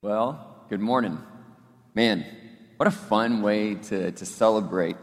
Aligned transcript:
Well, 0.00 0.64
good 0.68 0.78
morning. 0.78 1.18
Man, 1.92 2.24
what 2.76 2.86
a 2.86 2.92
fun 2.92 3.42
way 3.42 3.74
to, 3.74 4.12
to 4.12 4.24
celebrate 4.24 4.96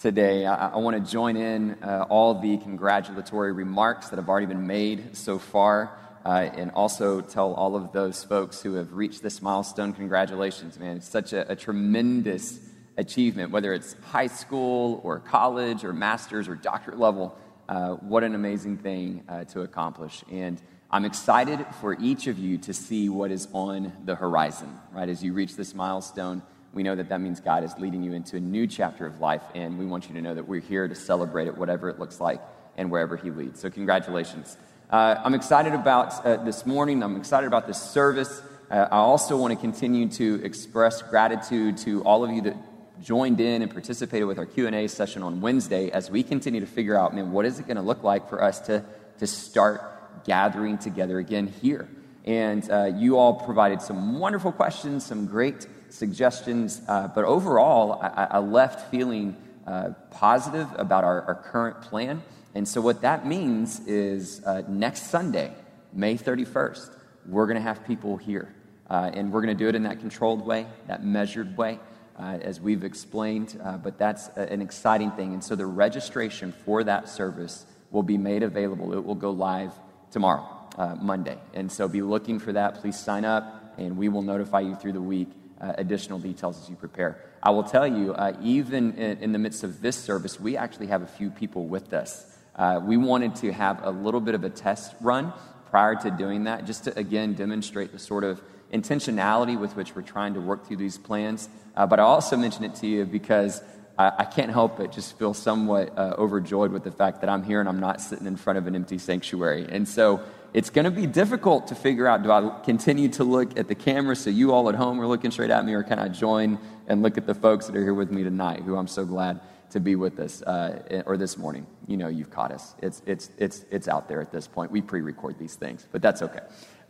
today. 0.00 0.46
I, 0.46 0.70
I 0.70 0.76
want 0.78 0.96
to 0.96 1.12
join 1.12 1.36
in 1.36 1.74
uh, 1.80 2.06
all 2.08 2.40
the 2.40 2.56
congratulatory 2.56 3.52
remarks 3.52 4.08
that 4.08 4.16
have 4.16 4.28
already 4.28 4.46
been 4.46 4.66
made 4.66 5.16
so 5.16 5.38
far. 5.38 5.96
Uh, 6.26 6.50
and 6.56 6.72
also 6.72 7.20
tell 7.20 7.54
all 7.54 7.76
of 7.76 7.92
those 7.92 8.24
folks 8.24 8.60
who 8.60 8.74
have 8.74 8.92
reached 8.94 9.22
this 9.22 9.40
milestone, 9.40 9.92
congratulations, 9.92 10.76
man. 10.76 10.96
It's 10.96 11.08
such 11.08 11.32
a, 11.32 11.48
a 11.52 11.54
tremendous 11.54 12.58
achievement, 12.96 13.52
whether 13.52 13.72
it's 13.72 13.94
high 14.10 14.26
school 14.26 15.00
or 15.04 15.20
college 15.20 15.84
or 15.84 15.92
master's 15.92 16.48
or 16.48 16.56
doctorate 16.56 16.98
level. 16.98 17.38
Uh, 17.68 17.90
what 17.90 18.24
an 18.24 18.34
amazing 18.34 18.78
thing 18.78 19.22
uh, 19.28 19.44
to 19.44 19.60
accomplish. 19.60 20.24
And 20.32 20.60
I'm 20.94 21.06
excited 21.06 21.64
for 21.80 21.96
each 21.98 22.26
of 22.26 22.38
you 22.38 22.58
to 22.58 22.74
see 22.74 23.08
what 23.08 23.30
is 23.30 23.48
on 23.54 23.94
the 24.04 24.14
horizon, 24.14 24.78
right? 24.92 25.08
As 25.08 25.24
you 25.24 25.32
reach 25.32 25.56
this 25.56 25.74
milestone, 25.74 26.42
we 26.74 26.82
know 26.82 26.94
that 26.94 27.08
that 27.08 27.18
means 27.18 27.40
God 27.40 27.64
is 27.64 27.72
leading 27.78 28.02
you 28.02 28.12
into 28.12 28.36
a 28.36 28.40
new 28.40 28.66
chapter 28.66 29.06
of 29.06 29.18
life, 29.18 29.40
and 29.54 29.78
we 29.78 29.86
want 29.86 30.10
you 30.10 30.14
to 30.16 30.20
know 30.20 30.34
that 30.34 30.46
we're 30.46 30.60
here 30.60 30.86
to 30.86 30.94
celebrate 30.94 31.46
it, 31.46 31.56
whatever 31.56 31.88
it 31.88 31.98
looks 31.98 32.20
like 32.20 32.42
and 32.76 32.90
wherever 32.90 33.16
He 33.16 33.30
leads. 33.30 33.58
So, 33.58 33.70
congratulations. 33.70 34.58
Uh, 34.90 35.16
I'm 35.24 35.32
excited 35.32 35.72
about 35.72 36.26
uh, 36.26 36.44
this 36.44 36.66
morning. 36.66 37.02
I'm 37.02 37.16
excited 37.16 37.46
about 37.46 37.66
this 37.66 37.80
service. 37.80 38.42
Uh, 38.70 38.88
I 38.92 38.96
also 38.96 39.38
want 39.38 39.54
to 39.54 39.58
continue 39.58 40.10
to 40.10 40.44
express 40.44 41.00
gratitude 41.00 41.78
to 41.78 42.04
all 42.04 42.22
of 42.22 42.30
you 42.30 42.42
that 42.42 42.56
joined 43.02 43.40
in 43.40 43.62
and 43.62 43.70
participated 43.72 44.28
with 44.28 44.38
our 44.38 44.46
Q&A 44.46 44.88
session 44.88 45.22
on 45.22 45.40
Wednesday 45.40 45.90
as 45.90 46.10
we 46.10 46.22
continue 46.22 46.60
to 46.60 46.66
figure 46.66 46.98
out, 46.98 47.14
man, 47.14 47.32
what 47.32 47.46
is 47.46 47.58
it 47.58 47.66
going 47.66 47.78
to 47.78 47.82
look 47.82 48.02
like 48.02 48.28
for 48.28 48.42
us 48.42 48.60
to, 48.60 48.84
to 49.20 49.26
start 49.26 49.91
gathering 50.24 50.78
together 50.78 51.18
again 51.18 51.46
here. 51.46 51.88
And 52.24 52.68
uh, 52.70 52.84
you 52.96 53.18
all 53.18 53.34
provided 53.34 53.82
some 53.82 54.18
wonderful 54.18 54.52
questions, 54.52 55.04
some 55.04 55.26
great 55.26 55.66
suggestions, 55.90 56.80
uh, 56.88 57.08
but 57.08 57.24
overall, 57.24 58.00
I, 58.00 58.28
I 58.32 58.38
left 58.38 58.90
feeling 58.90 59.36
uh, 59.66 59.90
positive 60.10 60.68
about 60.76 61.04
our, 61.04 61.22
our, 61.22 61.34
current 61.34 61.80
plan. 61.82 62.22
And 62.54 62.66
so, 62.66 62.80
what 62.80 63.02
that 63.02 63.26
means 63.26 63.80
is 63.86 64.42
uh, 64.44 64.62
next 64.68 65.04
Sunday, 65.04 65.52
May 65.92 66.16
31st, 66.16 66.90
we're 67.26 67.46
going 67.46 67.56
to 67.56 67.62
have 67.62 67.86
people 67.86 68.16
here. 68.16 68.54
Uh, 68.90 69.10
and 69.14 69.32
we're 69.32 69.40
going 69.40 69.56
to 69.56 69.64
do 69.64 69.68
it 69.68 69.74
in 69.74 69.84
that 69.84 70.00
controlled 70.00 70.44
way, 70.44 70.66
that 70.86 71.04
measured 71.04 71.56
way. 71.56 71.78
Uh, 72.18 72.38
as 72.42 72.60
we've 72.60 72.84
explained, 72.84 73.58
but 73.82 73.96
that's 73.96 74.28
an 74.36 74.60
exciting 74.60 75.10
thing. 75.12 75.32
And 75.32 75.42
so 75.42 75.56
the 75.56 75.64
registration 75.64 76.52
for 76.52 76.84
that 76.84 77.08
service 77.08 77.64
will 77.90 78.02
be 78.02 78.18
made 78.18 78.42
available. 78.42 78.92
It 78.92 79.02
will 79.02 79.14
go 79.14 79.30
live 79.30 79.72
tomorrow, 80.12 80.46
uh, 80.78 80.94
Monday. 81.00 81.38
And 81.54 81.72
so 81.72 81.88
be 81.88 82.02
looking 82.02 82.38
for 82.38 82.52
that. 82.52 82.76
Please 82.76 82.98
sign 82.98 83.24
up, 83.24 83.74
and 83.78 83.96
we 83.96 84.08
will 84.08 84.22
notify 84.22 84.60
you 84.60 84.76
through 84.76 84.92
the 84.92 85.02
week 85.02 85.28
uh, 85.60 85.72
additional 85.78 86.18
details 86.18 86.60
as 86.60 86.68
you 86.68 86.76
prepare. 86.76 87.18
I 87.42 87.50
will 87.50 87.64
tell 87.64 87.86
you, 87.86 88.12
uh, 88.14 88.36
even 88.42 88.92
in, 88.94 89.18
in, 89.18 89.32
the 89.32 89.38
midst 89.38 89.64
of 89.64 89.80
this 89.80 89.96
service, 89.96 90.38
we 90.38 90.56
actually 90.56 90.88
have 90.88 91.02
a 91.02 91.06
few 91.06 91.30
people 91.30 91.66
with 91.66 91.92
us. 91.92 92.26
Uh, 92.54 92.80
we 92.82 92.96
wanted 92.96 93.36
to 93.36 93.52
have 93.52 93.82
a 93.82 93.90
little 93.90 94.20
bit 94.20 94.34
of 94.34 94.44
a 94.44 94.50
test 94.50 94.94
run 95.00 95.32
prior 95.70 95.94
to 95.94 96.10
doing 96.10 96.44
that, 96.44 96.66
just 96.66 96.84
to 96.84 96.98
again 96.98 97.34
demonstrate 97.34 97.92
the 97.92 97.98
sort 97.98 98.24
of 98.24 98.42
intentionality 98.72 99.58
with 99.58 99.76
which 99.76 99.94
we're 99.94 100.02
trying 100.02 100.34
to 100.34 100.40
work 100.40 100.66
through 100.66 100.76
these 100.76 100.98
plans. 100.98 101.48
Uh, 101.76 101.86
but 101.86 102.00
I 102.00 102.02
also 102.02 102.36
mention 102.36 102.64
it 102.64 102.74
to 102.76 102.86
you 102.86 103.04
because 103.04 103.62
I, 103.98 104.12
I 104.18 104.24
can't 104.24 104.50
help 104.50 104.78
but 104.78 104.92
just 104.92 105.18
feel 105.18 105.34
somewhat 105.34 105.96
uh, 105.96 106.14
overjoyed 106.18 106.72
with 106.72 106.84
the 106.84 106.90
fact 106.90 107.20
that 107.20 107.30
I'm 107.30 107.42
here 107.42 107.60
and 107.60 107.68
I'm 107.68 107.80
not 107.80 108.00
sitting 108.00 108.26
in 108.26 108.36
front 108.36 108.58
of 108.58 108.66
an 108.66 108.74
empty 108.74 108.98
sanctuary. 108.98 109.66
And 109.68 109.86
so 109.86 110.22
it's 110.54 110.70
going 110.70 110.84
to 110.84 110.90
be 110.90 111.06
difficult 111.06 111.68
to 111.68 111.74
figure 111.74 112.06
out 112.06 112.22
do 112.22 112.30
I 112.30 112.60
continue 112.64 113.08
to 113.10 113.24
look 113.24 113.58
at 113.58 113.68
the 113.68 113.74
camera 113.74 114.14
so 114.14 114.30
you 114.30 114.52
all 114.52 114.68
at 114.68 114.74
home 114.74 115.00
are 115.00 115.06
looking 115.06 115.30
straight 115.30 115.50
at 115.50 115.64
me, 115.64 115.72
or 115.74 115.82
can 115.82 115.98
I 115.98 116.08
join 116.08 116.58
and 116.86 117.02
look 117.02 117.16
at 117.16 117.26
the 117.26 117.34
folks 117.34 117.66
that 117.66 117.76
are 117.76 117.82
here 117.82 117.94
with 117.94 118.10
me 118.10 118.22
tonight, 118.22 118.62
who 118.62 118.76
I'm 118.76 118.88
so 118.88 119.04
glad 119.04 119.40
to 119.70 119.80
be 119.80 119.96
with 119.96 120.18
us, 120.20 120.42
uh, 120.42 121.02
or 121.06 121.16
this 121.16 121.38
morning? 121.38 121.66
You 121.86 121.96
know, 121.96 122.08
you've 122.08 122.30
caught 122.30 122.52
us. 122.52 122.74
It's, 122.82 123.00
it's, 123.06 123.30
it's, 123.38 123.64
it's 123.70 123.88
out 123.88 124.08
there 124.08 124.20
at 124.20 124.30
this 124.30 124.46
point. 124.46 124.70
We 124.70 124.82
pre 124.82 125.00
record 125.00 125.38
these 125.38 125.54
things, 125.54 125.86
but 125.90 126.02
that's 126.02 126.20
okay. 126.20 126.40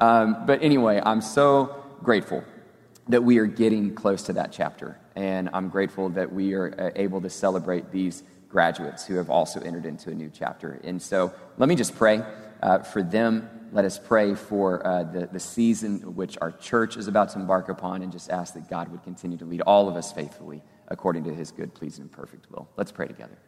Um, 0.00 0.44
but 0.46 0.62
anyway, 0.62 1.00
I'm 1.04 1.20
so 1.20 1.84
grateful 2.02 2.42
that 3.08 3.22
we 3.22 3.38
are 3.38 3.46
getting 3.46 3.94
close 3.94 4.24
to 4.24 4.32
that 4.34 4.50
chapter. 4.50 4.98
And 5.14 5.50
I'm 5.52 5.68
grateful 5.68 6.08
that 6.10 6.32
we 6.32 6.54
are 6.54 6.74
uh, 6.78 6.90
able 6.96 7.20
to 7.20 7.30
celebrate 7.30 7.90
these 7.90 8.22
graduates 8.48 9.06
who 9.06 9.16
have 9.16 9.30
also 9.30 9.60
entered 9.60 9.86
into 9.86 10.10
a 10.10 10.14
new 10.14 10.30
chapter. 10.32 10.80
And 10.84 11.00
so 11.00 11.32
let 11.58 11.68
me 11.68 11.74
just 11.74 11.96
pray 11.96 12.22
uh, 12.62 12.78
for 12.80 13.02
them. 13.02 13.48
Let 13.72 13.84
us 13.86 13.98
pray 13.98 14.34
for 14.34 14.86
uh, 14.86 15.04
the, 15.04 15.26
the 15.26 15.40
season 15.40 16.14
which 16.14 16.36
our 16.40 16.52
church 16.52 16.96
is 16.96 17.08
about 17.08 17.30
to 17.30 17.38
embark 17.38 17.68
upon 17.70 18.02
and 18.02 18.12
just 18.12 18.30
ask 18.30 18.54
that 18.54 18.68
God 18.68 18.90
would 18.90 19.02
continue 19.02 19.38
to 19.38 19.46
lead 19.46 19.62
all 19.62 19.88
of 19.88 19.96
us 19.96 20.12
faithfully 20.12 20.62
according 20.88 21.24
to 21.24 21.34
his 21.34 21.50
good, 21.50 21.72
pleasing, 21.74 22.02
and 22.02 22.12
perfect 22.12 22.50
will. 22.50 22.68
Let's 22.76 22.92
pray 22.92 23.06
together. 23.06 23.38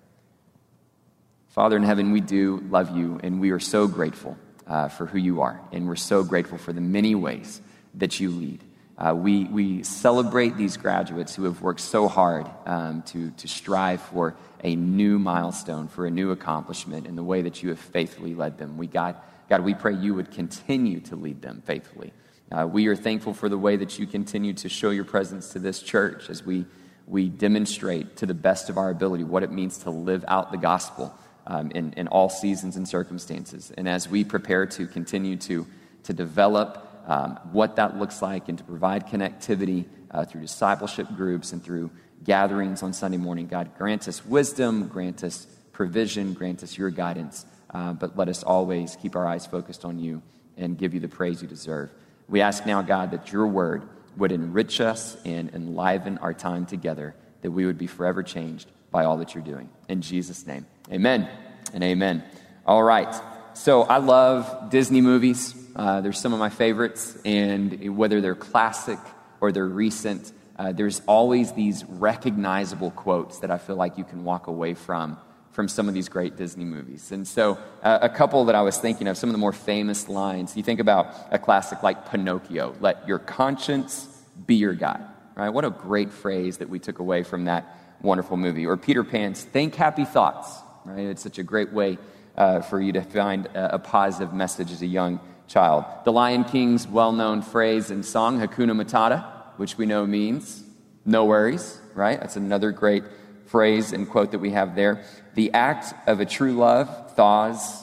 Father 1.48 1.76
in 1.76 1.82
heaven, 1.82 2.10
we 2.10 2.20
do 2.20 2.64
love 2.70 2.96
you, 2.96 3.20
and 3.22 3.40
we 3.40 3.50
are 3.50 3.60
so 3.60 3.86
grateful 3.86 4.36
uh, 4.66 4.88
for 4.88 5.06
who 5.06 5.18
you 5.18 5.42
are. 5.42 5.60
And 5.72 5.86
we're 5.86 5.96
so 5.96 6.24
grateful 6.24 6.58
for 6.58 6.72
the 6.72 6.80
many 6.80 7.14
ways 7.14 7.60
that 7.94 8.18
you 8.18 8.30
lead. 8.30 8.64
Uh, 8.96 9.12
we, 9.14 9.44
we 9.44 9.82
celebrate 9.82 10.56
these 10.56 10.76
graduates 10.76 11.34
who 11.34 11.44
have 11.44 11.60
worked 11.60 11.80
so 11.80 12.06
hard 12.06 12.46
um, 12.64 13.02
to, 13.02 13.30
to 13.32 13.48
strive 13.48 14.00
for 14.00 14.36
a 14.62 14.76
new 14.76 15.18
milestone, 15.18 15.88
for 15.88 16.06
a 16.06 16.10
new 16.10 16.30
accomplishment 16.30 17.06
in 17.06 17.16
the 17.16 17.22
way 17.24 17.42
that 17.42 17.62
you 17.62 17.70
have 17.70 17.78
faithfully 17.78 18.34
led 18.34 18.56
them. 18.56 18.76
We, 18.76 18.86
God, 18.86 19.16
God 19.48 19.62
we 19.62 19.74
pray 19.74 19.94
you 19.94 20.14
would 20.14 20.30
continue 20.30 21.00
to 21.00 21.16
lead 21.16 21.42
them 21.42 21.62
faithfully. 21.66 22.12
Uh, 22.52 22.66
we 22.66 22.86
are 22.86 22.94
thankful 22.94 23.34
for 23.34 23.48
the 23.48 23.58
way 23.58 23.74
that 23.76 23.98
you 23.98 24.06
continue 24.06 24.52
to 24.52 24.68
show 24.68 24.90
your 24.90 25.04
presence 25.04 25.48
to 25.50 25.58
this 25.58 25.82
church 25.82 26.30
as 26.30 26.44
we, 26.44 26.64
we 27.08 27.28
demonstrate 27.28 28.16
to 28.18 28.26
the 28.26 28.34
best 28.34 28.70
of 28.70 28.78
our 28.78 28.90
ability 28.90 29.24
what 29.24 29.42
it 29.42 29.50
means 29.50 29.78
to 29.78 29.90
live 29.90 30.24
out 30.28 30.52
the 30.52 30.58
gospel 30.58 31.12
um, 31.48 31.72
in, 31.72 31.92
in 31.94 32.06
all 32.08 32.28
seasons 32.28 32.76
and 32.76 32.88
circumstances. 32.88 33.72
And 33.76 33.88
as 33.88 34.08
we 34.08 34.22
prepare 34.22 34.66
to 34.66 34.86
continue 34.86 35.36
to, 35.38 35.66
to 36.04 36.12
develop 36.12 36.93
um, 37.06 37.38
what 37.52 37.76
that 37.76 37.98
looks 37.98 38.22
like 38.22 38.48
and 38.48 38.58
to 38.58 38.64
provide 38.64 39.06
connectivity 39.06 39.86
uh, 40.10 40.24
through 40.24 40.42
discipleship 40.42 41.08
groups 41.16 41.52
and 41.52 41.62
through 41.62 41.90
gatherings 42.22 42.82
on 42.82 42.92
Sunday 42.92 43.18
morning. 43.18 43.46
God, 43.46 43.76
grant 43.76 44.08
us 44.08 44.24
wisdom, 44.24 44.88
grant 44.88 45.22
us 45.22 45.46
provision, 45.72 46.32
grant 46.32 46.62
us 46.62 46.78
your 46.78 46.90
guidance, 46.90 47.44
uh, 47.70 47.92
but 47.92 48.16
let 48.16 48.28
us 48.28 48.42
always 48.42 48.96
keep 48.96 49.16
our 49.16 49.26
eyes 49.26 49.46
focused 49.46 49.84
on 49.84 49.98
you 49.98 50.22
and 50.56 50.78
give 50.78 50.94
you 50.94 51.00
the 51.00 51.08
praise 51.08 51.42
you 51.42 51.48
deserve. 51.48 51.90
We 52.28 52.40
ask 52.40 52.64
now, 52.64 52.80
God, 52.82 53.10
that 53.10 53.32
your 53.32 53.46
word 53.46 53.82
would 54.16 54.32
enrich 54.32 54.80
us 54.80 55.16
and 55.24 55.52
enliven 55.52 56.18
our 56.18 56.32
time 56.32 56.66
together, 56.66 57.14
that 57.42 57.50
we 57.50 57.66
would 57.66 57.78
be 57.78 57.88
forever 57.88 58.22
changed 58.22 58.70
by 58.90 59.04
all 59.04 59.18
that 59.18 59.34
you're 59.34 59.44
doing. 59.44 59.68
In 59.88 60.00
Jesus' 60.00 60.46
name, 60.46 60.66
amen 60.90 61.28
and 61.72 61.82
amen. 61.82 62.22
All 62.64 62.82
right. 62.82 63.12
So 63.54 63.82
I 63.82 63.98
love 63.98 64.70
Disney 64.70 65.00
movies. 65.00 65.54
Uh, 65.74 66.00
they're 66.00 66.12
some 66.12 66.32
of 66.32 66.38
my 66.38 66.50
favorites, 66.50 67.18
and 67.24 67.96
whether 67.96 68.20
they're 68.20 68.34
classic 68.34 68.98
or 69.40 69.50
they're 69.50 69.66
recent, 69.66 70.32
uh, 70.56 70.72
there's 70.72 71.02
always 71.06 71.52
these 71.52 71.84
recognizable 71.84 72.92
quotes 72.92 73.40
that 73.40 73.50
I 73.50 73.58
feel 73.58 73.76
like 73.76 73.98
you 73.98 74.04
can 74.04 74.24
walk 74.24 74.46
away 74.46 74.74
from 74.74 75.18
from 75.50 75.68
some 75.68 75.86
of 75.86 75.94
these 75.94 76.08
great 76.08 76.36
Disney 76.36 76.64
movies. 76.64 77.12
And 77.12 77.26
so, 77.28 77.58
uh, 77.80 78.00
a 78.02 78.08
couple 78.08 78.44
that 78.46 78.56
I 78.56 78.62
was 78.62 78.76
thinking 78.76 79.06
of, 79.06 79.16
some 79.16 79.30
of 79.30 79.34
the 79.34 79.38
more 79.38 79.52
famous 79.52 80.08
lines. 80.08 80.56
You 80.56 80.64
think 80.64 80.80
about 80.80 81.14
a 81.30 81.38
classic 81.38 81.84
like 81.84 82.10
Pinocchio 82.10 82.74
let 82.80 83.06
your 83.06 83.20
conscience 83.20 84.08
be 84.46 84.56
your 84.56 84.74
guide, 84.74 85.04
right? 85.36 85.50
What 85.50 85.64
a 85.64 85.70
great 85.70 86.12
phrase 86.12 86.58
that 86.58 86.68
we 86.68 86.80
took 86.80 86.98
away 86.98 87.22
from 87.22 87.44
that 87.44 87.78
wonderful 88.02 88.36
movie. 88.36 88.66
Or 88.66 88.76
Peter 88.76 89.04
Pan's 89.04 89.44
think 89.44 89.76
happy 89.76 90.04
thoughts, 90.04 90.58
right? 90.84 91.06
It's 91.06 91.22
such 91.22 91.38
a 91.38 91.44
great 91.44 91.72
way 91.72 91.98
uh, 92.36 92.60
for 92.60 92.80
you 92.80 92.92
to 92.92 93.02
find 93.02 93.48
a 93.54 93.78
positive 93.78 94.34
message 94.34 94.72
as 94.72 94.82
a 94.82 94.86
young 94.86 95.20
child. 95.48 95.84
The 96.04 96.12
Lion 96.12 96.44
King's 96.44 96.86
well 96.86 97.12
known 97.12 97.42
phrase 97.42 97.90
and 97.90 98.04
song, 98.04 98.40
Hakuna 98.40 98.72
Matata, 98.72 99.24
which 99.56 99.78
we 99.78 99.86
know 99.86 100.06
means 100.06 100.62
no 101.04 101.24
worries, 101.24 101.80
right? 101.94 102.18
That's 102.18 102.36
another 102.36 102.72
great 102.72 103.04
phrase 103.46 103.92
and 103.92 104.08
quote 104.08 104.32
that 104.32 104.38
we 104.38 104.50
have 104.50 104.74
there. 104.74 105.04
The 105.34 105.52
act 105.52 105.94
of 106.08 106.20
a 106.20 106.26
true 106.26 106.52
love 106.52 107.14
thaws 107.14 107.82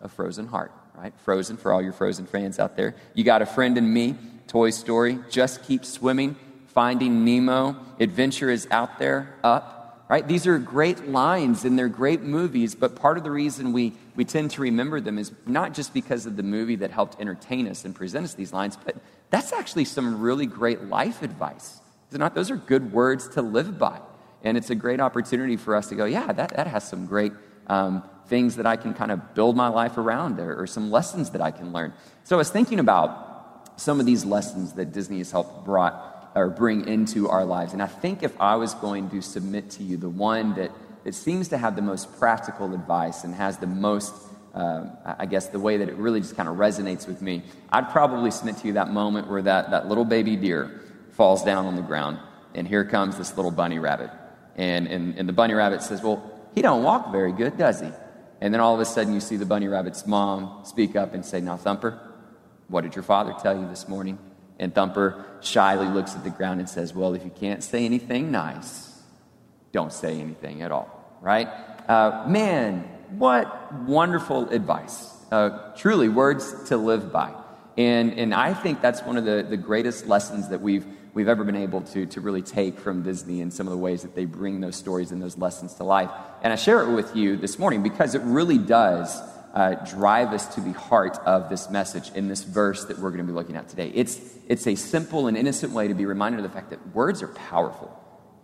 a 0.00 0.08
frozen 0.08 0.46
heart, 0.46 0.72
right? 0.94 1.12
Frozen 1.24 1.56
for 1.56 1.72
all 1.72 1.82
your 1.82 1.92
frozen 1.92 2.26
fans 2.26 2.58
out 2.58 2.76
there. 2.76 2.94
You 3.14 3.24
got 3.24 3.42
a 3.42 3.46
friend 3.46 3.76
in 3.78 3.92
me, 3.92 4.16
Toy 4.46 4.70
Story, 4.70 5.18
just 5.30 5.64
keep 5.64 5.84
swimming, 5.84 6.36
finding 6.66 7.24
Nemo, 7.24 7.76
adventure 7.98 8.50
is 8.50 8.68
out 8.70 8.98
there, 8.98 9.34
up 9.42 9.77
right? 10.08 10.26
These 10.26 10.46
are 10.46 10.58
great 10.58 11.08
lines 11.08 11.64
and 11.64 11.78
they're 11.78 11.88
great 11.88 12.22
movies, 12.22 12.74
but 12.74 12.96
part 12.96 13.18
of 13.18 13.24
the 13.24 13.30
reason 13.30 13.72
we, 13.72 13.92
we 14.16 14.24
tend 14.24 14.50
to 14.52 14.62
remember 14.62 15.00
them 15.00 15.18
is 15.18 15.32
not 15.46 15.74
just 15.74 15.92
because 15.92 16.24
of 16.24 16.36
the 16.36 16.42
movie 16.42 16.76
that 16.76 16.90
helped 16.90 17.20
entertain 17.20 17.68
us 17.68 17.84
and 17.84 17.94
present 17.94 18.24
us 18.24 18.34
these 18.34 18.52
lines, 18.52 18.78
but 18.84 18.96
that's 19.30 19.52
actually 19.52 19.84
some 19.84 20.20
really 20.20 20.46
great 20.46 20.84
life 20.84 21.22
advice. 21.22 21.80
Not, 22.10 22.34
those 22.34 22.50
are 22.50 22.56
good 22.56 22.90
words 22.92 23.28
to 23.30 23.42
live 23.42 23.78
by. 23.78 24.00
And 24.42 24.56
it's 24.56 24.70
a 24.70 24.74
great 24.74 25.00
opportunity 25.00 25.56
for 25.56 25.76
us 25.76 25.88
to 25.88 25.94
go, 25.94 26.06
yeah, 26.06 26.32
that, 26.32 26.56
that 26.56 26.66
has 26.66 26.88
some 26.88 27.06
great 27.06 27.32
um, 27.66 28.02
things 28.28 28.56
that 28.56 28.66
I 28.66 28.76
can 28.76 28.94
kind 28.94 29.10
of 29.10 29.34
build 29.34 29.56
my 29.56 29.68
life 29.68 29.98
around 29.98 30.40
or, 30.40 30.62
or 30.62 30.66
some 30.66 30.90
lessons 30.90 31.30
that 31.30 31.42
I 31.42 31.50
can 31.50 31.72
learn. 31.72 31.92
So 32.24 32.36
I 32.36 32.38
was 32.38 32.48
thinking 32.48 32.78
about 32.78 33.72
some 33.76 34.00
of 34.00 34.06
these 34.06 34.24
lessons 34.24 34.72
that 34.74 34.92
Disney 34.92 35.18
has 35.18 35.30
helped 35.30 35.64
brought 35.64 36.07
or 36.34 36.48
bring 36.48 36.86
into 36.86 37.28
our 37.28 37.44
lives. 37.44 37.72
And 37.72 37.82
I 37.82 37.86
think 37.86 38.22
if 38.22 38.38
I 38.40 38.56
was 38.56 38.74
going 38.74 39.10
to 39.10 39.20
submit 39.22 39.70
to 39.70 39.82
you 39.82 39.96
the 39.96 40.08
one 40.08 40.54
that, 40.54 40.70
that 41.04 41.14
seems 41.14 41.48
to 41.48 41.58
have 41.58 41.76
the 41.76 41.82
most 41.82 42.18
practical 42.18 42.72
advice 42.74 43.24
and 43.24 43.34
has 43.34 43.58
the 43.58 43.66
most, 43.66 44.14
uh, 44.54 44.86
I 45.04 45.26
guess, 45.26 45.48
the 45.48 45.58
way 45.58 45.76
that 45.78 45.88
it 45.88 45.96
really 45.96 46.20
just 46.20 46.36
kind 46.36 46.48
of 46.48 46.56
resonates 46.56 47.06
with 47.06 47.22
me, 47.22 47.42
I'd 47.70 47.90
probably 47.90 48.30
submit 48.30 48.58
to 48.58 48.66
you 48.66 48.72
that 48.74 48.90
moment 48.90 49.28
where 49.28 49.42
that, 49.42 49.70
that 49.70 49.88
little 49.88 50.04
baby 50.04 50.36
deer 50.36 50.80
falls 51.12 51.42
down 51.42 51.66
on 51.66 51.76
the 51.76 51.82
ground, 51.82 52.18
and 52.54 52.66
here 52.66 52.84
comes 52.84 53.18
this 53.18 53.36
little 53.36 53.50
bunny 53.50 53.78
rabbit. 53.78 54.10
And, 54.56 54.86
and, 54.86 55.18
and 55.18 55.28
the 55.28 55.32
bunny 55.32 55.54
rabbit 55.54 55.82
says, 55.82 56.02
Well, 56.02 56.22
he 56.54 56.62
don't 56.62 56.82
walk 56.82 57.12
very 57.12 57.32
good, 57.32 57.56
does 57.56 57.80
he? 57.80 57.88
And 58.40 58.54
then 58.54 58.60
all 58.60 58.74
of 58.74 58.80
a 58.80 58.84
sudden 58.84 59.14
you 59.14 59.20
see 59.20 59.36
the 59.36 59.46
bunny 59.46 59.66
rabbit's 59.66 60.06
mom 60.06 60.64
speak 60.64 60.94
up 60.94 61.14
and 61.14 61.24
say, 61.24 61.40
Now, 61.40 61.56
Thumper, 61.56 61.98
what 62.68 62.82
did 62.82 62.94
your 62.94 63.02
father 63.02 63.34
tell 63.40 63.58
you 63.58 63.68
this 63.68 63.88
morning? 63.88 64.18
And 64.58 64.74
Thumper 64.74 65.24
shyly 65.40 65.86
looks 65.86 66.14
at 66.14 66.24
the 66.24 66.30
ground 66.30 66.60
and 66.60 66.68
says, 66.68 66.94
Well, 66.94 67.14
if 67.14 67.24
you 67.24 67.30
can't 67.30 67.62
say 67.62 67.84
anything 67.84 68.30
nice, 68.30 69.00
don't 69.72 69.92
say 69.92 70.20
anything 70.20 70.62
at 70.62 70.72
all, 70.72 71.18
right? 71.20 71.48
Uh, 71.88 72.24
man, 72.26 72.80
what 73.10 73.72
wonderful 73.82 74.48
advice. 74.50 75.14
Uh, 75.30 75.72
truly, 75.76 76.08
words 76.08 76.64
to 76.68 76.76
live 76.76 77.12
by. 77.12 77.32
And, 77.76 78.18
and 78.18 78.34
I 78.34 78.54
think 78.54 78.80
that's 78.80 79.02
one 79.02 79.16
of 79.16 79.24
the, 79.24 79.46
the 79.48 79.56
greatest 79.56 80.06
lessons 80.06 80.48
that 80.48 80.60
we've, 80.60 80.84
we've 81.14 81.28
ever 81.28 81.44
been 81.44 81.56
able 81.56 81.82
to, 81.82 82.06
to 82.06 82.20
really 82.20 82.42
take 82.42 82.78
from 82.78 83.02
Disney 83.02 83.40
and 83.40 83.52
some 83.52 83.68
of 83.68 83.70
the 83.70 83.78
ways 83.78 84.02
that 84.02 84.16
they 84.16 84.24
bring 84.24 84.60
those 84.60 84.74
stories 84.74 85.12
and 85.12 85.22
those 85.22 85.38
lessons 85.38 85.74
to 85.74 85.84
life. 85.84 86.10
And 86.42 86.52
I 86.52 86.56
share 86.56 86.82
it 86.82 86.92
with 86.92 87.14
you 87.14 87.36
this 87.36 87.58
morning 87.58 87.82
because 87.82 88.14
it 88.16 88.22
really 88.22 88.58
does 88.58 89.20
uh, 89.58 89.74
drive 89.84 90.32
us 90.32 90.54
to 90.54 90.60
the 90.60 90.72
heart 90.72 91.18
of 91.26 91.48
this 91.48 91.68
message 91.68 92.12
in 92.14 92.28
this 92.28 92.44
verse 92.44 92.84
that 92.84 92.96
we're 92.96 93.10
going 93.10 93.26
to 93.26 93.26
be 93.26 93.32
looking 93.32 93.56
at 93.56 93.68
today. 93.68 93.90
It's, 93.92 94.20
it's 94.46 94.68
a 94.68 94.76
simple 94.76 95.26
and 95.26 95.36
innocent 95.36 95.72
way 95.72 95.88
to 95.88 95.94
be 95.94 96.06
reminded 96.06 96.44
of 96.44 96.48
the 96.48 96.56
fact 96.56 96.70
that 96.70 96.94
words 96.94 97.24
are 97.24 97.28
powerful. 97.28 97.92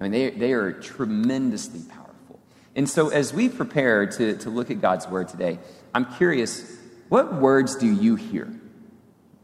I 0.00 0.02
mean, 0.02 0.11
they, 0.11 0.31
they 0.31 0.52
are 0.55 0.72
tremendously 0.72 1.82
powerful. 1.88 2.40
And 2.75 2.90
so, 2.90 3.11
as 3.11 3.32
we 3.32 3.49
prepare 3.49 4.06
to, 4.06 4.37
to 4.38 4.50
look 4.50 4.72
at 4.72 4.81
God's 4.81 5.06
word 5.06 5.28
today, 5.28 5.61
I'm 5.94 6.12
curious 6.16 6.78
what 7.11 7.34
words 7.34 7.76
do 7.76 7.87
you 7.87 8.16
hear? 8.16 8.52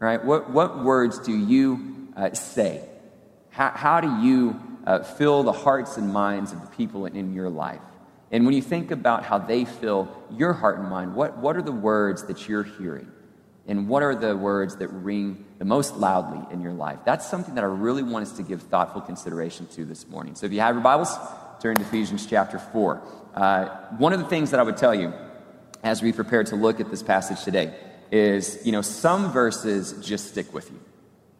Right? 0.00 0.24
What, 0.24 0.50
what 0.50 0.82
words 0.82 1.20
do 1.20 1.38
you 1.38 2.08
uh, 2.16 2.32
say? 2.32 2.84
How, 3.50 3.70
how 3.70 4.00
do 4.00 4.26
you 4.26 4.60
uh, 4.84 5.04
fill 5.04 5.44
the 5.44 5.52
hearts 5.52 5.98
and 5.98 6.12
minds 6.12 6.50
of 6.50 6.62
the 6.62 6.76
people 6.76 7.06
in 7.06 7.32
your 7.32 7.48
life? 7.48 7.80
And 8.30 8.44
when 8.44 8.54
you 8.54 8.62
think 8.62 8.90
about 8.90 9.24
how 9.24 9.38
they 9.38 9.64
fill 9.64 10.08
your 10.30 10.52
heart 10.52 10.78
and 10.78 10.88
mind, 10.88 11.14
what, 11.14 11.38
what 11.38 11.56
are 11.56 11.62
the 11.62 11.72
words 11.72 12.24
that 12.24 12.48
you're 12.48 12.62
hearing? 12.62 13.10
And 13.66 13.88
what 13.88 14.02
are 14.02 14.14
the 14.14 14.36
words 14.36 14.76
that 14.76 14.88
ring 14.88 15.44
the 15.58 15.64
most 15.64 15.96
loudly 15.96 16.40
in 16.52 16.60
your 16.60 16.72
life? 16.72 17.00
That's 17.04 17.28
something 17.28 17.54
that 17.56 17.64
I 17.64 17.68
really 17.68 18.02
want 18.02 18.26
us 18.26 18.32
to 18.36 18.42
give 18.42 18.62
thoughtful 18.62 19.00
consideration 19.00 19.66
to 19.68 19.84
this 19.84 20.08
morning. 20.08 20.34
So 20.34 20.46
if 20.46 20.52
you 20.52 20.60
have 20.60 20.74
your 20.74 20.82
Bibles, 20.82 21.14
turn 21.60 21.76
to 21.76 21.82
Ephesians 21.82 22.26
chapter 22.26 22.58
4. 22.58 23.02
Uh, 23.34 23.68
one 23.98 24.12
of 24.12 24.20
the 24.20 24.26
things 24.26 24.50
that 24.52 24.60
I 24.60 24.62
would 24.62 24.76
tell 24.76 24.94
you 24.94 25.12
as 25.82 26.02
we 26.02 26.12
prepare 26.12 26.44
to 26.44 26.56
look 26.56 26.80
at 26.80 26.90
this 26.90 27.02
passage 27.02 27.42
today 27.44 27.74
is, 28.10 28.64
you 28.64 28.72
know, 28.72 28.82
some 28.82 29.32
verses 29.32 29.92
just 30.04 30.28
stick 30.28 30.52
with 30.52 30.70
you. 30.70 30.80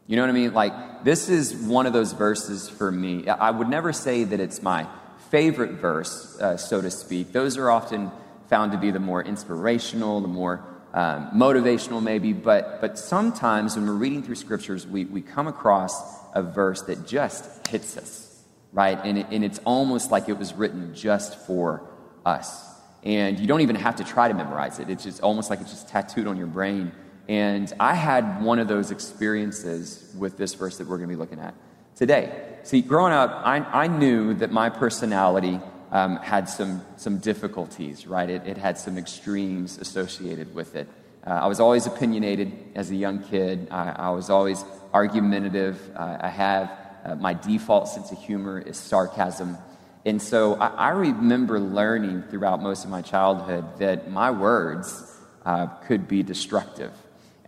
You 0.06 0.16
know 0.16 0.22
what 0.22 0.30
I 0.30 0.32
mean? 0.32 0.52
Like, 0.52 1.04
this 1.04 1.28
is 1.28 1.54
one 1.54 1.86
of 1.86 1.92
those 1.92 2.12
verses 2.12 2.68
for 2.68 2.90
me. 2.90 3.28
I 3.28 3.50
would 3.50 3.68
never 3.68 3.92
say 3.92 4.24
that 4.24 4.40
it's 4.40 4.60
my 4.60 4.86
favorite 5.30 5.72
verse, 5.72 6.38
uh, 6.40 6.56
so 6.56 6.80
to 6.80 6.90
speak. 6.90 7.32
Those 7.32 7.56
are 7.56 7.70
often 7.70 8.10
found 8.48 8.72
to 8.72 8.78
be 8.78 8.90
the 8.90 9.00
more 9.00 9.22
inspirational, 9.22 10.20
the 10.20 10.28
more 10.28 10.64
um, 10.92 11.30
motivational, 11.34 12.02
maybe. 12.02 12.32
But, 12.32 12.80
but 12.80 12.98
sometimes 12.98 13.76
when 13.76 13.86
we're 13.86 13.94
reading 13.94 14.22
through 14.22 14.34
scriptures, 14.34 14.86
we, 14.86 15.04
we 15.04 15.22
come 15.22 15.46
across 15.46 15.94
a 16.34 16.42
verse 16.42 16.82
that 16.82 17.06
just 17.06 17.68
hits 17.68 17.96
us, 17.96 18.42
right? 18.72 18.98
And, 19.02 19.18
it, 19.18 19.26
and 19.30 19.44
it's 19.44 19.60
almost 19.64 20.10
like 20.10 20.28
it 20.28 20.36
was 20.36 20.52
written 20.52 20.94
just 20.94 21.38
for 21.46 21.88
us. 22.26 22.66
And 23.04 23.38
you 23.38 23.46
don't 23.46 23.60
even 23.60 23.76
have 23.76 23.96
to 23.96 24.04
try 24.04 24.28
to 24.28 24.34
memorize 24.34 24.78
it, 24.78 24.90
it's 24.90 25.04
just 25.04 25.22
almost 25.22 25.48
like 25.48 25.60
it's 25.60 25.70
just 25.70 25.88
tattooed 25.88 26.26
on 26.26 26.36
your 26.36 26.48
brain. 26.48 26.92
And 27.28 27.72
I 27.78 27.94
had 27.94 28.42
one 28.42 28.58
of 28.58 28.66
those 28.66 28.90
experiences 28.90 30.12
with 30.18 30.36
this 30.36 30.54
verse 30.54 30.78
that 30.78 30.88
we're 30.88 30.96
going 30.96 31.08
to 31.08 31.14
be 31.14 31.18
looking 31.18 31.38
at 31.38 31.54
today. 31.94 32.49
See, 32.62 32.82
growing 32.82 33.12
up, 33.12 33.42
I, 33.44 33.58
I 33.58 33.86
knew 33.86 34.34
that 34.34 34.52
my 34.52 34.68
personality 34.68 35.58
um, 35.90 36.16
had 36.16 36.48
some, 36.48 36.82
some 36.96 37.18
difficulties, 37.18 38.06
right? 38.06 38.28
It, 38.28 38.46
it 38.46 38.58
had 38.58 38.78
some 38.78 38.98
extremes 38.98 39.78
associated 39.78 40.54
with 40.54 40.76
it. 40.76 40.88
Uh, 41.26 41.30
I 41.30 41.46
was 41.46 41.58
always 41.58 41.86
opinionated 41.86 42.52
as 42.74 42.90
a 42.90 42.96
young 42.96 43.22
kid. 43.22 43.68
I, 43.70 43.90
I 43.90 44.10
was 44.10 44.30
always 44.30 44.64
argumentative. 44.92 45.78
Uh, 45.96 46.18
I 46.20 46.28
have 46.28 46.70
uh, 47.04 47.14
my 47.16 47.34
default 47.34 47.88
sense 47.88 48.12
of 48.12 48.18
humor 48.18 48.58
is 48.58 48.76
sarcasm. 48.76 49.56
And 50.04 50.20
so 50.20 50.54
I, 50.54 50.68
I, 50.68 50.88
remember 50.90 51.58
learning 51.58 52.24
throughout 52.30 52.62
most 52.62 52.84
of 52.84 52.90
my 52.90 53.02
childhood 53.02 53.78
that 53.78 54.10
my 54.10 54.30
words 54.30 55.18
uh, 55.44 55.66
could 55.66 56.08
be 56.08 56.22
destructive. 56.22 56.92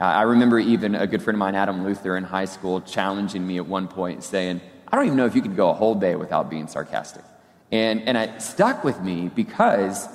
I 0.01 0.23
remember 0.23 0.59
even 0.59 0.97
a 0.97 1.07
good 1.07 1.23
friend 1.23 1.37
of 1.37 1.39
mine, 1.39 1.55
Adam 1.55 1.85
Luther, 1.85 2.17
in 2.17 2.25
high 2.25 2.47
school, 2.47 2.81
challenging 2.81 3.47
me 3.47 3.59
at 3.59 3.67
one 3.67 3.87
point, 3.87 4.25
saying, 4.25 4.61
I 4.93 4.97
don't 4.97 5.07
even 5.07 5.17
know 5.17 5.27
if 5.27 5.35
you 5.35 5.41
could 5.41 5.57
go 5.57 5.71
a 5.71 5.73
whole 5.73 5.95
day 5.95 6.17
without 6.17 6.51
being 6.51 6.69
sarcastic. 6.69 7.25
And, 7.71 8.03
and 8.03 8.19
it 8.19 8.43
stuck 8.43 8.85
with 8.85 9.01
me 9.01 9.31
because 9.35 10.07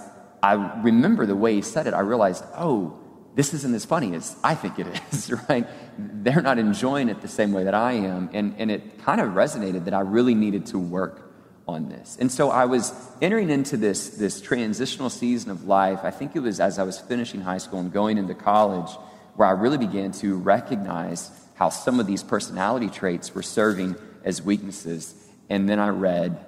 I 0.44 0.54
remember 0.82 1.26
the 1.26 1.36
way 1.36 1.56
he 1.56 1.64
said 1.64 1.88
it. 1.88 1.96
I 1.96 2.02
realized, 2.02 2.44
oh, 2.56 3.00
this 3.34 3.56
isn't 3.56 3.74
as 3.74 3.86
funny 3.86 4.14
as 4.14 4.36
I 4.44 4.54
think 4.54 4.78
it 4.78 4.88
is, 5.12 5.32
right? 5.50 5.68
They're 5.98 6.44
not 6.44 6.60
enjoying 6.60 7.10
it 7.10 7.22
the 7.22 7.28
same 7.28 7.54
way 7.54 7.64
that 7.64 7.74
I 7.74 7.94
am. 7.94 8.30
And, 8.34 8.54
and 8.60 8.70
it 8.70 9.00
kind 9.04 9.20
of 9.20 9.30
resonated 9.30 9.86
that 9.86 9.96
I 9.96 10.02
really 10.02 10.36
needed 10.36 10.68
to 10.68 10.80
work 10.80 11.24
on 11.68 11.90
this. 11.90 12.16
And 12.20 12.32
so 12.32 12.52
I 12.52 12.66
was 12.66 12.94
entering 13.20 13.50
into 13.50 13.78
this, 13.78 14.10
this 14.10 14.40
transitional 14.40 15.10
season 15.10 15.50
of 15.50 15.66
life. 15.66 16.00
I 16.04 16.12
think 16.12 16.36
it 16.36 16.40
was 16.40 16.60
as 16.60 16.78
I 16.78 16.84
was 16.84 17.00
finishing 17.00 17.42
high 17.42 17.58
school 17.58 17.80
and 17.80 17.92
going 17.92 18.20
into 18.20 18.36
college 18.36 18.90
where 19.36 19.48
I 19.48 19.52
really 19.52 19.78
began 19.80 20.12
to 20.14 20.36
recognize 20.38 21.32
how 21.56 21.70
some 21.70 22.00
of 22.00 22.06
these 22.06 22.24
personality 22.24 22.90
traits 22.90 23.34
were 23.34 23.44
serving 23.44 23.96
as 24.28 24.42
weaknesses. 24.42 25.16
And 25.50 25.70
then 25.70 25.80
I 25.80 25.88
read 25.88 26.46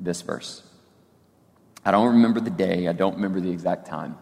this 0.00 0.20
verse. 0.20 0.64
I 1.84 1.92
don't 1.92 2.14
remember 2.14 2.40
the 2.40 2.50
day, 2.50 2.88
I 2.88 2.92
don't 2.92 3.14
remember 3.14 3.40
the 3.40 3.52
exact 3.52 3.86
time, 3.86 4.18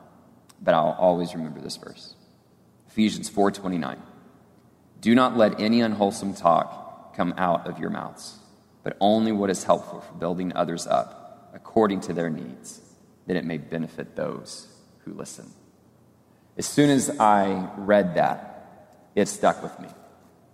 but 0.60 0.75
I'll 0.75 0.96
always 0.99 1.34
remember 1.34 1.60
this 1.60 1.76
verse. 1.76 2.14
Ephesians 2.87 3.31
4:29. 3.31 3.99
Do 5.00 5.14
not 5.14 5.37
let 5.37 5.58
any 5.58 5.81
unwholesome 5.81 6.34
talk 6.34 7.16
come 7.16 7.32
out 7.38 7.66
of 7.66 7.78
your 7.78 7.90
mouths, 7.90 8.37
but 8.82 8.96
only 9.00 9.32
what 9.32 9.49
is 9.49 9.65
helpful 9.65 10.00
for 10.00 10.15
building 10.15 10.53
others 10.55 10.86
up 10.86 11.50
according 11.55 12.00
to 12.03 12.12
their 12.12 12.29
needs, 12.29 12.81
that 13.27 13.36
it 13.36 13.44
may 13.44 13.56
benefit 13.56 14.17
those 14.17 14.69
who 15.05 15.15
listen. 15.15 15.46
As 16.58 16.67
soon 16.67 16.91
as 16.91 17.19
I 17.19 17.70
read 17.77 18.17
that, 18.17 19.10
it 19.15 19.29
stuck 19.29 19.62
with 19.62 19.79
me. 19.81 19.88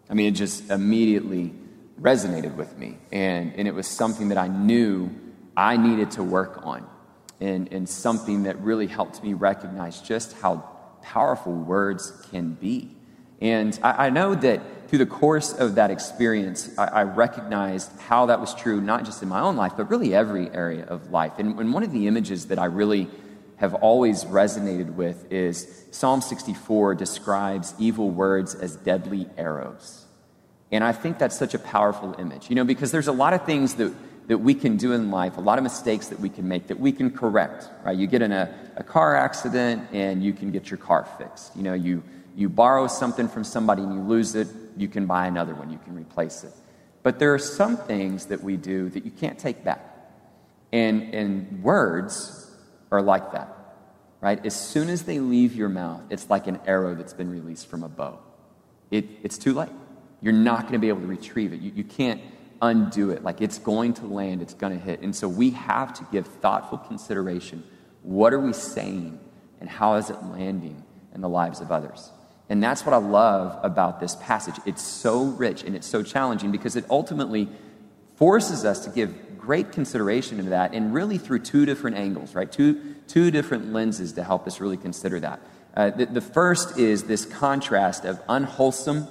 I 0.09 0.15
mean, 0.15 0.29
it 0.29 0.37
just 0.37 0.71
immediately 0.71 1.53
resonated 2.01 2.57
with 2.57 2.77
me. 2.79 2.99
And, 3.13 3.55
and 3.55 3.69
it 3.69 3.75
was 3.75 3.87
something 3.87 4.29
that 4.29 4.39
I 4.39 4.49
knew 4.49 5.11
I 5.57 5.77
needed 5.77 6.13
to 6.13 6.23
work 6.23 6.61
on, 6.65 6.87
and, 7.41 7.73
and 7.73 7.89
something 7.89 8.45
that 8.45 8.61
really 8.61 8.87
helped 8.87 9.23
me 9.23 9.35
recognize 9.35 10.01
just 10.01 10.33
how 10.35 10.69
powerful 11.03 11.53
words 11.53 12.13
can 12.31 12.55
be. 12.55 12.97
And 13.41 13.79
I, 13.83 14.07
I 14.07 14.11
know 14.11 14.35
that 14.35 14.89
through 14.89 14.99
the 14.99 15.07
course 15.07 15.53
of 15.53 15.77
that 15.77 15.91
experience, 15.91 16.77
I, 16.79 16.87
I, 16.87 17.03
recognized 17.03 17.91
how 18.01 18.27
that 18.27 18.41
was 18.41 18.55
true, 18.55 18.81
not 18.81 19.05
just 19.05 19.23
in 19.23 19.29
my 19.29 19.41
own 19.41 19.57
life, 19.57 19.73
but 19.77 19.91
really 19.91 20.15
every 20.15 20.51
area 20.51 20.85
of 20.85 21.11
life. 21.11 21.33
And, 21.39 21.59
and 21.59 21.73
one 21.73 21.83
of 21.83 21.93
the 21.93 22.07
images 22.07 22.47
that 22.47 22.59
I 22.59 22.67
really 22.67 23.09
have 23.57 23.75
always 23.75 24.25
resonated 24.25 24.95
with 24.95 25.31
is 25.33 25.87
Psalm 25.91 26.21
64 26.21 26.95
describes 26.95 27.75
evil 27.79 28.11
words 28.11 28.55
as 28.55 28.77
deadly 28.77 29.29
arrows. 29.37 30.05
And 30.75 30.83
I 30.83 30.91
think 30.91 31.19
that's 31.19 31.39
such 31.39 31.55
a 31.55 31.59
powerful 31.61 32.17
image, 32.19 32.51
you 32.51 32.57
know, 32.57 32.65
because 32.65 32.91
there's 32.91 33.07
a 33.07 33.13
lot 33.13 33.33
of 33.33 33.47
things 33.47 33.75
that, 33.75 33.95
that 34.27 34.39
we 34.39 34.55
can 34.55 34.77
do 34.77 34.91
in 34.91 35.13
life, 35.13 35.37
a 35.37 35.41
lot 35.41 35.57
of 35.57 35.63
mistakes 35.63 36.09
that 36.09 36.19
we 36.19 36.29
can 36.29 36.49
make 36.49 36.67
that 36.67 36.81
we 36.81 36.91
can 36.91 37.13
correct, 37.13 37.69
right? 37.85 37.97
You 37.97 38.09
get 38.09 38.23
in 38.23 38.33
a, 38.33 38.53
a 38.77 38.83
car 38.83 39.15
accident 39.15 39.89
and 39.93 40.21
you 40.21 40.33
can 40.33 40.51
get 40.51 40.73
your 40.73 40.79
car 40.79 41.07
fixed. 41.17 41.55
You 41.55 41.63
know, 41.63 41.75
you, 41.75 42.03
you 42.35 42.49
borrow 42.49 42.89
something 42.89 43.29
from 43.29 43.45
somebody 43.45 43.85
and 43.85 43.95
you 43.95 44.01
lose 44.01 44.35
it, 44.35 44.49
you 44.77 44.89
can 44.89 45.07
buy 45.07 45.29
another 45.29 45.55
one, 45.55 45.71
you 45.71 45.79
can 45.79 45.95
replace 45.95 46.43
it. 46.43 46.53
But 47.05 47.21
there 47.21 47.33
are 47.33 47.39
some 47.39 47.77
things 47.77 48.27
that 48.27 48.43
we 48.43 48.57
do 48.57 48.91
that 48.91 49.05
you 49.05 49.13
can't 49.13 49.39
take 49.39 49.63
back. 49.63 49.81
And, 50.73 51.15
and 51.15 51.63
words 51.63 52.51
are 52.91 53.01
like 53.01 53.31
that, 53.31 53.77
right? 54.21 54.45
As 54.45 54.61
soon 54.61 54.89
as 54.89 55.05
they 55.05 55.21
leave 55.21 55.55
your 55.55 55.69
mouth, 55.69 56.03
it's 56.11 56.29
like 56.29 56.49
an 56.49 56.59
arrow 56.67 56.97
that's 56.97 57.13
been 57.13 57.31
released 57.31 57.69
from 57.69 57.85
a 57.85 57.89
bow. 57.89 58.19
It, 58.91 59.05
it's 59.23 59.39
too 59.39 59.55
late 59.55 59.71
you're 60.25 60.33
not 60.33 60.63
going 60.63 60.73
to 60.73 60.79
be 60.79 60.89
able 60.89 61.03
to 61.03 61.07
retrieve 61.07 61.53
it. 61.53 61.61
You, 61.61 61.71
you 61.75 61.85
can't 61.85 62.19
undo 62.63 63.11
it. 63.11 63.23
Like 63.23 63.43
it's 63.43 63.59
going 63.59 63.93
to 63.95 64.07
land, 64.07 64.41
it's 64.41 64.55
going 64.55 64.73
to 64.73 64.83
hit. 64.83 65.03
And 65.03 65.15
so 65.15 65.29
we 65.29 65.51
have 65.51 65.93
to 65.99 66.07
give 66.11 66.27
thoughtful 66.27 66.79
consideration. 66.79 67.63
What 68.03 68.33
are 68.33 68.41
we 68.41 68.55
saying 68.55 69.21
and 69.61 69.69
how 69.69 69.97
is 69.97 70.09
it 70.09 70.17
landing 70.25 70.83
in 71.15 71.21
the 71.21 71.29
lives 71.29 71.61
of 71.61 71.71
others? 71.71 72.11
And 72.49 72.63
that's 72.63 72.87
what 72.87 72.95
I 72.95 72.97
love 72.97 73.63
about 73.63 74.01
this 74.01 74.17
passage. 74.17 74.55
It's 74.65 74.83
so 74.83 75.25
rich 75.25 75.63
and 75.63 75.77
it's 75.77 75.87
so 75.87 76.03
challenging 76.03 76.51
because 76.51 76.75
it 76.75 76.87
ultimately 76.89 77.51
forces 78.17 78.65
us 78.65 78.83
to 78.87 78.91
give 78.91 79.39
great 79.39 79.73
consideration 79.73 80.39
to 80.39 80.45
that 80.45 80.73
and 80.73 80.95
really 80.95 81.19
through 81.19 81.41
two 81.41 81.67
different 81.67 81.99
angles, 81.99 82.35
right? 82.35 82.51
Two, 82.51 82.95
two 83.09 83.31
different 83.31 83.75
lenses 83.75 84.15
to 84.15 84.25
help 84.25 84.47
us 84.47 84.59
really 84.59 84.79
consider 84.79 85.21
that. 85.21 85.41
Uh, 85.77 85.91
the, 85.91 86.07
the 86.07 86.21
first 86.23 86.79
is 86.79 87.05
this 87.05 87.27
contrast 87.27 88.07
of 88.07 88.19
unwholesome, 88.27 89.07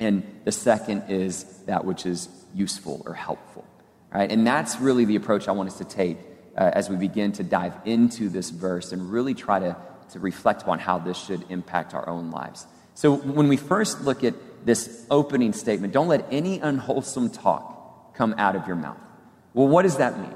and 0.00 0.40
the 0.44 0.52
second 0.52 1.04
is 1.08 1.44
that 1.66 1.84
which 1.84 2.06
is 2.06 2.28
useful 2.54 3.02
or 3.06 3.14
helpful. 3.14 3.64
Right? 4.12 4.30
And 4.32 4.46
that's 4.46 4.80
really 4.80 5.04
the 5.04 5.16
approach 5.16 5.46
I 5.46 5.52
want 5.52 5.68
us 5.68 5.78
to 5.78 5.84
take 5.84 6.18
uh, 6.56 6.70
as 6.72 6.90
we 6.90 6.96
begin 6.96 7.32
to 7.32 7.44
dive 7.44 7.74
into 7.84 8.28
this 8.28 8.50
verse 8.50 8.92
and 8.92 9.12
really 9.12 9.34
try 9.34 9.60
to, 9.60 9.76
to 10.12 10.18
reflect 10.18 10.66
on 10.66 10.78
how 10.78 10.98
this 10.98 11.16
should 11.16 11.44
impact 11.50 11.94
our 11.94 12.08
own 12.08 12.30
lives. 12.30 12.66
So, 12.94 13.16
when 13.16 13.48
we 13.48 13.56
first 13.56 14.02
look 14.02 14.24
at 14.24 14.34
this 14.66 15.06
opening 15.10 15.52
statement, 15.52 15.92
don't 15.92 16.08
let 16.08 16.26
any 16.30 16.58
unwholesome 16.58 17.30
talk 17.30 18.14
come 18.14 18.34
out 18.36 18.56
of 18.56 18.66
your 18.66 18.76
mouth. 18.76 18.98
Well, 19.54 19.68
what 19.68 19.82
does 19.82 19.98
that 19.98 20.18
mean? 20.18 20.34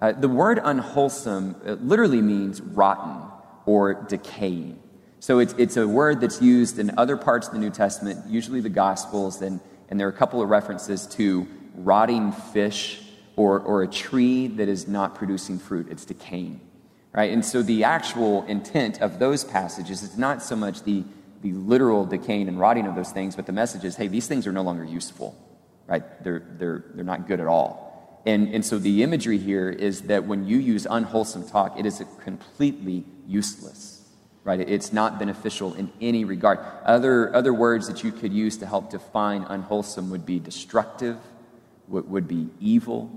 Uh, 0.00 0.12
the 0.12 0.28
word 0.28 0.58
unwholesome 0.62 1.56
literally 1.86 2.22
means 2.22 2.60
rotten 2.60 3.22
or 3.66 3.94
decaying. 3.94 4.80
So 5.20 5.38
it's, 5.38 5.54
it's 5.58 5.76
a 5.76 5.86
word 5.86 6.22
that's 6.22 6.40
used 6.40 6.78
in 6.78 6.92
other 6.96 7.14
parts 7.14 7.46
of 7.46 7.52
the 7.52 7.58
New 7.58 7.70
Testament, 7.70 8.26
usually 8.26 8.62
the 8.62 8.70
Gospels, 8.70 9.42
and, 9.42 9.60
and 9.90 10.00
there 10.00 10.06
are 10.06 10.10
a 10.10 10.16
couple 10.16 10.40
of 10.40 10.48
references 10.48 11.06
to 11.08 11.46
rotting 11.74 12.32
fish 12.32 13.02
or, 13.36 13.60
or 13.60 13.82
a 13.82 13.86
tree 13.86 14.46
that 14.46 14.66
is 14.66 14.88
not 14.88 15.14
producing 15.14 15.58
fruit, 15.58 15.88
it's 15.90 16.06
decaying. 16.06 16.58
Right? 17.12 17.32
And 17.32 17.44
so 17.44 17.62
the 17.62 17.84
actual 17.84 18.46
intent 18.46 19.02
of 19.02 19.18
those 19.18 19.44
passages 19.44 20.02
is 20.02 20.16
not 20.16 20.42
so 20.42 20.56
much 20.56 20.84
the, 20.84 21.04
the 21.42 21.52
literal 21.52 22.06
decaying 22.06 22.48
and 22.48 22.58
rotting 22.58 22.86
of 22.86 22.94
those 22.94 23.12
things, 23.12 23.36
but 23.36 23.44
the 23.44 23.52
message 23.52 23.84
is 23.84 23.96
hey, 23.96 24.08
these 24.08 24.26
things 24.26 24.46
are 24.46 24.52
no 24.52 24.62
longer 24.62 24.84
useful. 24.84 25.36
Right? 25.86 26.24
They're, 26.24 26.46
they're, 26.52 26.84
they're 26.94 27.04
not 27.04 27.28
good 27.28 27.40
at 27.40 27.46
all. 27.46 28.22
And, 28.24 28.54
and 28.54 28.64
so 28.64 28.78
the 28.78 29.02
imagery 29.02 29.38
here 29.38 29.68
is 29.68 30.02
that 30.02 30.24
when 30.24 30.46
you 30.46 30.56
use 30.56 30.86
unwholesome 30.88 31.46
talk, 31.46 31.78
it 31.78 31.84
is 31.84 32.02
completely 32.22 33.04
useless 33.26 33.89
right? 34.44 34.60
It's 34.60 34.92
not 34.92 35.18
beneficial 35.18 35.74
in 35.74 35.92
any 36.00 36.24
regard. 36.24 36.60
Other, 36.84 37.34
other 37.34 37.52
words 37.52 37.88
that 37.88 38.02
you 38.02 38.12
could 38.12 38.32
use 38.32 38.58
to 38.58 38.66
help 38.66 38.90
define 38.90 39.42
unwholesome 39.42 40.10
would 40.10 40.24
be 40.24 40.38
destructive, 40.38 41.18
would, 41.88 42.08
would 42.08 42.28
be 42.28 42.48
evil, 42.60 43.10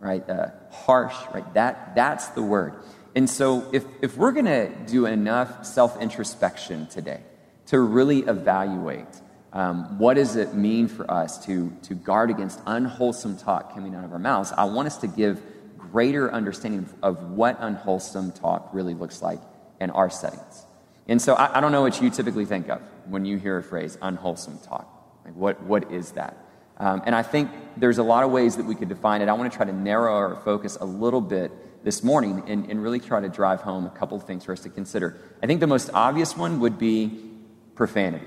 right? 0.00 0.28
Uh, 0.28 0.48
harsh, 0.70 1.14
right? 1.32 1.54
That, 1.54 1.94
that's 1.94 2.28
the 2.28 2.42
word. 2.42 2.74
And 3.14 3.30
so 3.30 3.68
if, 3.72 3.84
if 4.02 4.16
we're 4.16 4.32
going 4.32 4.46
to 4.46 4.68
do 4.86 5.06
enough 5.06 5.64
self 5.64 6.00
introspection 6.00 6.88
today 6.88 7.20
to 7.66 7.78
really 7.78 8.20
evaluate 8.20 9.06
um, 9.52 9.98
what 9.98 10.14
does 10.14 10.34
it 10.34 10.52
mean 10.54 10.88
for 10.88 11.08
us 11.08 11.46
to, 11.46 11.70
to 11.82 11.94
guard 11.94 12.28
against 12.28 12.60
unwholesome 12.66 13.36
talk 13.36 13.72
coming 13.72 13.94
out 13.94 14.04
of 14.04 14.12
our 14.12 14.18
mouths, 14.18 14.52
I 14.56 14.64
want 14.64 14.86
us 14.86 14.96
to 14.98 15.06
give 15.06 15.40
greater 15.78 16.32
understanding 16.32 16.88
of 17.04 17.30
what 17.30 17.58
unwholesome 17.60 18.32
talk 18.32 18.70
really 18.72 18.94
looks 18.94 19.22
like 19.22 19.38
in 19.84 19.90
our 19.90 20.10
settings. 20.10 20.66
And 21.06 21.20
so 21.20 21.34
I, 21.34 21.58
I, 21.58 21.60
don't 21.60 21.70
know 21.70 21.82
what 21.82 22.00
you 22.00 22.10
typically 22.10 22.46
think 22.46 22.68
of 22.68 22.80
when 23.06 23.24
you 23.26 23.36
hear 23.36 23.58
a 23.58 23.62
phrase, 23.62 23.98
unwholesome 24.00 24.58
talk. 24.60 24.88
Like, 25.24 25.34
what, 25.34 25.62
what 25.62 25.92
is 25.92 26.12
that? 26.12 26.36
Um, 26.78 27.02
and 27.06 27.14
I 27.14 27.22
think 27.22 27.50
there's 27.76 27.98
a 27.98 28.02
lot 28.02 28.24
of 28.24 28.30
ways 28.30 28.56
that 28.56 28.66
we 28.66 28.74
could 28.74 28.88
define 28.88 29.20
it. 29.20 29.28
I 29.28 29.34
want 29.34 29.52
to 29.52 29.56
try 29.56 29.66
to 29.66 29.72
narrow 29.72 30.14
our 30.14 30.36
focus 30.36 30.76
a 30.80 30.84
little 30.84 31.20
bit 31.20 31.52
this 31.84 32.02
morning 32.02 32.42
and, 32.46 32.68
and 32.70 32.82
really 32.82 32.98
try 32.98 33.20
to 33.20 33.28
drive 33.28 33.60
home 33.60 33.86
a 33.86 33.90
couple 33.90 34.16
of 34.16 34.24
things 34.24 34.44
for 34.44 34.52
us 34.52 34.60
to 34.60 34.70
consider. 34.70 35.20
I 35.42 35.46
think 35.46 35.60
the 35.60 35.66
most 35.66 35.90
obvious 35.92 36.36
one 36.36 36.60
would 36.60 36.78
be 36.78 37.30
profanity, 37.74 38.26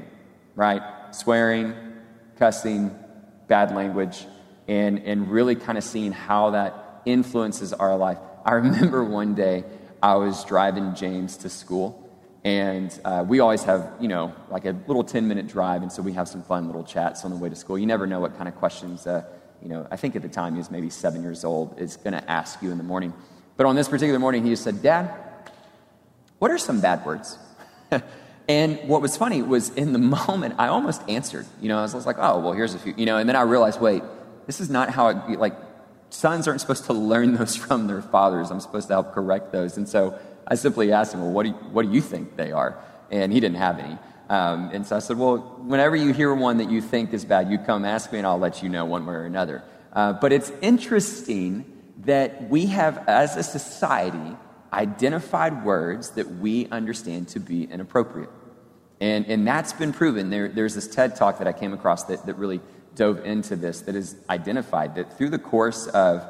right? 0.56 0.82
Swearing, 1.12 1.74
cussing, 2.38 2.96
bad 3.48 3.76
language, 3.76 4.26
and, 4.68 5.00
and 5.00 5.32
really 5.32 5.56
kind 5.56 5.78
of 5.78 5.84
seeing 5.84 6.12
how 6.12 6.52
that 6.52 7.02
influences 7.06 7.74
our 7.74 7.98
life. 7.98 8.20
I 8.46 8.54
remember 8.54 9.04
one 9.04 9.34
day 9.34 9.64
I 10.02 10.16
was 10.16 10.46
driving 10.46 10.96
James 10.96 11.38
to 11.38 11.50
school 11.50 12.08
and 12.48 12.98
uh, 13.04 13.26
we 13.28 13.42
always 13.42 13.64
have, 13.64 13.92
you 14.00 14.08
know, 14.08 14.34
like 14.50 14.64
a 14.64 14.76
little 14.88 15.04
10 15.04 15.28
minute 15.28 15.48
drive, 15.48 15.82
and 15.82 15.92
so 15.92 16.02
we 16.02 16.14
have 16.14 16.30
some 16.30 16.42
fun 16.44 16.68
little 16.68 16.84
chats 16.84 17.26
on 17.26 17.32
the 17.32 17.36
way 17.36 17.50
to 17.50 17.56
school. 17.56 17.78
You 17.78 17.86
never 17.86 18.08
know 18.08 18.22
what 18.22 18.38
kind 18.38 18.48
of 18.48 18.56
questions, 18.56 19.06
uh, 19.06 19.26
you 19.62 19.68
know, 19.68 19.86
I 19.92 19.98
think 19.98 20.16
at 20.16 20.22
the 20.22 20.30
time 20.30 20.54
he 20.54 20.60
was 20.60 20.72
maybe 20.72 20.90
seven 20.90 21.24
years 21.24 21.44
old, 21.44 21.78
is 21.78 21.98
going 21.98 22.14
to 22.14 22.32
ask 22.32 22.62
you 22.62 22.72
in 22.72 22.78
the 22.78 22.86
morning. 22.86 23.12
But 23.58 23.66
on 23.66 23.76
this 23.76 23.90
particular 23.90 24.18
morning, 24.18 24.44
he 24.44 24.52
just 24.52 24.64
said, 24.64 24.82
Dad, 24.82 25.14
what 26.40 26.50
are 26.50 26.58
some 26.58 26.80
bad 26.80 27.06
words? 27.06 27.38
and 28.48 28.80
what 28.88 29.02
was 29.02 29.18
funny 29.18 29.42
was 29.42 29.70
in 29.72 29.92
the 29.92 30.00
moment, 30.28 30.56
I 30.58 30.68
almost 30.68 31.02
answered. 31.10 31.48
You 31.60 31.68
know, 31.68 31.80
I 31.80 31.82
was, 31.82 31.96
I 31.96 31.98
was 31.98 32.06
like, 32.06 32.18
oh, 32.18 32.40
well, 32.40 32.54
here's 32.54 32.76
a 32.76 32.80
few, 32.80 32.94
you 32.96 33.06
know, 33.06 33.18
and 33.18 33.28
then 33.28 33.36
I 33.36 33.42
realized, 33.42 33.82
wait, 33.82 34.04
this 34.46 34.62
is 34.62 34.70
not 34.70 34.90
how 34.90 35.10
it, 35.10 35.38
like, 35.38 35.56
sons 36.10 36.48
aren't 36.48 36.62
supposed 36.62 36.86
to 36.86 36.94
learn 36.94 37.34
those 37.34 37.56
from 37.66 37.88
their 37.88 38.02
fathers. 38.02 38.52
I'm 38.52 38.60
supposed 38.60 38.88
to 38.88 38.94
help 38.96 39.14
correct 39.14 39.52
those. 39.52 39.78
And 39.78 39.88
so 39.88 40.20
I 40.48 40.56
simply 40.56 40.92
asked 40.92 41.14
him, 41.14 41.22
Well, 41.22 41.32
what 41.32 41.44
do 41.44 41.50
you, 41.50 41.56
what 41.56 41.86
do 41.86 41.94
you 41.94 42.02
think 42.02 42.36
they 42.36 42.52
are? 42.52 42.78
And 43.12 43.32
he 43.32 43.40
didn't 43.40 43.58
have 43.58 43.80
any. 43.80 43.98
Um, 44.30 44.72
and 44.74 44.86
so 44.86 44.96
I 44.96 45.00
said, 45.00 45.18
Well, 45.18 45.38
whenever 45.38 45.96
you 45.96 46.14
hear 46.14 46.34
one 46.34 46.58
that 46.58 46.70
you 46.70 46.82
think 46.82 47.14
is 47.14 47.26
bad, 47.26 47.50
you 47.50 47.58
come 47.58 47.86
ask 47.86 48.12
me 48.12 48.20
and 48.20 48.28
I'll 48.28 48.40
let 48.40 48.64
you 48.64 48.70
know 48.70 48.86
one 48.86 49.06
way 49.06 49.16
or 49.16 49.26
another. 49.26 49.64
Uh, 49.94 50.14
but 50.14 50.32
it's 50.32 50.52
interesting 50.62 51.66
that 52.06 52.50
we 52.50 52.68
have, 52.68 53.08
as 53.08 53.36
a 53.36 53.44
society, 53.44 54.38
identified 54.72 55.66
words 55.66 56.12
that 56.12 56.30
we 56.30 56.68
understand 56.68 57.30
to 57.30 57.40
be 57.40 57.64
inappropriate. 57.64 58.30
And, 59.00 59.26
and 59.28 59.48
that's 59.48 59.74
been 59.74 59.94
proven. 59.94 60.30
There, 60.30 60.48
there's 60.48 60.76
this 60.76 60.88
TED 60.88 61.16
talk 61.16 61.40
that 61.40 61.48
I 61.48 61.54
came 61.54 61.74
across 61.74 62.04
that, 62.06 62.26
that 62.26 62.36
really 62.36 62.62
dove 62.98 63.26
into 63.26 63.56
this 63.56 63.82
that 63.82 63.96
is 63.96 64.18
identified 64.30 64.96
that 64.96 65.18
through 65.18 65.30
the 65.30 65.40
course 65.40 65.88
of 65.88 66.28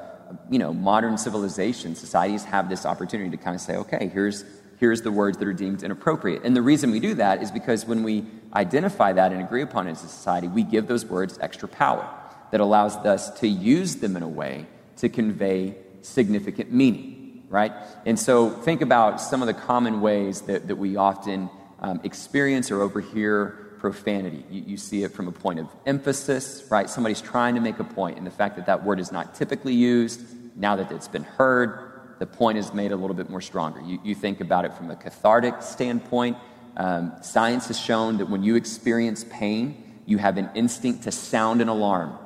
you 0.49 0.59
know, 0.59 0.73
modern 0.73 1.17
civilization, 1.17 1.95
societies 1.95 2.43
have 2.43 2.69
this 2.69 2.85
opportunity 2.85 3.29
to 3.29 3.37
kind 3.37 3.55
of 3.55 3.61
say, 3.61 3.75
okay, 3.77 4.09
here's, 4.13 4.43
here's 4.77 5.01
the 5.01 5.11
words 5.11 5.37
that 5.37 5.47
are 5.47 5.53
deemed 5.53 5.83
inappropriate. 5.83 6.43
And 6.43 6.55
the 6.55 6.61
reason 6.61 6.91
we 6.91 6.99
do 6.99 7.13
that 7.15 7.41
is 7.41 7.49
because 7.51 7.85
when 7.85 8.03
we 8.03 8.25
identify 8.53 9.13
that 9.13 9.31
and 9.31 9.41
agree 9.41 9.61
upon 9.61 9.87
it 9.87 9.91
as 9.91 10.03
a 10.03 10.07
society, 10.07 10.47
we 10.47 10.63
give 10.63 10.87
those 10.87 11.05
words 11.05 11.37
extra 11.41 11.67
power 11.67 12.07
that 12.51 12.59
allows 12.59 12.95
us 12.97 13.29
to 13.39 13.47
use 13.47 13.95
them 13.95 14.15
in 14.15 14.23
a 14.23 14.27
way 14.27 14.65
to 14.97 15.09
convey 15.09 15.75
significant 16.01 16.71
meaning, 16.71 17.43
right? 17.49 17.71
And 18.05 18.19
so 18.19 18.49
think 18.49 18.81
about 18.81 19.21
some 19.21 19.41
of 19.41 19.47
the 19.47 19.53
common 19.53 20.01
ways 20.01 20.41
that, 20.41 20.67
that 20.67 20.75
we 20.75 20.95
often 20.95 21.49
um, 21.79 21.99
experience 22.03 22.71
or 22.71 22.81
overhear 22.81 23.66
profanity. 23.79 24.43
You, 24.49 24.63
you, 24.67 24.77
see 24.77 25.03
it 25.03 25.11
from 25.11 25.27
a 25.27 25.31
point 25.31 25.59
of 25.59 25.67
emphasis, 25.85 26.65
right? 26.69 26.89
Somebody's 26.89 27.21
trying 27.21 27.55
to 27.55 27.61
make 27.61 27.79
a 27.79 27.83
point, 27.83 28.17
and 28.17 28.25
the 28.25 28.31
fact 28.31 28.55
that 28.57 28.65
that 28.65 28.83
word 28.83 28.99
is 28.99 29.11
not 29.11 29.35
typically 29.35 29.73
used, 29.73 30.21
now 30.55 30.75
that 30.75 30.91
it's 30.91 31.07
been 31.07 31.23
heard, 31.23 32.15
the 32.19 32.25
point 32.25 32.57
is 32.57 32.73
made 32.73 32.91
a 32.91 32.95
little 32.95 33.15
bit 33.15 33.29
more 33.29 33.41
stronger. 33.41 33.81
You, 33.81 33.99
you 34.03 34.15
think 34.15 34.41
about 34.41 34.65
it 34.65 34.73
from 34.73 34.89
a 34.89 34.95
cathartic 34.95 35.61
standpoint. 35.61 36.37
Um, 36.75 37.13
science 37.21 37.67
has 37.67 37.79
shown 37.79 38.17
that 38.17 38.29
when 38.29 38.43
you 38.43 38.55
experience 38.55 39.25
pain, 39.29 40.01
you 40.05 40.17
have 40.17 40.37
an 40.37 40.49
instinct 40.55 41.03
to 41.03 41.11
sound 41.11 41.61
an 41.61 41.67
alarm, 41.67 42.17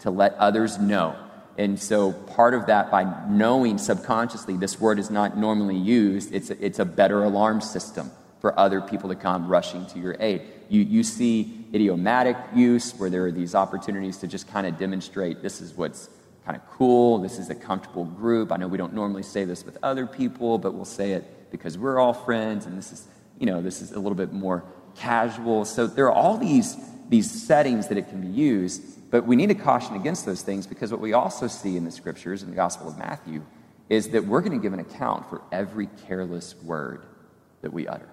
to 0.00 0.10
let 0.10 0.34
others 0.34 0.78
know. 0.78 1.16
And 1.58 1.80
so, 1.80 2.12
part 2.12 2.54
of 2.54 2.66
that, 2.66 2.90
by 2.90 3.26
knowing 3.28 3.76
subconsciously 3.76 4.56
this 4.56 4.80
word 4.80 4.98
is 4.98 5.10
not 5.10 5.36
normally 5.36 5.76
used, 5.76 6.32
it's 6.32 6.50
a, 6.50 6.64
it's 6.64 6.78
a 6.78 6.84
better 6.84 7.24
alarm 7.24 7.60
system 7.60 8.10
for 8.40 8.58
other 8.58 8.80
people 8.80 9.08
to 9.10 9.14
come 9.14 9.48
rushing 9.48 9.84
to 9.86 9.98
your 9.98 10.16
aid. 10.20 10.42
You, 10.70 10.82
you 10.82 11.02
see 11.02 11.66
idiomatic 11.74 12.36
use 12.54 12.92
where 12.92 13.10
there 13.10 13.26
are 13.26 13.32
these 13.32 13.56
opportunities 13.56 14.18
to 14.18 14.28
just 14.28 14.48
kind 14.48 14.68
of 14.68 14.78
demonstrate 14.78 15.42
this 15.42 15.60
is 15.60 15.74
what's 15.74 16.08
kind 16.46 16.56
of 16.56 16.64
cool, 16.70 17.18
this 17.18 17.40
is 17.40 17.50
a 17.50 17.56
comfortable 17.56 18.04
group. 18.04 18.52
I 18.52 18.56
know 18.56 18.68
we 18.68 18.78
don't 18.78 18.94
normally 18.94 19.24
say 19.24 19.44
this 19.44 19.64
with 19.64 19.76
other 19.82 20.06
people, 20.06 20.58
but 20.58 20.72
we'll 20.72 20.84
say 20.84 21.12
it 21.12 21.50
because 21.50 21.76
we're 21.76 21.98
all 21.98 22.12
friends 22.12 22.66
and 22.66 22.78
this 22.78 22.92
is, 22.92 23.08
you 23.40 23.46
know, 23.46 23.60
this 23.60 23.82
is 23.82 23.90
a 23.90 23.98
little 23.98 24.14
bit 24.14 24.32
more 24.32 24.62
casual. 24.94 25.64
So 25.64 25.88
there 25.88 26.06
are 26.06 26.12
all 26.12 26.38
these, 26.38 26.76
these 27.08 27.28
settings 27.28 27.88
that 27.88 27.98
it 27.98 28.08
can 28.08 28.20
be 28.20 28.28
used, 28.28 29.10
but 29.10 29.26
we 29.26 29.34
need 29.34 29.48
to 29.48 29.56
caution 29.56 29.96
against 29.96 30.24
those 30.24 30.42
things 30.42 30.68
because 30.68 30.92
what 30.92 31.00
we 31.00 31.14
also 31.14 31.48
see 31.48 31.76
in 31.76 31.84
the 31.84 31.90
scriptures 31.90 32.44
in 32.44 32.50
the 32.50 32.56
Gospel 32.56 32.88
of 32.88 32.96
Matthew 32.96 33.42
is 33.88 34.10
that 34.10 34.24
we're 34.24 34.40
going 34.40 34.56
to 34.56 34.62
give 34.62 34.72
an 34.72 34.78
account 34.78 35.28
for 35.28 35.42
every 35.50 35.88
careless 36.06 36.54
word 36.62 37.04
that 37.62 37.72
we 37.72 37.88
utter 37.88 38.08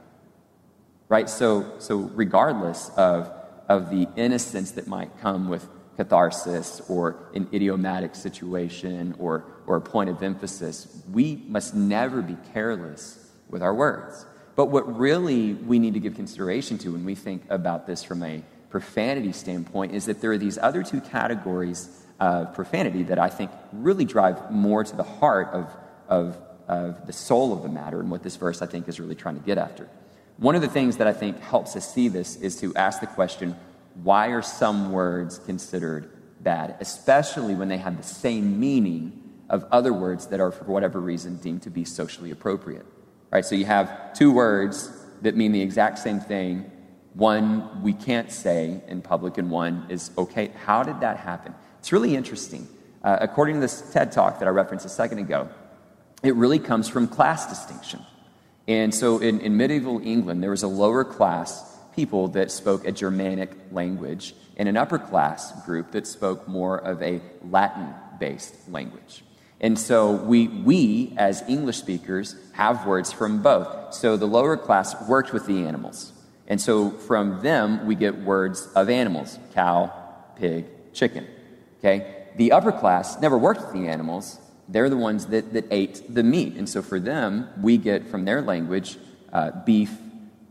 right? 1.10 1.30
So, 1.30 1.74
so 1.80 1.98
regardless 1.98 2.90
of, 2.98 3.32
of 3.70 3.90
the 3.90 4.08
innocence 4.16 4.72
that 4.72 4.88
might 4.88 5.18
come 5.20 5.50
with 5.50 5.68
catharsis 5.96 6.82
or 6.88 7.16
an 7.34 7.48
idiomatic 7.54 8.14
situation 8.16 9.16
or, 9.18 9.46
or 9.66 9.78
a 9.78 9.82
point 9.82 10.10
of 10.10 10.22
emphasis, 10.22 11.02
we 11.12 11.44
must 11.48 11.74
never 11.74 12.22
be 12.22 12.38
careless 12.54 13.32
with 13.50 13.62
our 13.62 13.74
words. 13.74 14.26
But 14.56 14.66
what 14.66 14.98
really 14.98 15.54
we 15.54 15.80
need 15.80 15.94
to 15.94 16.00
give 16.00 16.16
consideration 16.16 16.78
to 16.80 16.92
when 16.92 17.06
we 17.06 17.16
think 17.16 17.44
about 17.50 17.88
this 17.88 18.04
from 18.04 18.24
a 18.24 18.44
profanity 18.70 19.32
standpoint 19.32 19.94
is 19.94 20.06
that 20.06 20.22
there 20.22 20.32
are 20.32 20.38
these 20.38 20.58
other 20.58 20.84
two 20.84 21.02
categories 21.02 22.06
of 22.20 22.54
profanity 22.54 23.04
that 23.04 23.20
I 23.20 23.30
think 23.30 23.52
really 23.72 24.06
drive 24.06 24.52
more 24.52 24.84
to 24.84 24.96
the 24.96 25.04
heart 25.04 25.50
of, 25.54 25.70
of, 26.10 26.38
of 26.68 27.06
the 27.08 27.14
soul 27.14 27.54
of 27.54 27.64
the 27.64 27.70
matter 27.70 28.00
and 28.00 28.10
what 28.10 28.24
this 28.24 28.36
verse 28.36 28.62
I 28.62 28.66
think 28.66 28.88
is 28.88 29.00
really 29.00 29.16
trying 29.16 29.36
to 29.36 29.46
get 29.46 29.58
after. 29.58 29.88
One 30.38 30.53
of 30.56 30.62
the 30.62 30.67
things 30.67 30.98
that 30.98 31.08
I 31.08 31.13
think 31.13 31.39
helps 31.39 31.75
us 31.75 31.91
see 31.91 32.10
this 32.10 32.36
is 32.36 32.60
to 32.62 32.75
ask 32.75 33.00
the 33.00 33.08
question 33.08 33.56
why 34.03 34.27
are 34.27 34.44
some 34.44 34.91
words 34.91 35.39
considered 35.39 36.12
bad, 36.41 36.75
especially 36.79 37.56
when 37.56 37.67
they 37.67 37.77
have 37.77 37.98
the 37.98 38.03
same 38.03 38.60
meaning 38.60 39.24
of 39.50 39.65
other 39.72 39.91
words 39.91 40.27
that 40.27 40.39
are, 40.39 40.51
for 40.51 40.65
whatever 40.65 41.00
reason, 41.00 41.38
deemed 41.38 41.63
to 41.63 41.72
be 41.72 41.84
socially 41.84 42.29
appropriate? 42.29 42.86
Right? 43.32 43.44
So 43.44 43.56
you 43.56 43.65
have 43.65 44.13
two 44.13 44.32
words 44.32 44.91
that 45.24 45.36
mean 45.36 45.51
the 45.51 45.62
exact 45.62 45.98
same 45.98 46.20
thing. 46.20 46.72
One 47.15 47.82
we 47.82 47.94
can't 47.94 48.32
say 48.32 48.79
in 48.88 49.01
public, 49.01 49.39
and 49.39 49.50
one 49.50 49.88
is 49.89 50.12
okay. 50.20 50.51
How 50.65 50.84
did 50.84 51.00
that 51.00 51.17
happen? 51.17 51.56
It's 51.79 51.91
really 51.91 52.15
interesting. 52.15 52.67
Uh, 53.03 53.17
according 53.22 53.56
to 53.56 53.62
this 53.62 53.91
TED 53.91 54.12
talk 54.12 54.38
that 54.38 54.48
I 54.48 54.51
referenced 54.51 54.86
a 54.86 54.89
second 54.89 55.17
ago, 55.17 55.50
it 56.22 56.36
really 56.36 56.60
comes 56.60 56.88
from 56.88 57.08
class 57.08 57.48
distinction. 57.48 58.01
And 58.67 58.93
so 58.93 59.19
in, 59.19 59.39
in 59.39 59.55
medieval 59.55 60.01
England, 60.03 60.43
there 60.43 60.51
was 60.51 60.63
a 60.63 60.67
lower 60.67 61.03
class 61.03 61.75
people 61.95 62.27
that 62.29 62.51
spoke 62.51 62.86
a 62.86 62.91
Germanic 62.91 63.51
language 63.71 64.36
and 64.57 64.69
an 64.69 64.77
upper 64.77 65.00
class 65.00 65.65
group 65.65 65.91
that 65.91 66.05
spoke 66.05 66.47
more 66.47 66.77
of 66.77 67.01
a 67.01 67.21
Latin 67.50 67.93
based 68.19 68.55
language. 68.69 69.24
And 69.59 69.79
so 69.79 70.12
we, 70.12 70.47
we, 70.47 71.13
as 71.17 71.43
English 71.47 71.77
speakers, 71.77 72.36
have 72.53 72.86
words 72.86 73.12
from 73.12 73.41
both. 73.41 73.93
So 73.93 74.17
the 74.17 74.27
lower 74.27 74.57
class 74.57 74.95
worked 75.07 75.33
with 75.33 75.47
the 75.47 75.65
animals. 75.65 76.12
And 76.47 76.62
so 76.62 76.91
from 76.91 77.41
them, 77.41 77.88
we 77.88 77.95
get 77.95 78.15
words 78.19 78.67
of 78.75 78.89
animals 78.89 79.39
cow, 79.53 79.91
pig, 80.36 80.65
chicken. 80.93 81.25
Okay? 81.79 82.25
The 82.38 82.51
upper 82.51 82.71
class 82.71 83.19
never 83.19 83.38
worked 83.38 83.62
with 83.62 83.74
the 83.74 83.88
animals, 83.88 84.39
they're 84.69 84.89
the 84.89 84.97
ones 84.97 85.27
that, 85.27 85.53
that 85.53 85.65
ate 85.71 86.13
the 86.13 86.24
meat. 86.24 86.55
And 86.55 86.67
so 86.67 86.81
for 86.81 87.00
them, 87.00 87.50
we 87.62 87.77
get 87.77 88.07
from 88.07 88.25
their 88.25 88.41
language 88.41 88.97
uh, 89.31 89.51
beef, 89.65 89.91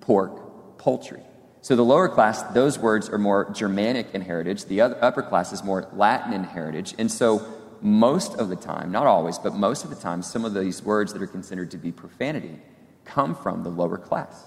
pork, 0.00 0.78
poultry. 0.78 1.22
So 1.60 1.74
the 1.74 1.84
lower 1.84 2.08
class, 2.08 2.42
those 2.54 2.78
words 2.78 3.08
are 3.08 3.18
more 3.18 3.50
Germanic 3.50 4.14
in 4.14 4.20
heritage. 4.20 4.66
The 4.66 4.80
other, 4.80 5.02
upper 5.02 5.22
class 5.22 5.52
is 5.52 5.64
more 5.64 5.88
Latin 5.92 6.32
in 6.32 6.44
heritage. 6.44 6.94
And 6.98 7.10
so 7.10 7.44
most 7.80 8.36
of 8.36 8.48
the 8.48 8.56
time, 8.56 8.92
not 8.92 9.06
always, 9.06 9.38
but 9.38 9.54
most 9.54 9.84
of 9.84 9.90
the 9.90 9.96
time, 9.96 10.22
some 10.22 10.44
of 10.44 10.54
these 10.54 10.82
words 10.82 11.12
that 11.12 11.20
are 11.20 11.26
considered 11.26 11.70
to 11.72 11.76
be 11.76 11.92
profanity 11.92 12.58
come 13.04 13.34
from 13.34 13.62
the 13.62 13.68
lower 13.68 13.98
class. 13.98 14.44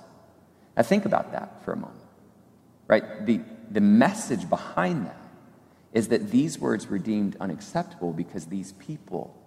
Now 0.75 0.83
think 0.83 1.05
about 1.05 1.31
that 1.33 1.63
for 1.63 1.73
a 1.73 1.77
moment. 1.77 1.99
Right? 2.87 3.25
The, 3.25 3.41
the 3.69 3.81
message 3.81 4.49
behind 4.49 5.05
that 5.05 5.17
is 5.93 6.07
that 6.09 6.31
these 6.31 6.57
words 6.59 6.87
were 6.87 6.99
deemed 6.99 7.35
unacceptable 7.39 8.13
because 8.13 8.45
these 8.45 8.73
people 8.73 9.38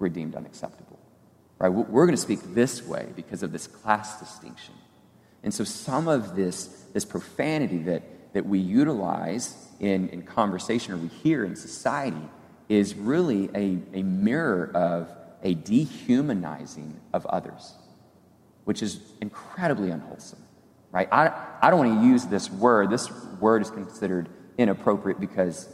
were 0.00 0.08
deemed 0.08 0.34
unacceptable. 0.34 0.98
Right? 1.58 1.68
We're 1.68 2.06
going 2.06 2.16
to 2.16 2.22
speak 2.22 2.40
this 2.54 2.82
way 2.82 3.06
because 3.14 3.44
of 3.44 3.52
this 3.52 3.68
class 3.68 4.18
distinction. 4.18 4.74
And 5.44 5.54
so 5.54 5.62
some 5.62 6.08
of 6.08 6.34
this, 6.34 6.66
this 6.92 7.04
profanity 7.04 7.78
that, 7.84 8.02
that 8.32 8.46
we 8.46 8.58
utilize 8.58 9.68
in, 9.78 10.08
in 10.08 10.22
conversation 10.22 10.94
or 10.94 10.96
we 10.96 11.08
hear 11.08 11.44
in 11.44 11.54
society 11.54 12.28
is 12.68 12.94
really 12.94 13.50
a, 13.54 13.78
a 13.98 14.02
mirror 14.02 14.70
of 14.74 15.10
a 15.42 15.54
dehumanizing 15.54 16.98
of 17.12 17.26
others, 17.26 17.74
which 18.64 18.82
is 18.82 19.00
incredibly 19.20 19.90
unwholesome. 19.90 20.42
Right? 20.92 21.08
I, 21.12 21.32
I 21.62 21.70
don't 21.70 21.86
want 21.86 22.00
to 22.00 22.06
use 22.06 22.24
this 22.26 22.50
word. 22.50 22.90
This 22.90 23.10
word 23.40 23.62
is 23.62 23.70
considered 23.70 24.28
inappropriate 24.58 25.20
because 25.20 25.68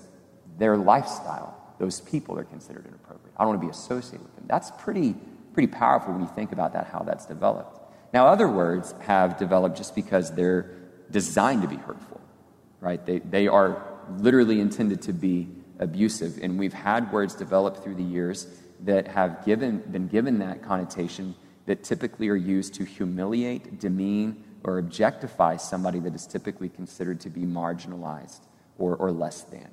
their 0.59 0.77
lifestyle, 0.77 1.57
those 1.79 2.01
people 2.01 2.39
are 2.39 2.45
considered 2.45 2.87
inappropriate. 2.87 3.35
I 3.37 3.45
don't 3.45 3.51
want 3.51 3.61
to 3.61 3.67
be 3.67 3.71
associated 3.71 4.23
with 4.23 4.35
them. 4.37 4.45
That's 4.49 4.71
pretty, 4.79 5.15
pretty 5.53 5.69
powerful 5.69 6.13
when 6.13 6.23
you 6.23 6.29
think 6.29 6.53
about 6.53 6.73
that, 6.73 6.87
how 6.87 7.01
that's 7.01 7.27
developed. 7.27 7.81
Now, 8.13 8.27
other 8.27 8.49
words 8.49 8.95
have 9.01 9.39
developed 9.39 9.77
just 9.77 9.95
because 9.95 10.35
they're 10.35 10.71
designed 11.11 11.63
to 11.63 11.69
be 11.69 11.77
hurtful, 11.77 12.21
right? 12.81 13.05
They, 13.05 13.19
they 13.19 13.49
are 13.49 13.83
literally 14.19 14.61
intended 14.61 15.03
to 15.03 15.13
be 15.13 15.49
abusive. 15.79 16.39
And 16.43 16.59
we've 16.59 16.73
had 16.73 17.13
words 17.13 17.35
develop 17.35 17.83
through 17.83 17.97
the 17.97 18.03
years 18.03 18.47
that 18.85 19.09
have 19.09 19.45
given, 19.45 19.79
been 19.79 20.09
given 20.09 20.39
that 20.39 20.63
connotation 20.63 21.35
that 21.67 21.83
typically 21.83 22.29
are 22.29 22.37
used 22.37 22.75
to 22.75 22.85
humiliate, 22.85 23.81
demean, 23.81 24.45
or 24.65 24.79
objectify 24.79 25.57
somebody 25.57 25.99
that 26.01 26.15
is 26.15 26.27
typically 26.27 26.69
considered 26.69 27.21
to 27.21 27.31
be 27.31 27.43
marginalized 27.43 28.41
or, 28.79 28.97
or 28.97 29.11
less 29.13 29.43
than. 29.43 29.69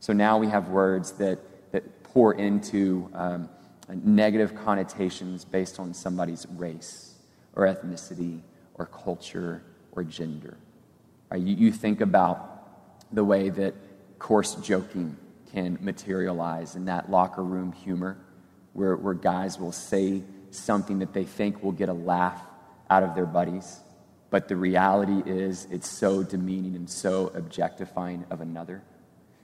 So 0.00 0.12
now 0.12 0.38
we 0.38 0.48
have 0.48 0.68
words 0.68 1.12
that 1.12 1.38
that 1.72 2.02
pour 2.02 2.34
into 2.34 3.10
um, 3.14 3.48
negative 3.88 4.54
connotations 4.54 5.44
based 5.44 5.78
on 5.78 5.94
somebody's 5.94 6.46
race 6.56 7.14
or 7.54 7.66
ethnicity 7.66 8.40
or 8.74 8.86
culture 8.86 9.62
or 9.92 10.04
gender. 10.04 10.56
Right? 11.30 11.40
You, 11.40 11.56
you 11.56 11.72
think 11.72 12.00
about 12.00 13.14
the 13.14 13.24
way 13.24 13.50
that 13.50 13.74
coarse 14.18 14.54
joking 14.56 15.16
can 15.52 15.78
materialize 15.80 16.76
in 16.76 16.84
that 16.86 17.10
locker 17.10 17.42
room 17.42 17.72
humor 17.72 18.18
where, 18.74 18.96
where 18.96 19.14
guys 19.14 19.58
will 19.58 19.72
say 19.72 20.22
something 20.50 20.98
that 20.98 21.12
they 21.12 21.24
think 21.24 21.62
will 21.62 21.72
get 21.72 21.88
a 21.88 21.94
laugh 21.94 22.40
out 22.90 23.02
of 23.02 23.14
their 23.14 23.26
buddies, 23.26 23.80
but 24.30 24.48
the 24.48 24.56
reality 24.56 25.22
is 25.30 25.66
it's 25.70 25.88
so 25.88 26.22
demeaning 26.22 26.74
and 26.74 26.88
so 26.88 27.30
objectifying 27.34 28.24
of 28.30 28.40
another. 28.40 28.82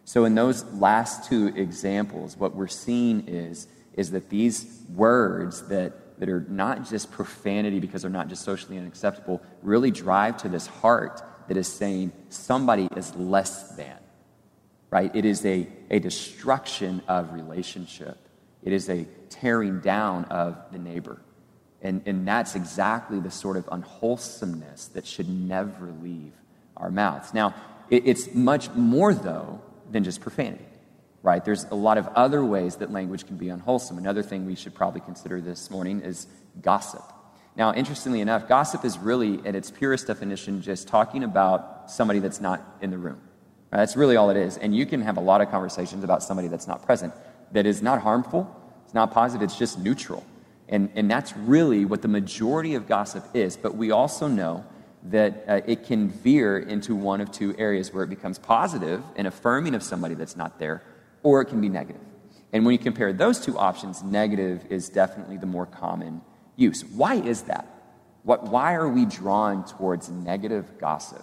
So, 0.04 0.24
in 0.24 0.34
those 0.34 0.64
last 0.72 1.28
two 1.28 1.48
examples, 1.48 2.36
what 2.36 2.54
we're 2.54 2.68
seeing 2.68 3.26
is, 3.26 3.66
is 3.94 4.10
that 4.10 4.28
these 4.28 4.82
words 4.94 5.62
that, 5.68 6.18
that 6.18 6.28
are 6.28 6.44
not 6.48 6.88
just 6.88 7.10
profanity 7.10 7.80
because 7.80 8.02
they're 8.02 8.10
not 8.10 8.28
just 8.28 8.42
socially 8.42 8.76
unacceptable 8.76 9.40
really 9.62 9.90
drive 9.90 10.36
to 10.38 10.48
this 10.48 10.66
heart 10.66 11.22
that 11.48 11.56
is 11.56 11.68
saying 11.68 12.12
somebody 12.28 12.88
is 12.96 13.14
less 13.16 13.76
than, 13.76 13.98
right? 14.90 15.14
It 15.14 15.24
is 15.24 15.44
a, 15.46 15.66
a 15.90 15.98
destruction 15.98 17.02
of 17.08 17.32
relationship, 17.32 18.18
it 18.62 18.72
is 18.72 18.88
a 18.88 19.06
tearing 19.30 19.80
down 19.80 20.24
of 20.26 20.56
the 20.72 20.78
neighbor. 20.78 21.20
And, 21.82 22.00
and 22.06 22.26
that's 22.26 22.54
exactly 22.54 23.20
the 23.20 23.30
sort 23.30 23.58
of 23.58 23.68
unwholesomeness 23.70 24.86
that 24.88 25.06
should 25.06 25.28
never 25.28 25.92
leave 26.02 26.32
our 26.78 26.90
mouths. 26.90 27.34
Now, 27.34 27.54
it, 27.90 28.06
it's 28.06 28.32
much 28.34 28.70
more, 28.70 29.12
though, 29.12 29.60
than 29.94 30.02
just 30.02 30.20
profanity, 30.20 30.66
right? 31.22 31.44
There's 31.44 31.64
a 31.70 31.76
lot 31.76 31.98
of 31.98 32.08
other 32.08 32.44
ways 32.44 32.76
that 32.76 32.90
language 32.90 33.26
can 33.28 33.36
be 33.36 33.48
unwholesome. 33.48 33.96
Another 33.96 34.24
thing 34.24 34.44
we 34.44 34.56
should 34.56 34.74
probably 34.74 35.00
consider 35.00 35.40
this 35.40 35.70
morning 35.70 36.00
is 36.00 36.26
gossip. 36.60 37.04
Now, 37.54 37.72
interestingly 37.72 38.20
enough, 38.20 38.48
gossip 38.48 38.84
is 38.84 38.98
really, 38.98 39.40
at 39.46 39.54
its 39.54 39.70
purest 39.70 40.08
definition, 40.08 40.60
just 40.62 40.88
talking 40.88 41.22
about 41.22 41.92
somebody 41.92 42.18
that's 42.18 42.40
not 42.40 42.60
in 42.80 42.90
the 42.90 42.98
room. 42.98 43.20
Right? 43.70 43.78
That's 43.78 43.96
really 43.96 44.16
all 44.16 44.30
it 44.30 44.36
is. 44.36 44.58
And 44.58 44.74
you 44.74 44.84
can 44.84 45.00
have 45.02 45.16
a 45.16 45.20
lot 45.20 45.40
of 45.40 45.48
conversations 45.48 46.02
about 46.02 46.24
somebody 46.24 46.48
that's 46.48 46.66
not 46.66 46.84
present 46.84 47.14
that 47.52 47.64
is 47.64 47.80
not 47.80 48.02
harmful, 48.02 48.50
it's 48.84 48.94
not 48.94 49.12
positive, 49.12 49.44
it's 49.44 49.56
just 49.56 49.78
neutral. 49.78 50.26
And, 50.68 50.90
and 50.96 51.08
that's 51.08 51.36
really 51.36 51.84
what 51.84 52.02
the 52.02 52.08
majority 52.08 52.74
of 52.74 52.88
gossip 52.88 53.24
is. 53.32 53.56
But 53.56 53.76
we 53.76 53.92
also 53.92 54.26
know 54.26 54.64
that 55.04 55.44
uh, 55.46 55.60
it 55.66 55.84
can 55.84 56.08
veer 56.08 56.58
into 56.58 56.94
one 56.96 57.20
of 57.20 57.30
two 57.30 57.54
areas 57.58 57.92
where 57.92 58.04
it 58.04 58.08
becomes 58.08 58.38
positive 58.38 59.02
and 59.16 59.26
affirming 59.26 59.74
of 59.74 59.82
somebody 59.82 60.14
that's 60.14 60.36
not 60.36 60.58
there, 60.58 60.82
or 61.22 61.42
it 61.42 61.46
can 61.46 61.60
be 61.60 61.68
negative. 61.68 62.00
And 62.52 62.64
when 62.64 62.72
you 62.72 62.78
compare 62.78 63.12
those 63.12 63.40
two 63.40 63.58
options, 63.58 64.02
negative 64.02 64.64
is 64.70 64.88
definitely 64.88 65.36
the 65.36 65.46
more 65.46 65.66
common 65.66 66.22
use. 66.56 66.84
Why 66.84 67.16
is 67.16 67.42
that? 67.42 67.68
What, 68.22 68.44
why 68.44 68.74
are 68.74 68.88
we 68.88 69.04
drawn 69.04 69.66
towards 69.66 70.08
negative 70.08 70.78
gossip? 70.78 71.22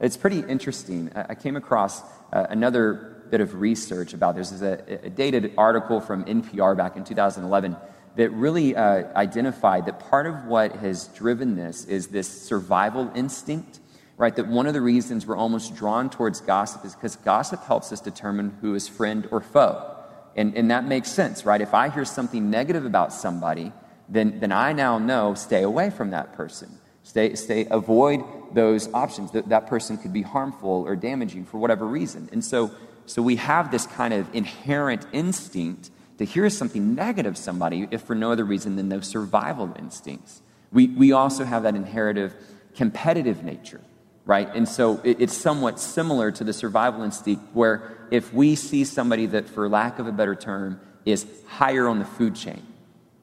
It's 0.00 0.16
pretty 0.16 0.40
interesting. 0.40 1.10
I 1.14 1.34
came 1.34 1.56
across 1.56 2.02
uh, 2.32 2.46
another 2.50 3.24
bit 3.30 3.40
of 3.40 3.54
research 3.54 4.12
about 4.12 4.34
this. 4.34 4.52
Is 4.52 4.60
a, 4.60 5.04
a 5.04 5.08
dated 5.08 5.54
article 5.56 6.00
from 6.00 6.24
NPR 6.24 6.76
back 6.76 6.96
in 6.96 7.04
2011 7.04 7.76
that 8.16 8.30
really 8.30 8.76
uh, 8.76 9.04
identified 9.16 9.86
that 9.86 9.98
part 9.98 10.26
of 10.26 10.44
what 10.44 10.72
has 10.76 11.08
driven 11.08 11.56
this 11.56 11.84
is 11.86 12.08
this 12.08 12.28
survival 12.28 13.10
instinct, 13.14 13.80
right? 14.16 14.34
That 14.36 14.48
one 14.48 14.66
of 14.66 14.74
the 14.74 14.80
reasons 14.80 15.26
we're 15.26 15.36
almost 15.36 15.74
drawn 15.74 16.10
towards 16.10 16.40
gossip 16.40 16.84
is 16.84 16.94
because 16.94 17.16
gossip 17.16 17.64
helps 17.64 17.90
us 17.92 18.00
determine 18.00 18.58
who 18.60 18.74
is 18.74 18.86
friend 18.88 19.26
or 19.30 19.40
foe. 19.40 19.88
And, 20.36 20.56
and 20.56 20.70
that 20.70 20.84
makes 20.84 21.10
sense, 21.10 21.44
right? 21.44 21.60
If 21.60 21.74
I 21.74 21.88
hear 21.88 22.04
something 22.04 22.50
negative 22.50 22.84
about 22.84 23.12
somebody, 23.12 23.72
then, 24.08 24.40
then 24.40 24.52
I 24.52 24.72
now 24.72 24.98
know 24.98 25.34
stay 25.34 25.62
away 25.62 25.90
from 25.90 26.10
that 26.10 26.34
person. 26.34 26.78
Stay, 27.02 27.34
stay, 27.34 27.66
avoid 27.70 28.22
those 28.54 28.92
options. 28.94 29.32
That, 29.32 29.48
that 29.48 29.66
person 29.66 29.96
could 29.96 30.12
be 30.12 30.22
harmful 30.22 30.84
or 30.86 30.96
damaging 30.96 31.44
for 31.46 31.58
whatever 31.58 31.86
reason. 31.86 32.28
And 32.32 32.44
so, 32.44 32.70
so 33.06 33.22
we 33.22 33.36
have 33.36 33.70
this 33.70 33.86
kind 33.86 34.14
of 34.14 34.32
inherent 34.34 35.06
instinct 35.12 35.90
to 36.18 36.24
hear 36.24 36.48
something 36.50 36.94
negative 36.94 37.36
somebody 37.36 37.88
if 37.90 38.02
for 38.02 38.14
no 38.14 38.32
other 38.32 38.44
reason 38.44 38.76
than 38.76 38.88
those 38.88 39.06
survival 39.06 39.74
instincts. 39.78 40.42
We, 40.70 40.88
we 40.88 41.12
also 41.12 41.44
have 41.44 41.64
that 41.64 41.74
inherited 41.74 42.32
competitive 42.74 43.44
nature, 43.44 43.80
right? 44.24 44.48
And 44.54 44.68
so 44.68 45.00
it, 45.04 45.20
it's 45.20 45.36
somewhat 45.36 45.78
similar 45.80 46.30
to 46.32 46.44
the 46.44 46.52
survival 46.52 47.02
instinct 47.02 47.42
where 47.52 48.06
if 48.10 48.32
we 48.32 48.54
see 48.56 48.84
somebody 48.84 49.26
that, 49.26 49.48
for 49.48 49.68
lack 49.68 49.98
of 49.98 50.06
a 50.06 50.12
better 50.12 50.34
term, 50.34 50.80
is 51.04 51.26
higher 51.46 51.88
on 51.88 51.98
the 51.98 52.04
food 52.04 52.34
chain, 52.34 52.62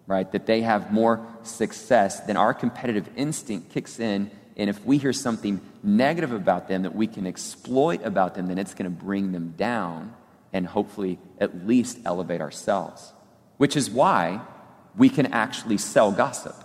right? 0.05 0.29
That 0.31 0.45
they 0.45 0.61
have 0.61 0.91
more 0.91 1.25
success, 1.43 2.19
then 2.21 2.37
our 2.37 2.53
competitive 2.53 3.09
instinct 3.15 3.71
kicks 3.71 3.99
in 3.99 4.29
And 4.57 4.69
if 4.69 4.83
we 4.85 4.97
hear 4.97 5.13
something 5.13 5.61
negative 5.81 6.33
about 6.33 6.67
them 6.67 6.83
that 6.83 6.93
we 6.93 7.07
can 7.07 7.25
exploit 7.25 8.03
about 8.03 8.35
them, 8.35 8.47
then 8.47 8.57
it's 8.57 8.73
going 8.73 8.91
to 8.93 9.03
bring 9.05 9.31
them 9.31 9.53
down 9.55 10.13
and 10.53 10.67
hopefully 10.67 11.19
at 11.39 11.67
least 11.67 11.99
elevate 12.05 12.41
ourselves. 12.41 13.13
Which 13.57 13.75
is 13.75 13.89
why 13.89 14.41
we 14.97 15.09
can 15.09 15.27
actually 15.27 15.77
sell 15.77 16.11
gossip. 16.11 16.55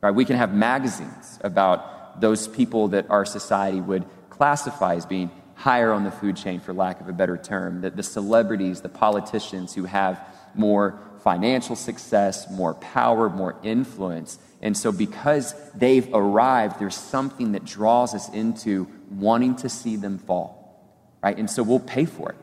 Right? 0.00 0.10
We 0.10 0.24
can 0.24 0.36
have 0.36 0.54
magazines 0.54 1.38
about 1.42 2.20
those 2.20 2.48
people 2.48 2.88
that 2.88 3.10
our 3.10 3.24
society 3.24 3.80
would 3.80 4.04
classify 4.30 4.94
as 4.94 5.06
being 5.06 5.30
higher 5.54 5.92
on 5.92 6.04
the 6.04 6.10
food 6.10 6.36
chain, 6.36 6.60
for 6.60 6.72
lack 6.72 7.00
of 7.00 7.08
a 7.08 7.12
better 7.12 7.36
term, 7.36 7.80
that 7.80 7.96
the 7.96 8.02
celebrities, 8.02 8.80
the 8.80 8.88
politicians 8.88 9.74
who 9.74 9.84
have 9.84 10.20
more 10.54 11.00
financial 11.22 11.74
success, 11.74 12.48
more 12.50 12.74
power, 12.74 13.28
more 13.28 13.56
influence. 13.64 14.38
And 14.62 14.76
so, 14.76 14.92
because 14.92 15.54
they've 15.74 16.08
arrived, 16.14 16.78
there's 16.78 16.96
something 16.96 17.52
that 17.52 17.64
draws 17.64 18.14
us 18.14 18.28
into 18.28 18.86
wanting 19.10 19.56
to 19.56 19.68
see 19.68 19.96
them 19.96 20.18
fall, 20.18 20.80
right? 21.22 21.36
And 21.36 21.50
so, 21.50 21.64
we'll 21.64 21.80
pay 21.80 22.04
for 22.04 22.30
it. 22.30 22.36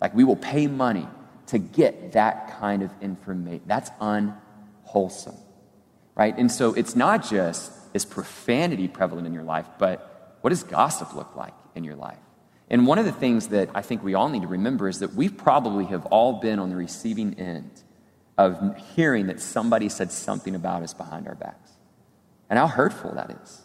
Like, 0.00 0.14
we 0.14 0.24
will 0.24 0.36
pay 0.36 0.66
money 0.66 1.06
to 1.48 1.58
get 1.58 2.12
that 2.12 2.58
kind 2.58 2.82
of 2.82 2.90
information. 3.00 3.62
That's 3.66 3.90
unwholesome, 4.00 5.36
right? 6.14 6.36
And 6.36 6.50
so, 6.50 6.74
it's 6.74 6.96
not 6.96 7.28
just 7.28 7.72
is 7.92 8.04
profanity 8.04 8.88
prevalent 8.88 9.26
in 9.26 9.32
your 9.32 9.42
life, 9.42 9.66
but 9.78 10.38
what 10.40 10.50
does 10.50 10.62
gossip 10.62 11.14
look 11.14 11.34
like 11.36 11.54
in 11.74 11.84
your 11.84 11.96
life? 11.96 12.18
And 12.68 12.86
one 12.86 12.98
of 12.98 13.04
the 13.04 13.12
things 13.12 13.48
that 13.48 13.68
I 13.74 13.82
think 13.82 14.04
we 14.04 14.14
all 14.14 14.28
need 14.28 14.42
to 14.42 14.48
remember 14.48 14.88
is 14.88 15.00
that 15.00 15.14
we 15.14 15.28
probably 15.28 15.86
have 15.86 16.06
all 16.06 16.34
been 16.34 16.60
on 16.60 16.70
the 16.70 16.76
receiving 16.76 17.34
end 17.34 17.70
of 18.38 18.76
hearing 18.94 19.26
that 19.26 19.40
somebody 19.40 19.88
said 19.88 20.12
something 20.12 20.54
about 20.54 20.82
us 20.82 20.94
behind 20.94 21.26
our 21.26 21.34
backs. 21.34 21.72
And 22.48 22.58
how 22.58 22.68
hurtful 22.68 23.12
that 23.14 23.30
is, 23.42 23.62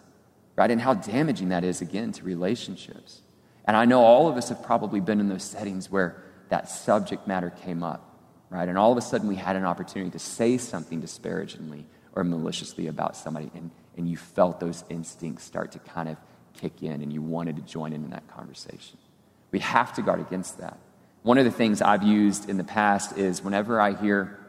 right? 0.55 0.69
And 0.69 0.81
how 0.81 0.95
damaging 0.95 1.49
that 1.49 1.63
is, 1.63 1.81
again, 1.81 2.11
to 2.13 2.23
relationships. 2.23 3.21
And 3.65 3.75
I 3.75 3.85
know 3.85 4.01
all 4.01 4.27
of 4.27 4.37
us 4.37 4.49
have 4.49 4.63
probably 4.63 4.99
been 4.99 5.19
in 5.19 5.27
those 5.27 5.43
settings 5.43 5.89
where 5.89 6.23
that 6.49 6.69
subject 6.69 7.27
matter 7.27 7.49
came 7.49 7.83
up, 7.83 8.15
right? 8.49 8.67
And 8.69 8.77
all 8.77 8.91
of 8.91 8.97
a 8.97 9.01
sudden 9.01 9.27
we 9.27 9.35
had 9.35 9.55
an 9.55 9.65
opportunity 9.65 10.11
to 10.11 10.19
say 10.19 10.57
something 10.57 11.01
disparagingly 11.01 11.85
or 12.13 12.23
maliciously 12.23 12.87
about 12.87 13.17
somebody, 13.17 13.51
and, 13.55 13.71
and 13.97 14.07
you 14.07 14.15
felt 14.15 14.59
those 14.59 14.83
instincts 14.89 15.43
start 15.43 15.71
to 15.73 15.79
kind 15.79 16.07
of 16.07 16.17
kick 16.53 16.81
in 16.81 17.01
and 17.01 17.11
you 17.11 17.21
wanted 17.21 17.55
to 17.57 17.61
join 17.63 17.91
in 17.91 18.03
in 18.03 18.11
that 18.11 18.27
conversation. 18.27 18.97
We 19.51 19.59
have 19.59 19.93
to 19.95 20.01
guard 20.01 20.21
against 20.21 20.59
that. 20.59 20.77
One 21.23 21.37
of 21.37 21.45
the 21.45 21.51
things 21.51 21.81
I've 21.81 22.03
used 22.03 22.49
in 22.49 22.57
the 22.57 22.63
past 22.63 23.17
is 23.17 23.41
whenever 23.41 23.81
I 23.81 23.93
hear 23.93 24.39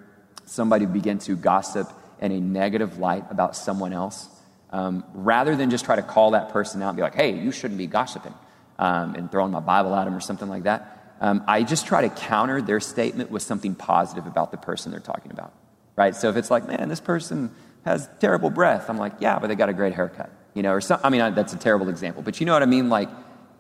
somebody 0.45 0.87
begin 0.87 1.19
to 1.21 1.35
gossip 1.37 1.91
in 2.21 2.33
a 2.33 2.41
negative 2.41 2.99
light 2.99 3.25
about 3.31 3.57
someone 3.57 3.93
else, 3.93 4.29
um, 4.71 5.05
rather 5.15 5.57
than 5.57 5.71
just 5.71 5.85
try 5.85 5.97
to 5.97 6.03
call 6.03 6.33
that 6.33 6.51
person 6.51 6.83
out 6.83 6.91
and 6.91 6.97
be 6.97 7.03
like, 7.03 7.15
hey, 7.15 7.39
you 7.39 7.51
shouldn't 7.51 7.79
be 7.79 7.87
gossiping, 7.87 8.35
um, 8.79 9.15
and 9.15 9.31
throwing 9.31 9.53
my 9.53 9.61
Bible 9.61 9.95
at 9.95 10.05
them 10.05 10.15
or 10.15 10.21
something 10.21 10.49
like 10.49 10.65
that, 10.65 11.17
um, 11.21 11.45
I 11.47 11.63
just 11.63 11.87
try 11.87 12.03
to 12.03 12.09
counter 12.09 12.61
their 12.61 12.81
statement 12.81 13.31
with 13.31 13.43
something 13.43 13.75
positive 13.75 14.27
about 14.27 14.51
the 14.51 14.59
person 14.59 14.93
they're 14.93 15.01
talking 15.01 15.33
about. 15.33 15.53
Right? 15.97 16.15
So 16.15 16.29
if 16.29 16.37
it's 16.37 16.51
like, 16.51 16.69
man, 16.69 16.89
this 16.89 17.01
person 17.01 17.55
has 17.85 18.09
terrible 18.21 18.51
breath, 18.51 18.91
I'm 18.91 18.99
like, 18.99 19.15
yeah, 19.21 19.39
but 19.39 19.47
they 19.47 19.55
got 19.55 19.71
a 19.71 19.73
great 19.73 19.95
haircut 19.95 20.31
you 20.57 20.63
know, 20.63 20.73
or 20.73 20.81
some, 20.81 20.99
I 21.05 21.11
mean, 21.11 21.35
that's 21.35 21.53
a 21.53 21.59
terrible 21.59 21.91
example, 21.91 22.23
but 22.23 22.41
you 22.41 22.47
know 22.47 22.55
what 22.55 22.63
I 22.63 22.67
mean? 22.67 22.89
Like, 22.89 23.11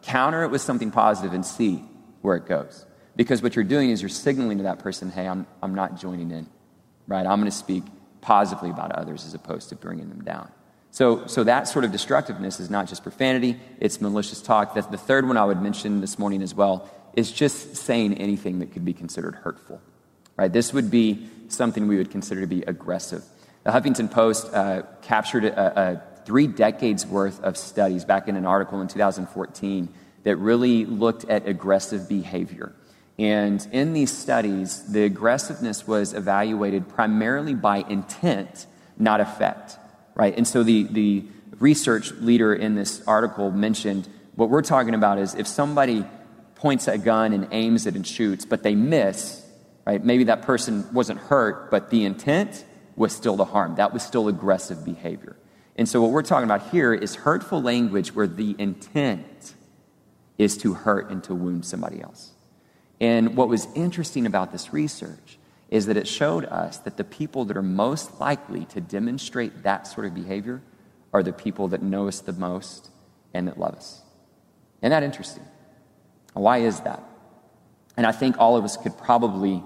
counter 0.01 0.45
it 0.45 0.51
with 0.51 0.63
something 0.63 0.91
positive 0.91 1.35
and 1.35 1.45
see 1.45 1.85
where 2.23 2.37
it 2.37 2.47
goes. 2.47 2.87
Because 3.15 3.43
what 3.43 3.55
you're 3.55 3.67
doing 3.67 3.91
is 3.91 4.01
you're 4.01 4.09
signaling 4.09 4.57
to 4.59 4.65
that 4.65 4.79
person, 4.79 5.11
hey, 5.11 5.29
I'm, 5.29 5.47
I'm 5.63 5.75
not 5.75 6.01
joining 6.01 6.31
in, 6.31 6.49
right? 7.07 7.27
I'm 7.27 7.39
going 7.39 7.51
to 7.51 7.57
speak 7.57 7.85
positively 8.23 8.71
about 8.71 8.93
others 8.93 9.27
as 9.27 9.35
opposed 9.35 9.69
to 9.69 9.77
bringing 9.77 10.09
them 10.09 10.25
down. 10.25 10.51
So, 10.97 11.27
so 11.27 11.45
that 11.45 11.69
sort 11.69 11.85
of 11.85 11.93
destructiveness 11.93 12.59
is 12.59 12.71
not 12.71 12.89
just 12.89 13.03
profanity, 13.03 13.61
it's 13.81 14.01
malicious 14.01 14.41
talk. 14.41 14.73
The 14.73 14.97
third 14.97 15.29
one 15.29 15.37
I 15.37 15.45
would 15.45 15.61
mention 15.61 16.01
this 16.01 16.19
morning 16.19 16.41
as 16.41 16.55
well 16.55 16.89
is 17.13 17.31
just 17.31 17.77
saying 17.77 18.15
anything 18.15 18.61
that 18.61 18.73
could 18.73 18.87
be 18.87 18.95
considered 18.95 19.35
hurtful, 19.35 19.83
right? 20.39 20.51
This 20.51 20.73
would 20.73 20.91
be 20.91 21.29
something 21.49 21.87
we 21.87 21.99
would 21.99 22.11
consider 22.11 22.41
to 22.41 22.47
be 22.47 22.63
aggressive. 22.63 23.23
The 23.65 23.73
Huffington 23.73 24.11
Post 24.11 24.51
uh, 24.55 24.85
captured 25.03 25.45
a, 25.45 25.81
a 25.81 26.03
three 26.25 26.47
decades 26.47 27.05
worth 27.05 27.43
of 27.43 27.59
studies 27.59 28.07
back 28.07 28.27
in 28.27 28.35
an 28.35 28.47
article 28.47 28.81
in 28.81 28.89
2014 28.89 29.91
that 30.23 30.37
really 30.37 30.87
looked 30.87 31.27
at 31.27 31.47
aggressive 31.47 32.09
behavior. 32.09 32.75
And 33.19 33.69
in 33.71 33.93
these 33.93 34.17
studies, 34.17 34.91
the 34.91 35.05
aggressiveness 35.05 35.87
was 35.87 36.15
evaluated 36.15 36.89
primarily 36.89 37.53
by 37.53 37.85
intent, 37.87 38.65
not 38.97 39.21
effect, 39.21 39.77
right? 40.17 40.37
And 40.37 40.49
so 40.49 40.65
the, 40.65 40.85
the 40.85 41.25
research 41.61 42.11
leader 42.13 42.53
in 42.53 42.75
this 42.75 43.07
article 43.07 43.51
mentioned 43.53 44.09
what 44.35 44.51
we're 44.51 44.63
talking 44.63 44.95
about 44.95 45.19
is 45.19 45.35
if 45.35 45.47
somebody 45.47 46.05
points 46.57 46.89
a 46.89 46.99
gun 46.99 47.33
and 47.33 47.47
aims 47.53 47.87
it 47.87 47.95
and 47.95 48.07
shoots, 48.07 48.45
but 48.45 48.63
they 48.63 48.75
miss, 48.75 49.47
right? 49.87 50.05
Maybe 50.05 50.25
that 50.25 50.43
person 50.43 50.93
wasn't 50.93 51.21
hurt, 51.21 51.71
but 51.71 51.91
the 51.91 52.05
intent 52.05 52.65
was 52.97 53.15
still 53.15 53.37
to 53.37 53.45
harm. 53.45 53.77
That 53.77 53.93
was 53.93 54.03
still 54.03 54.29
aggressive 54.29 54.85
behavior. 54.85 55.37
And 55.77 55.87
so, 55.87 56.01
what 56.01 56.11
we're 56.11 56.23
talking 56.23 56.45
about 56.45 56.71
here 56.71 56.95
is 56.95 57.15
hurtful 57.15 57.61
language 57.61 58.15
where 58.15 58.27
the 58.27 58.57
intent 58.59 59.55
is 60.39 60.57
to 60.59 60.73
hurt 60.75 61.11
and 61.11 61.23
to 61.25 61.35
wound 61.35 61.67
somebody 61.67 62.01
else. 62.01 62.33
And 63.01 63.37
what 63.37 63.49
was 63.49 63.69
interesting 63.75 64.25
about 64.25 64.53
this 64.53 64.73
research 64.73 65.39
is 65.71 65.87
that 65.87 65.97
it 65.97 66.07
showed 66.07 66.45
us 66.45 66.79
that 66.79 66.97
the 66.97 67.05
people 67.05 67.45
that 67.47 67.57
are 67.57 67.63
most 67.63 68.21
likely 68.21 68.65
to 68.67 68.81
demonstrate 68.81 69.63
that 69.65 69.87
sort 69.87 70.07
of 70.07 70.15
behavior 70.15 70.63
are 71.13 71.23
the 71.23 71.33
people 71.33 71.69
that 71.69 71.83
know 71.83 72.09
us 72.09 72.21
the 72.21 72.33
most 72.33 72.91
and 73.35 73.49
that 73.49 73.59
love 73.59 73.75
us. 73.75 74.03
Isn't 74.81 74.91
that 74.91 75.03
interesting? 75.03 75.45
Why 76.35 76.59
is 76.59 76.81
that? 76.81 77.03
And 77.97 78.07
I 78.07 78.13
think 78.13 78.39
all 78.39 78.57
of 78.57 78.65
us 78.65 78.77
could 78.77 78.97
probably 78.99 79.63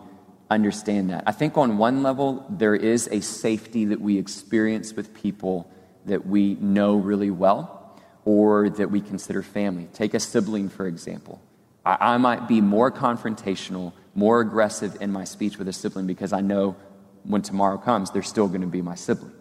understand 0.51 1.11
that. 1.11 1.25
I 1.27 1.33
think 1.33 1.57
on 1.57 1.79
one 1.79 2.03
level, 2.03 2.47
there 2.49 2.75
is 2.75 3.09
a 3.11 3.21
safety 3.21 3.87
that 3.87 4.01
we 4.01 4.19
experience 4.19 4.95
with 4.95 5.15
people 5.15 5.71
that 6.07 6.27
we 6.27 6.55
know 6.55 6.97
really 6.97 7.31
well 7.31 7.77
or 8.25 8.69
that 8.71 8.91
we 8.91 9.01
consider 9.01 9.43
family. 9.43 9.89
Take 9.93 10.15
a 10.15 10.21
sibling, 10.21 10.69
for 10.69 10.87
example. 10.87 11.41
I, 11.85 12.15
I 12.15 12.17
might 12.19 12.49
be 12.49 12.61
more 12.61 12.91
confrontational, 12.91 13.93
more 14.14 14.40
aggressive 14.40 14.96
in 15.01 15.12
my 15.12 15.25
speech 15.25 15.59
with 15.59 15.68
a 15.68 15.73
sibling 15.73 16.07
because 16.07 16.33
I 16.33 16.40
know 16.40 16.77
when 17.25 17.42
tomorrow 17.42 17.79
comes, 17.79 18.11
they're 18.11 18.23
still 18.23 18.49
going 18.49 18.62
to 18.62 18.66
be 18.66 18.83
my 18.83 18.94
sibling, 18.94 19.33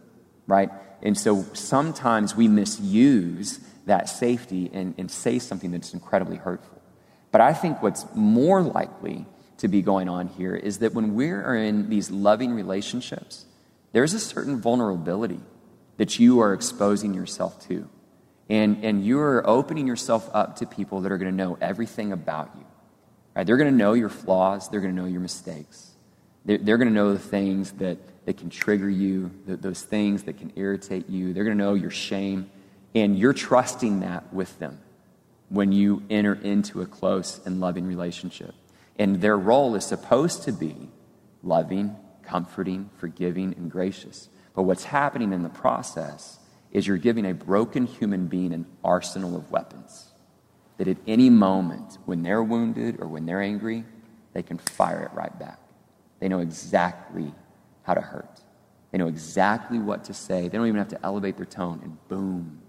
right? 0.48 0.70
And 1.02 1.18
so 1.18 1.44
sometimes 1.54 2.36
we 2.36 2.48
misuse 2.48 3.60
that 3.86 4.10
safety 4.10 4.70
and, 4.74 4.94
and 4.98 5.10
say 5.10 5.40
something 5.40 5.72
that's 5.72 5.94
incredibly 5.94 6.38
hurtful. 6.38 6.82
But 7.32 7.42
I 7.42 7.54
think 7.54 7.82
what's 7.82 8.06
more 8.16 8.62
likely 8.62 9.26
to 9.58 9.68
be 9.68 9.82
going 9.82 10.10
on 10.10 10.28
here 10.28 10.56
is 10.56 10.80
that 10.80 10.94
when 10.94 11.16
we're 11.16 11.56
in 11.56 11.90
these 11.90 12.10
loving 12.10 12.54
relationships, 12.54 13.46
there's 13.92 14.14
a 14.14 14.20
certain 14.20 14.62
vulnerability 14.62 15.40
that 15.98 16.20
you 16.20 16.40
are 16.40 16.54
exposing 16.54 17.14
yourself 17.14 17.68
to. 17.68 17.90
And, 18.50 18.84
and 18.84 19.06
you're 19.06 19.48
opening 19.48 19.86
yourself 19.86 20.30
up 20.34 20.56
to 20.58 20.66
people 20.66 21.02
that 21.02 21.12
are 21.12 21.18
going 21.18 21.32
to 21.32 21.38
know 21.38 21.58
everything 21.62 22.12
about 22.12 22.50
you. 22.56 22.66
Right? 23.40 23.48
They're 23.48 23.56
going 23.56 23.72
to 23.72 23.78
know 23.78 23.94
your 23.94 24.10
flaws, 24.10 24.68
they're 24.68 24.82
going 24.82 24.94
to 24.94 25.02
know 25.02 25.08
your 25.08 25.22
mistakes. 25.22 25.92
They're, 26.44 26.58
they're 26.58 26.78
going 26.78 26.90
to 26.90 26.94
know 26.94 27.14
the 27.14 27.20
things 27.20 27.72
that, 27.74 27.98
that 28.26 28.36
can 28.36 28.50
trigger 28.50 28.90
you, 28.90 29.32
the, 29.46 29.56
those 29.56 29.82
things 29.82 30.24
that 30.24 30.38
can 30.38 30.52
irritate 30.58 31.08
you. 31.08 31.32
They're 31.32 31.46
going 31.46 31.58
to 31.58 31.64
know 31.64 31.74
your 31.74 31.90
shame. 31.90 32.52
And 32.94 33.18
you're 33.18 33.32
trusting 33.32 34.02
that 34.02 34.34
with 34.34 34.60
them 34.60 34.82
when 35.48 35.72
you 35.72 36.04
enter 36.10 36.34
into 36.34 36.82
a 36.82 36.86
close 36.86 37.40
and 37.46 37.62
loving 37.62 37.88
relationship. 37.88 38.54
And 38.98 39.22
their 39.22 39.38
role 39.38 39.74
is 39.76 39.86
supposed 39.86 40.44
to 40.44 40.52
be 40.52 40.90
loving, 41.42 41.96
comforting, 42.24 42.90
forgiving, 42.98 43.54
and 43.54 43.72
gracious. 43.72 44.28
But 44.54 44.64
what's 44.64 44.84
happening 44.84 45.32
in 45.32 45.44
the 45.44 45.50
process 45.50 46.40
is 46.74 46.86
you're 46.88 46.98
giving 46.98 47.26
a 47.26 47.34
broken 47.34 47.86
human 47.86 48.28
being 48.28 48.52
an 48.52 48.66
arsenal 48.84 49.38
of 49.38 49.50
weapons 49.50 50.09
that 50.80 50.88
at 50.88 50.98
any 51.06 51.30
moment, 51.30 52.00
when 52.06 52.24
they're 52.24 52.42
wounded 52.42 53.00
or 53.00 53.08
when 53.08 53.28
they're 53.28 53.42
angry, 53.42 53.86
they 54.34 54.42
can 54.42 54.58
fire 54.58 55.04
it 55.04 55.16
right 55.16 55.38
back. 55.38 55.60
They 56.20 56.28
know 56.28 56.40
exactly 56.40 57.32
how 57.84 57.94
to 57.94 58.02
hurt. 58.02 58.42
They 58.92 58.98
know 58.98 59.08
exactly 59.08 59.78
what 59.78 60.06
to 60.06 60.14
say. 60.14 60.48
They 60.48 60.58
don't 60.58 60.68
even 60.68 60.80
have 60.80 60.88
to 60.90 61.06
elevate 61.06 61.38
their 61.38 61.46
tone, 61.46 61.80
and 61.84 61.98
boom, 62.08 62.62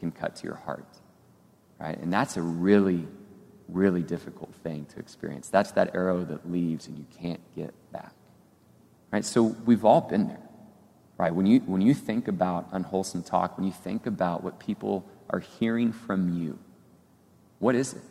can 0.00 0.10
cut 0.10 0.36
to 0.36 0.46
your 0.46 0.56
heart. 0.56 0.88
Right? 1.78 1.98
And 1.98 2.10
that's 2.10 2.36
a 2.38 2.42
really, 2.42 3.06
really 3.68 4.02
difficult 4.02 4.54
thing 4.62 4.86
to 4.94 4.98
experience. 4.98 5.50
That's 5.50 5.72
that 5.72 5.94
arrow 5.94 6.24
that 6.24 6.50
leaves 6.50 6.88
and 6.88 6.96
you 6.96 7.06
can't 7.20 7.40
get 7.54 7.74
back. 7.92 8.14
Right? 9.12 9.24
So 9.24 9.42
we've 9.66 9.84
all 9.84 10.00
been 10.00 10.28
there 10.28 10.48
right? 11.18 11.34
When 11.34 11.46
you, 11.46 11.58
when 11.60 11.82
you 11.82 11.92
think 11.92 12.28
about 12.28 12.68
unwholesome 12.72 13.24
talk, 13.24 13.58
when 13.58 13.66
you 13.66 13.72
think 13.72 14.06
about 14.06 14.42
what 14.42 14.58
people 14.58 15.04
are 15.28 15.40
hearing 15.40 15.92
from 15.92 16.40
you, 16.40 16.58
what 17.58 17.74
is 17.74 17.94
it? 17.94 18.02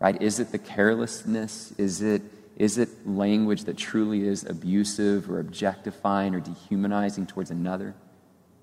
Right? 0.00 0.20
Is 0.20 0.40
it 0.40 0.52
the 0.52 0.58
carelessness? 0.58 1.72
Is 1.78 2.02
it, 2.02 2.22
is 2.56 2.78
it 2.78 3.06
language 3.06 3.64
that 3.64 3.76
truly 3.76 4.26
is 4.26 4.44
abusive 4.44 5.30
or 5.30 5.40
objectifying 5.40 6.34
or 6.34 6.40
dehumanizing 6.40 7.26
towards 7.26 7.50
another? 7.50 7.94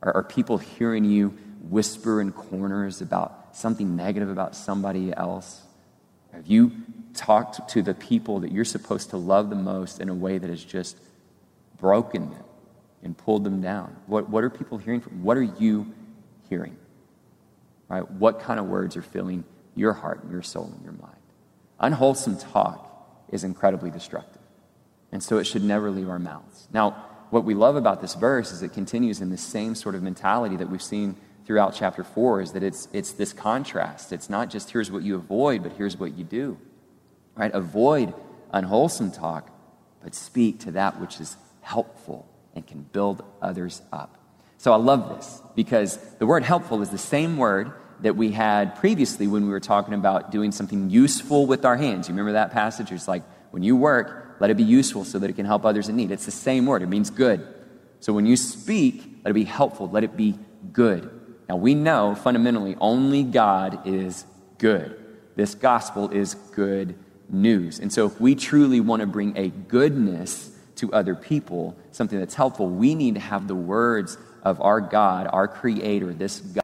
Are, 0.04 0.18
are 0.18 0.24
people 0.24 0.58
hearing 0.58 1.06
you 1.06 1.30
whisper 1.62 2.22
in 2.22 2.32
corners 2.32 3.02
about 3.02 3.56
something 3.56 3.96
negative 3.96 4.30
about 4.30 4.56
somebody 4.56 5.14
else? 5.14 5.62
Have 6.34 6.48
you 6.48 6.72
talked 7.14 7.70
to 7.70 7.82
the 7.82 7.94
people 7.94 8.40
that 8.40 8.52
you're 8.52 8.66
supposed 8.66 9.10
to 9.12 9.18
love 9.18 9.50
the 9.50 9.56
most 9.56 10.00
in 10.00 10.10
a 10.10 10.14
way 10.14 10.38
that 10.38 10.50
has 10.50 10.64
just 10.64 10.98
broken 11.78 12.30
them 12.30 12.44
and 13.04 13.18
pulled 13.18 13.44
them 13.44 13.62
down? 13.62 13.96
What, 14.08 14.30
what 14.30 14.44
are 14.44 14.50
people 14.50 14.78
hearing 14.78 15.02
from? 15.02 15.24
What 15.24 15.38
are 15.38 15.44
you 15.44 15.94
hearing? 16.50 16.78
Right? 17.90 18.10
What 18.10 18.40
kind 18.40 18.60
of 18.60 18.68
words 18.68 18.96
are 18.96 19.02
filling 19.02 19.44
your 19.76 19.94
heart 19.94 20.24
and 20.24 20.32
your 20.32 20.42
soul 20.42 20.72
and 20.74 20.84
your 20.84 20.94
mind? 20.94 21.16
Unwholesome 21.80 22.38
talk 22.38 22.88
is 23.30 23.44
incredibly 23.44 23.90
destructive. 23.90 24.42
And 25.12 25.22
so 25.22 25.38
it 25.38 25.46
should 25.46 25.64
never 25.64 25.92
leave 25.92 26.10
our 26.10 26.20
mouths. 26.20 26.68
Now, 26.72 26.92
what 27.32 27.44
we 27.44 27.54
love 27.54 27.76
about 27.76 28.02
this 28.02 28.14
verse 28.14 28.52
is 28.52 28.62
it 28.62 28.74
continues 28.74 29.22
in 29.22 29.30
the 29.30 29.38
same 29.38 29.76
sort 29.76 29.96
of 29.96 30.04
mentality 30.04 30.58
that 30.58 30.70
we've 30.70 30.82
seen 30.82 31.16
throughout 31.46 31.74
chapter 31.74 32.04
4 32.04 32.42
is 32.42 32.52
that 32.52 32.64
it's, 32.64 32.88
it's 32.94 33.14
this 33.14 33.34
contrast. 33.34 34.12
It's 34.12 34.30
not 34.30 34.50
just 34.50 34.72
here's 34.72 34.92
what 34.92 35.04
you 35.04 35.16
avoid, 35.16 35.64
but 35.64 35.74
here's 35.74 35.98
what 35.98 36.18
you 36.18 36.24
do. 36.24 36.58
Right? 37.36 37.54
Avoid 37.54 38.14
unwholesome 38.54 39.12
talk, 39.12 39.50
but 40.04 40.14
speak 40.14 40.60
to 40.62 40.72
that 40.72 41.00
which 41.00 41.20
is 41.20 41.38
helpful 41.62 42.28
and 42.54 42.66
can 42.68 42.82
build 42.84 43.24
others 43.42 43.82
up. 43.92 44.18
So 44.58 44.74
I 44.74 44.76
love 44.76 45.10
this 45.10 45.42
because 45.56 45.98
the 46.20 46.28
word 46.28 46.44
helpful 46.44 46.82
is 46.82 46.90
the 46.90 46.98
same 46.98 47.38
word 47.38 47.72
that 48.02 48.16
we 48.16 48.32
had 48.32 48.76
previously 48.76 49.28
when 49.28 49.44
we 49.44 49.50
were 49.50 49.60
talking 49.60 49.94
about 49.94 50.32
doing 50.32 50.52
something 50.52 50.90
useful 50.90 51.46
with 51.46 51.66
our 51.66 51.78
hands. 51.78 52.08
You 52.08 52.14
remember 52.14 52.34
that 52.34 52.52
passage? 52.52 52.92
It's 52.92 53.08
like 53.08 53.24
when 53.52 53.64
you 53.64 53.76
work, 53.76 54.38
let 54.40 54.50
it 54.50 54.58
be 54.58 54.64
useful 54.64 55.06
so 55.06 55.20
that 55.20 55.30
it 55.30 55.34
can 55.34 55.46
help 55.46 55.66
others 55.66 55.90
in 55.90 55.96
need. 55.96 56.12
It's 56.12 56.26
the 56.26 56.32
same 56.32 56.66
word, 56.66 56.82
it 56.82 56.88
means 56.88 57.10
good. 57.10 57.48
So 58.00 58.14
when 58.14 58.26
you 58.26 58.36
speak, 58.36 59.04
let 59.24 59.32
it 59.32 59.36
be 59.36 59.44
helpful, 59.44 59.90
let 59.90 60.04
it 60.04 60.18
be 60.18 60.38
good. 60.74 61.10
Now 61.48 61.58
we 61.58 61.76
know 61.76 62.16
fundamentally 62.16 62.76
only 62.80 63.24
God 63.24 63.88
is 63.88 64.26
good. 64.58 64.98
This 65.36 65.54
gospel 65.54 66.10
is 66.10 66.34
good 66.34 66.96
news. 67.30 67.80
And 67.80 67.94
so 67.94 68.06
if 68.06 68.20
we 68.20 68.36
truly 68.36 68.80
want 68.80 69.02
to 69.02 69.08
bring 69.08 69.38
a 69.38 69.50
goodness 69.50 70.52
to 70.78 70.92
other 70.94 71.14
people, 71.14 71.78
something 71.92 72.18
that's 72.18 72.34
helpful, 72.34 72.68
we 72.68 72.96
need 72.96 73.16
to 73.16 73.22
have 73.22 73.48
the 73.48 73.56
words 73.56 74.18
of 74.44 74.60
our 74.62 74.82
God, 74.82 75.28
our 75.32 75.48
Creator, 75.48 76.14
this 76.14 76.40
God 76.40 76.64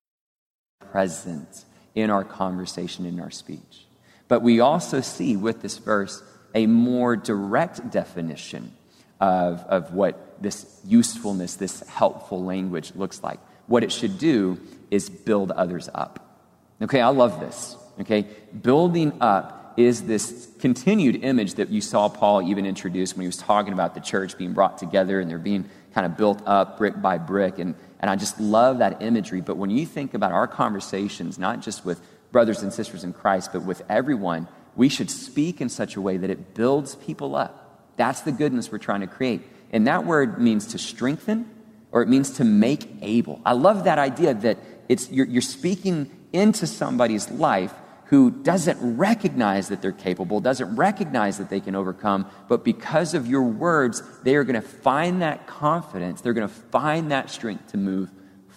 present 0.97 1.65
in 1.93 2.09
our 2.09 2.23
conversation, 2.23 3.05
in 3.05 3.19
our 3.19 3.29
speech. 3.29 3.85
But 4.27 4.41
we 4.41 4.61
also 4.61 4.99
see 4.99 5.37
with 5.37 5.61
this 5.61 5.77
verse 5.77 6.23
a 6.55 6.65
more 6.65 7.15
direct 7.15 7.91
definition 7.91 8.75
of, 9.19 9.59
of 9.65 9.93
what 9.93 10.41
this 10.41 10.81
usefulness, 10.83 11.53
this 11.53 11.87
helpful 11.87 12.43
language 12.43 12.93
looks 12.95 13.21
like. 13.21 13.39
What 13.67 13.83
it 13.83 13.91
should 13.91 14.17
do 14.17 14.59
is 14.89 15.07
build 15.07 15.51
others 15.51 15.87
up. 15.93 16.41
Okay, 16.81 16.99
I 16.99 17.09
love 17.09 17.39
this. 17.39 17.77
Okay, 18.01 18.25
building 18.59 19.13
up 19.21 19.75
is 19.77 20.01
this 20.01 20.49
continued 20.57 21.23
image 21.23 21.53
that 21.53 21.69
you 21.69 21.81
saw 21.81 22.09
Paul 22.09 22.41
even 22.41 22.65
introduce 22.65 23.13
when 23.13 23.21
he 23.21 23.27
was 23.27 23.37
talking 23.37 23.71
about 23.71 23.93
the 23.93 24.01
church 24.01 24.35
being 24.35 24.53
brought 24.53 24.79
together 24.79 25.19
and 25.19 25.29
they're 25.29 25.37
being 25.37 25.69
kind 25.93 26.07
of 26.07 26.17
built 26.17 26.41
up 26.47 26.79
brick 26.79 26.99
by 26.99 27.19
brick. 27.19 27.59
And, 27.59 27.75
and 27.99 28.09
I 28.09 28.15
just 28.15 28.39
love 28.39 28.79
that 28.79 29.01
imagery. 29.01 29.41
But 29.41 29.57
when 29.57 29.69
you 29.69 29.85
think 29.85 30.13
about 30.13 30.31
our 30.31 30.47
conversations, 30.47 31.37
not 31.39 31.61
just 31.61 31.85
with 31.85 32.01
brothers 32.31 32.61
and 32.61 32.71
sisters 32.71 33.03
in 33.03 33.13
Christ, 33.13 33.51
but 33.53 33.63
with 33.63 33.81
everyone, 33.89 34.47
we 34.75 34.89
should 34.89 35.09
speak 35.09 35.59
in 35.61 35.69
such 35.69 35.95
a 35.95 36.01
way 36.01 36.17
that 36.17 36.29
it 36.29 36.53
builds 36.53 36.95
people 36.95 37.35
up. 37.35 37.93
That's 37.97 38.21
the 38.21 38.31
goodness 38.31 38.71
we're 38.71 38.77
trying 38.77 39.01
to 39.01 39.07
create. 39.07 39.41
And 39.71 39.87
that 39.87 40.05
word 40.05 40.39
means 40.39 40.67
to 40.67 40.77
strengthen 40.77 41.49
or 41.91 42.01
it 42.03 42.07
means 42.07 42.31
to 42.31 42.43
make 42.43 42.87
able. 43.01 43.41
I 43.45 43.53
love 43.53 43.85
that 43.85 43.97
idea 43.97 44.33
that 44.33 44.59
it's, 44.87 45.09
you're, 45.09 45.25
you're 45.25 45.41
speaking 45.41 46.11
into 46.31 46.67
somebody's 46.67 47.31
life 47.31 47.73
who 48.09 48.31
doesn't 48.31 48.97
recognize 48.97 49.67
that 49.67 49.81
they're 49.81 49.91
capable, 49.91 50.39
doesn't 50.39 50.75
recognize 50.75 51.37
that 51.37 51.49
they 51.49 51.59
can 51.59 51.75
overcome, 51.75 52.25
but 52.47 52.63
because 52.63 53.13
of 53.13 53.27
your 53.27 53.43
words, 53.43 54.01
they 54.23 54.35
are 54.35 54.45
going 54.45 54.59
to 54.59 54.67
find 54.67 55.21
that 55.21 55.45
confidence. 55.45 56.21
They're 56.21 56.33
going 56.33 56.47
to 56.47 56.53
find 56.53 57.11
that 57.11 57.29
strength 57.29 57.71
to 57.71 57.77
move 57.77 58.09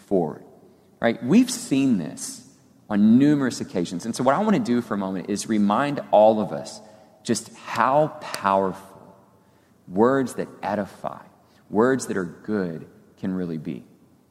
forward. 0.06 0.44
Right? 1.00 1.22
We've 1.22 1.50
seen 1.50 1.98
this 1.98 2.46
on 2.88 3.18
numerous 3.18 3.60
occasions. 3.60 4.04
And 4.04 4.14
so, 4.14 4.22
what 4.22 4.34
I 4.34 4.38
want 4.40 4.54
to 4.54 4.62
do 4.62 4.82
for 4.82 4.94
a 4.94 4.98
moment 4.98 5.30
is 5.30 5.48
remind 5.48 6.00
all 6.10 6.40
of 6.40 6.52
us 6.52 6.80
just 7.22 7.54
how 7.56 8.08
powerful 8.20 9.16
words 9.88 10.34
that 10.34 10.48
edify, 10.62 11.22
words 11.68 12.06
that 12.06 12.16
are 12.16 12.24
good, 12.24 12.86
can 13.18 13.34
really 13.34 13.58
be. 13.58 13.84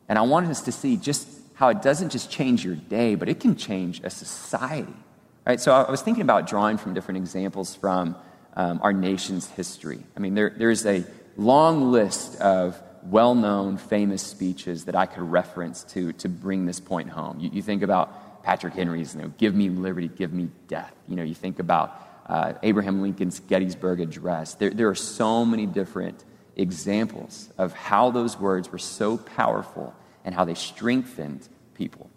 And 0.08 0.17
I 0.17 0.21
want 0.23 0.47
us 0.47 0.62
to 0.62 0.71
see 0.71 0.97
just 0.97 1.27
how 1.53 1.69
it 1.69 1.82
doesn't 1.82 2.10
just 2.10 2.32
change 2.32 2.63
your 2.63 2.75
day, 2.75 3.15
but 3.15 3.27
it 3.27 3.39
can 3.39 3.55
change 3.55 4.01
a 4.03 4.10
society. 4.10 4.95
Right? 5.49 5.59
So, 5.59 5.73
I 5.73 5.89
was 5.89 6.03
thinking 6.03 6.21
about 6.21 6.45
drawing 6.45 6.77
from 6.77 6.93
different 6.93 7.17
examples 7.17 7.73
from 7.73 8.15
um, 8.53 8.79
our 8.83 8.93
nation's 8.93 9.49
history. 9.49 10.03
I 10.15 10.19
mean, 10.19 10.35
there, 10.35 10.53
there's 10.55 10.85
a 10.85 11.03
long 11.38 11.91
list 11.91 12.39
of 12.39 12.79
well 13.01 13.33
known, 13.33 13.77
famous 13.77 14.21
speeches 14.21 14.85
that 14.85 14.95
I 14.95 15.07
could 15.07 15.23
reference 15.23 15.83
to, 15.85 16.13
to 16.13 16.29
bring 16.29 16.67
this 16.67 16.79
point 16.79 17.09
home. 17.09 17.39
You, 17.39 17.49
you 17.51 17.62
think 17.63 17.81
about 17.81 18.43
Patrick 18.43 18.75
Henry's, 18.75 19.15
you 19.15 19.23
know, 19.23 19.33
give 19.39 19.55
me 19.55 19.69
liberty, 19.69 20.07
give 20.07 20.31
me 20.31 20.49
death. 20.67 20.93
You 21.07 21.15
know, 21.15 21.23
you 21.23 21.33
think 21.33 21.57
about 21.57 21.99
uh, 22.27 22.53
Abraham 22.62 23.01
Lincoln's 23.01 23.39
Gettysburg 23.39 24.01
Address. 24.01 24.53
There, 24.53 24.69
there 24.69 24.88
are 24.89 24.93
so 24.93 25.45
many 25.45 25.65
different 25.65 26.23
examples 26.57 27.49
of 27.57 27.73
how 27.73 28.12
those 28.12 28.39
words 28.39 28.71
were 28.71 28.77
so 28.77 29.17
powerful 29.17 29.95
and 30.23 30.35
how 30.35 30.45
they 30.45 30.53
strengthened 30.53 31.49
people. 31.73 32.07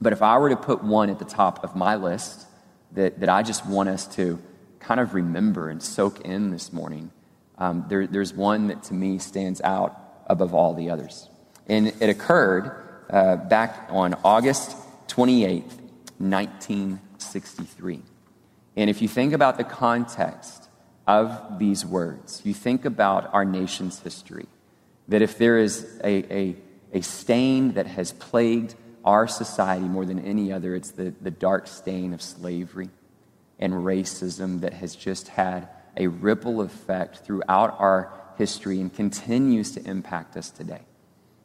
But 0.00 0.12
if 0.12 0.22
I 0.22 0.38
were 0.38 0.48
to 0.48 0.56
put 0.56 0.82
one 0.82 1.08
at 1.08 1.20
the 1.20 1.24
top 1.24 1.62
of 1.62 1.76
my 1.76 1.94
list 1.94 2.48
that, 2.94 3.20
that 3.20 3.28
I 3.28 3.42
just 3.42 3.66
want 3.66 3.88
us 3.88 4.06
to 4.16 4.40
kind 4.80 5.00
of 5.00 5.14
remember 5.14 5.68
and 5.68 5.82
soak 5.82 6.20
in 6.20 6.50
this 6.50 6.72
morning, 6.72 7.10
um, 7.58 7.84
there, 7.88 8.06
there's 8.06 8.34
one 8.34 8.68
that 8.68 8.82
to 8.84 8.94
me 8.94 9.18
stands 9.18 9.60
out 9.62 9.98
above 10.26 10.54
all 10.54 10.74
the 10.74 10.90
others. 10.90 11.28
And 11.66 11.88
it 12.00 12.08
occurred 12.08 12.72
uh, 13.10 13.36
back 13.36 13.86
on 13.90 14.14
August 14.24 14.76
28th, 15.08 15.80
1963. 16.18 18.02
And 18.76 18.90
if 18.90 19.00
you 19.00 19.08
think 19.08 19.32
about 19.32 19.56
the 19.56 19.64
context 19.64 20.68
of 21.06 21.58
these 21.58 21.86
words, 21.86 22.42
you 22.44 22.54
think 22.54 22.84
about 22.84 23.32
our 23.32 23.44
nation's 23.44 24.00
history, 24.00 24.46
that 25.08 25.22
if 25.22 25.38
there 25.38 25.58
is 25.58 26.00
a, 26.02 26.34
a, 26.34 26.56
a 26.92 27.00
stain 27.02 27.74
that 27.74 27.86
has 27.86 28.12
plagued 28.12 28.74
our 29.04 29.28
society 29.28 29.84
more 29.84 30.04
than 30.04 30.18
any 30.18 30.52
other, 30.52 30.74
it's 30.74 30.92
the, 30.92 31.14
the 31.20 31.30
dark 31.30 31.66
stain 31.66 32.14
of 32.14 32.22
slavery 32.22 32.88
and 33.58 33.72
racism 33.72 34.60
that 34.62 34.72
has 34.72 34.96
just 34.96 35.28
had 35.28 35.68
a 35.96 36.06
ripple 36.06 36.60
effect 36.60 37.18
throughout 37.18 37.78
our 37.78 38.12
history 38.36 38.80
and 38.80 38.92
continues 38.92 39.72
to 39.72 39.88
impact 39.88 40.36
us 40.36 40.50
today. 40.50 40.80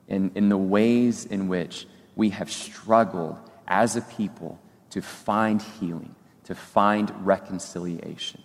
In, 0.08 0.32
in 0.36 0.50
the 0.50 0.58
ways 0.58 1.26
in 1.26 1.48
which 1.48 1.86
we 2.16 2.30
have 2.30 2.52
struggled 2.52 3.38
as 3.68 3.96
a 3.96 4.02
people 4.02 4.60
to 4.90 5.02
find 5.02 5.62
healing, 5.62 6.16
to 6.46 6.56
find 6.56 7.12
reconciliation. 7.26 8.42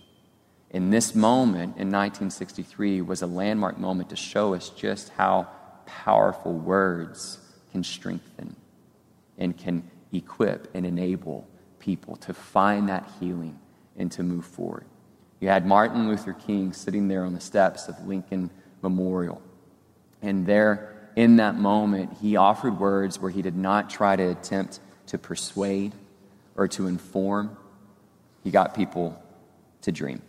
In 0.70 0.90
this 0.90 1.14
moment 1.14 1.76
in 1.78 1.90
1963 1.90 3.00
was 3.00 3.22
a 3.22 3.26
landmark 3.26 3.78
moment 3.78 4.10
to 4.10 4.16
show 4.16 4.54
us 4.54 4.68
just 4.70 5.08
how 5.10 5.48
powerful 5.86 6.52
words 6.52 7.38
can 7.72 7.82
strengthen 7.82 8.56
and 9.38 9.56
can 9.56 9.88
equip 10.12 10.74
and 10.74 10.86
enable 10.86 11.46
people 11.78 12.16
to 12.16 12.32
find 12.32 12.88
that 12.88 13.08
healing 13.20 13.58
and 13.96 14.10
to 14.12 14.22
move 14.22 14.44
forward. 14.44 14.86
You 15.40 15.48
had 15.48 15.66
Martin 15.66 16.08
Luther 16.08 16.32
King 16.32 16.72
sitting 16.72 17.08
there 17.08 17.24
on 17.24 17.34
the 17.34 17.40
steps 17.40 17.88
of 17.88 18.06
Lincoln 18.06 18.50
Memorial. 18.82 19.42
And 20.22 20.46
there, 20.46 21.10
in 21.16 21.36
that 21.36 21.56
moment, 21.56 22.16
he 22.20 22.36
offered 22.36 22.78
words 22.78 23.18
where 23.18 23.30
he 23.30 23.42
did 23.42 23.56
not 23.56 23.90
try 23.90 24.16
to 24.16 24.30
attempt 24.30 24.80
to 25.08 25.18
persuade 25.18 25.92
or 26.56 26.68
to 26.68 26.86
inform. 26.86 27.56
He 28.42 28.50
got 28.50 28.74
people 28.74 29.20
to 29.82 29.92
dream. 29.92 30.22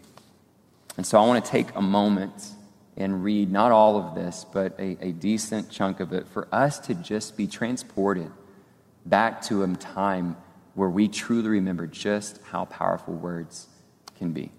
And 0.98 1.06
so 1.06 1.22
I 1.22 1.26
want 1.26 1.44
to 1.44 1.52
take 1.52 1.68
a 1.76 1.82
moment 1.82 2.52
and 2.98 3.24
read 3.24 3.52
not 3.52 3.72
all 3.72 3.98
of 3.98 4.15
this, 4.15 4.46
but 4.52 4.78
a, 4.80 4.98
a 5.02 5.12
decent 5.12 5.70
chunk 5.70 6.00
of 6.00 6.13
it 6.13 6.28
for 6.28 6.48
us 6.52 6.80
to 6.80 6.94
just 6.94 7.36
be 7.36 7.48
transported 7.48 8.32
back 9.06 9.41
to 9.44 9.63
a 9.63 9.68
time 9.76 10.36
where 10.74 10.89
we 10.89 11.08
truly 11.08 11.50
remember 11.50 11.88
just 11.88 12.39
how 12.44 12.65
powerful 12.65 13.13
words 13.13 13.68
can 14.18 14.32
be. 14.32 14.52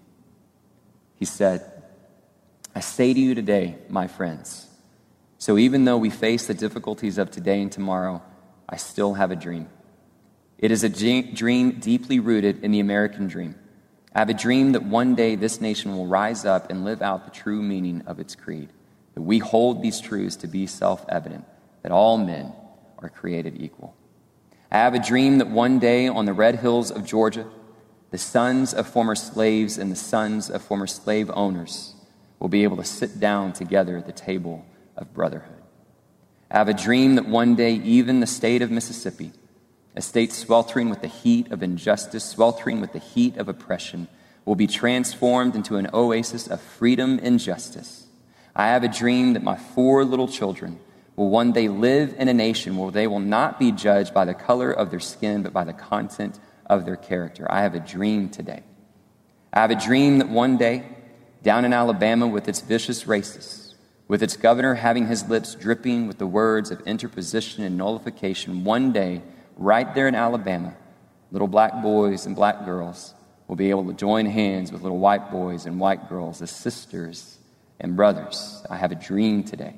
He 1.15 1.25
said, 1.25 1.63
I 2.75 2.79
say 2.79 3.13
to 3.13 3.19
you 3.19 3.35
today, 3.35 3.75
my 3.89 4.07
friends, 4.07 4.67
so 5.37 5.57
even 5.57 5.85
though 5.85 5.97
we 5.97 6.09
face 6.09 6.47
the 6.47 6.53
difficulties 6.53 7.17
of 7.17 7.29
today 7.29 7.61
and 7.61 7.71
tomorrow, 7.71 8.21
I 8.67 8.77
still 8.77 9.13
have 9.13 9.31
a 9.31 9.35
dream. 9.35 9.69
It 10.57 10.71
is 10.71 10.83
a 10.83 10.89
dream 10.89 11.79
deeply 11.79 12.19
rooted 12.19 12.63
in 12.63 12.71
the 12.71 12.79
American 12.79 13.27
dream. 13.27 13.55
I 14.13 14.19
have 14.19 14.29
a 14.29 14.33
dream 14.33 14.71
that 14.71 14.83
one 14.83 15.13
day 15.13 15.35
this 15.35 15.61
nation 15.61 15.95
will 15.95 16.07
rise 16.07 16.43
up 16.45 16.71
and 16.71 16.83
live 16.83 17.03
out 17.03 17.25
the 17.25 17.31
true 17.31 17.61
meaning 17.61 18.01
of 18.07 18.19
its 18.19 18.33
creed. 18.35 18.69
That 19.13 19.21
we 19.21 19.37
hold 19.37 19.83
these 19.83 20.01
truths 20.01 20.35
to 20.37 20.47
be 20.47 20.65
self 20.65 21.05
evident, 21.07 21.45
that 21.83 21.91
all 21.91 22.17
men 22.17 22.53
are 22.99 23.09
created 23.09 23.61
equal. 23.61 23.95
I 24.71 24.77
have 24.77 24.93
a 24.93 24.99
dream 24.99 25.37
that 25.37 25.49
one 25.49 25.79
day 25.79 26.07
on 26.07 26.25
the 26.25 26.33
red 26.33 26.57
hills 26.57 26.91
of 26.91 27.05
Georgia, 27.05 27.47
the 28.11 28.17
sons 28.17 28.73
of 28.73 28.87
former 28.87 29.15
slaves 29.15 29.77
and 29.77 29.91
the 29.91 29.95
sons 29.95 30.49
of 30.49 30.61
former 30.61 30.87
slave 30.87 31.31
owners 31.33 31.93
will 32.39 32.49
be 32.49 32.63
able 32.63 32.77
to 32.77 32.83
sit 32.83 33.19
down 33.19 33.53
together 33.53 33.97
at 33.97 34.05
the 34.05 34.11
table 34.11 34.65
of 34.95 35.13
brotherhood. 35.13 35.63
I 36.51 36.57
have 36.57 36.69
a 36.69 36.73
dream 36.73 37.15
that 37.15 37.27
one 37.27 37.55
day, 37.55 37.73
even 37.73 38.19
the 38.19 38.27
state 38.27 38.61
of 38.61 38.71
Mississippi, 38.71 39.31
a 39.95 40.01
state 40.01 40.31
sweltering 40.31 40.89
with 40.89 41.01
the 41.01 41.07
heat 41.07 41.51
of 41.51 41.63
injustice, 41.63 42.23
sweltering 42.23 42.79
with 42.79 42.93
the 42.93 42.99
heat 42.99 43.37
of 43.37 43.49
oppression, 43.49 44.07
will 44.45 44.55
be 44.55 44.67
transformed 44.67 45.55
into 45.55 45.77
an 45.77 45.89
oasis 45.93 46.47
of 46.47 46.61
freedom 46.61 47.19
and 47.23 47.39
justice. 47.39 48.07
I 48.55 48.67
have 48.67 48.83
a 48.83 48.87
dream 48.87 49.33
that 49.33 49.43
my 49.43 49.57
four 49.57 50.05
little 50.05 50.27
children 50.27 50.79
will 51.17 51.29
one 51.29 51.51
day 51.51 51.67
live 51.67 52.15
in 52.17 52.29
a 52.29 52.33
nation 52.33 52.77
where 52.77 52.91
they 52.91 53.07
will 53.07 53.19
not 53.19 53.59
be 53.59 53.73
judged 53.73 54.13
by 54.13 54.23
the 54.23 54.35
color 54.35 54.71
of 54.71 54.91
their 54.91 54.99
skin, 54.99 55.41
but 55.43 55.51
by 55.51 55.65
the 55.65 55.73
content 55.73 56.39
of 56.67 56.85
their 56.85 56.95
character. 56.95 57.45
I 57.51 57.63
have 57.63 57.75
a 57.75 57.79
dream 57.79 58.29
today. 58.29 58.63
I 59.51 59.61
have 59.61 59.71
a 59.71 59.75
dream 59.75 60.19
that 60.19 60.29
one 60.29 60.57
day, 60.57 60.83
down 61.41 61.65
in 61.65 61.73
Alabama 61.73 62.27
with 62.27 62.47
its 62.47 62.61
vicious 62.61 63.05
racists, 63.05 63.73
with 64.07 64.21
its 64.21 64.37
governor 64.37 64.75
having 64.75 65.07
his 65.07 65.27
lips 65.27 65.55
dripping 65.55 66.07
with 66.07 66.19
the 66.19 66.27
words 66.27 66.69
of 66.69 66.79
interposition 66.81 67.63
and 67.63 67.77
nullification, 67.77 68.63
one 68.63 68.91
day, 68.91 69.23
right 69.57 69.93
there 69.95 70.07
in 70.07 70.13
Alabama, 70.13 70.75
little 71.31 71.47
black 71.47 71.81
boys 71.81 72.27
and 72.27 72.35
black 72.35 72.63
girls 72.63 73.15
will 73.47 73.55
be 73.55 73.71
able 73.71 73.85
to 73.85 73.93
join 73.93 74.27
hands 74.27 74.71
with 74.71 74.83
little 74.83 74.99
white 74.99 75.31
boys 75.31 75.65
and 75.65 75.79
white 75.79 76.09
girls 76.09 76.41
as 76.43 76.51
sisters 76.51 77.39
and 77.79 77.95
brothers. 77.95 78.63
I 78.69 78.77
have 78.77 78.91
a 78.91 78.95
dream 78.95 79.43
today. 79.43 79.73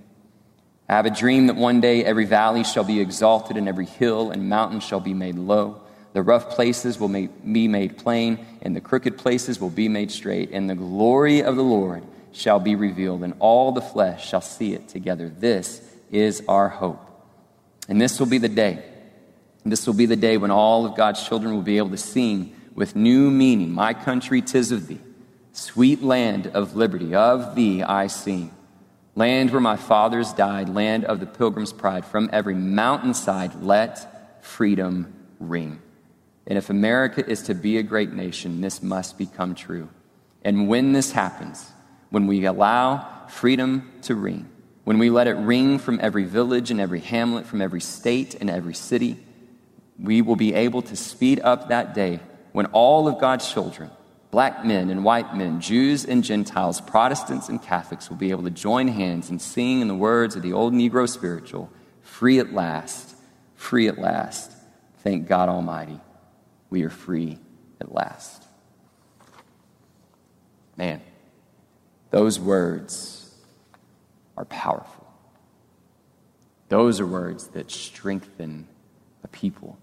I 0.89 0.95
have 0.95 1.05
a 1.05 1.11
dream 1.11 1.47
that 1.47 1.55
one 1.55 1.81
day 1.81 2.03
every 2.03 2.25
valley 2.25 2.63
shall 2.63 2.83
be 2.83 2.99
exalted 2.99 3.57
and 3.57 3.67
every 3.67 3.85
hill 3.85 4.31
and 4.31 4.49
mountain 4.49 4.79
shall 4.79 4.99
be 4.99 5.13
made 5.13 5.35
low. 5.35 5.81
The 6.13 6.23
rough 6.23 6.49
places 6.49 6.99
will 6.99 7.09
be 7.09 7.67
made 7.67 7.99
plain, 7.99 8.43
and 8.63 8.75
the 8.75 8.81
crooked 8.81 9.15
places 9.15 9.61
will 9.61 9.69
be 9.69 9.87
made 9.87 10.09
straight, 10.09 10.49
and 10.51 10.67
the 10.67 10.73
glory 10.73 11.43
of 11.43 11.55
the 11.55 11.63
Lord 11.63 12.03
shall 12.31 12.59
be 12.59 12.75
revealed, 12.75 13.23
and 13.23 13.35
all 13.37 13.71
the 13.71 13.81
flesh 13.81 14.27
shall 14.27 14.41
see 14.41 14.73
it 14.73 14.87
together. 14.87 15.29
This 15.29 15.81
is 16.09 16.41
our 16.47 16.67
hope. 16.67 16.99
And 17.87 18.01
this 18.01 18.19
will 18.19 18.27
be 18.27 18.39
the 18.39 18.49
day. 18.49 18.83
This 19.63 19.85
will 19.85 19.93
be 19.93 20.07
the 20.07 20.15
day 20.15 20.37
when 20.37 20.49
all 20.49 20.87
of 20.87 20.95
God's 20.95 21.27
children 21.27 21.53
will 21.53 21.61
be 21.61 21.77
able 21.77 21.91
to 21.91 21.97
sing 21.97 22.55
with 22.73 22.95
new 22.95 23.29
meaning 23.29 23.71
My 23.71 23.93
country, 23.93 24.41
tis 24.41 24.71
of 24.71 24.87
thee, 24.87 24.99
sweet 25.53 26.01
land 26.01 26.47
of 26.47 26.75
liberty, 26.75 27.13
of 27.13 27.53
thee 27.53 27.83
I 27.83 28.07
sing. 28.07 28.51
Land 29.19 29.51
where 29.51 29.59
my 29.59 29.75
fathers 29.75 30.31
died, 30.31 30.69
land 30.69 31.03
of 31.03 31.19
the 31.19 31.25
pilgrim's 31.25 31.73
pride, 31.73 32.05
from 32.05 32.29
every 32.31 32.55
mountainside 32.55 33.53
let 33.61 34.45
freedom 34.45 35.13
ring. 35.41 35.81
And 36.47 36.57
if 36.57 36.69
America 36.69 37.29
is 37.29 37.41
to 37.43 37.53
be 37.53 37.77
a 37.77 37.83
great 37.83 38.13
nation, 38.13 38.61
this 38.61 38.81
must 38.81 39.17
become 39.17 39.55
true. 39.55 39.89
And 40.41 40.69
when 40.69 40.93
this 40.93 41.11
happens, 41.11 41.69
when 42.11 42.27
we 42.27 42.45
allow 42.45 43.25
freedom 43.27 43.91
to 44.03 44.15
ring, 44.15 44.47
when 44.85 44.99
we 44.99 45.09
let 45.09 45.27
it 45.27 45.35
ring 45.35 45.79
from 45.79 45.99
every 46.01 46.23
village 46.23 46.71
and 46.71 46.79
every 46.79 47.01
hamlet, 47.01 47.45
from 47.45 47.61
every 47.61 47.81
state 47.81 48.35
and 48.35 48.49
every 48.49 48.73
city, 48.73 49.17
we 50.01 50.21
will 50.21 50.37
be 50.37 50.53
able 50.53 50.81
to 50.83 50.95
speed 50.95 51.41
up 51.41 51.67
that 51.67 51.93
day 51.93 52.21
when 52.53 52.67
all 52.67 53.09
of 53.09 53.19
God's 53.19 53.51
children, 53.51 53.91
black 54.31 54.63
men 54.65 54.89
and 54.89 55.03
white 55.03 55.35
men, 55.35 55.59
Jews 55.59 56.05
and 56.05 56.23
Gentiles, 56.23 56.81
Protestants 56.81 57.49
and 57.49 57.61
Catholics, 57.61 58.09
will 58.09 58.17
be 58.17 58.31
able 58.31 58.43
to 58.43 58.49
join 58.49 58.87
hands 58.87 59.29
and 59.29 59.41
sing 59.41 59.81
in 59.81 59.87
the 59.87 59.95
words 59.95 60.35
of 60.35 60.41
the 60.41 60.53
old 60.53 60.73
Negro 60.73 61.07
spiritual 61.07 61.69
free 62.01 62.39
at 62.39 62.53
last, 62.53 63.15
free 63.55 63.87
at 63.87 63.97
last. 63.97 64.51
Thank 64.99 65.27
God 65.27 65.49
Almighty 65.49 65.99
we 66.69 66.83
are 66.83 66.89
free 66.89 67.39
at 67.79 67.93
last. 67.93 68.43
Man, 70.77 71.01
those 72.11 72.39
words 72.39 73.33
are 74.37 74.45
powerful. 74.45 75.07
Those 76.69 76.99
are 76.99 77.05
words 77.05 77.47
that 77.49 77.71
strengthen 77.71 78.67
a 79.23 79.27
people, 79.27 79.77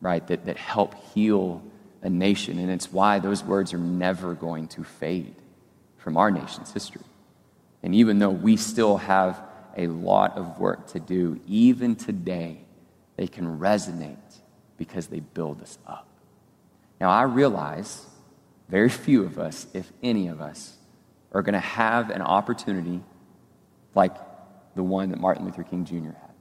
right? 0.00 0.26
That, 0.26 0.46
that 0.46 0.56
help 0.56 0.94
heal 1.14 1.62
a 2.02 2.10
nation. 2.10 2.58
And 2.58 2.70
it's 2.70 2.92
why 2.92 3.18
those 3.18 3.42
words 3.44 3.74
are 3.74 3.78
never 3.78 4.34
going 4.34 4.68
to 4.68 4.84
fade 4.84 5.34
from 5.96 6.16
our 6.16 6.30
nation's 6.30 6.72
history. 6.72 7.02
And 7.82 7.94
even 7.94 8.18
though 8.18 8.30
we 8.30 8.56
still 8.56 8.96
have 8.96 9.40
a 9.76 9.86
lot 9.86 10.36
of 10.36 10.58
work 10.58 10.88
to 10.88 11.00
do, 11.00 11.40
even 11.46 11.96
today, 11.96 12.64
they 13.16 13.26
can 13.26 13.58
resonate 13.58 14.16
because 14.76 15.08
they 15.08 15.20
build 15.20 15.62
us 15.62 15.78
up. 15.86 16.06
Now, 17.00 17.10
I 17.10 17.22
realize 17.22 18.06
very 18.68 18.88
few 18.88 19.24
of 19.24 19.38
us, 19.38 19.66
if 19.72 19.92
any 20.02 20.28
of 20.28 20.40
us, 20.40 20.76
are 21.32 21.42
going 21.42 21.54
to 21.54 21.60
have 21.60 22.10
an 22.10 22.22
opportunity 22.22 23.00
like 23.94 24.14
the 24.74 24.82
one 24.82 25.10
that 25.10 25.20
Martin 25.20 25.44
Luther 25.44 25.62
King 25.62 25.84
Jr. 25.84 26.16
had, 26.16 26.34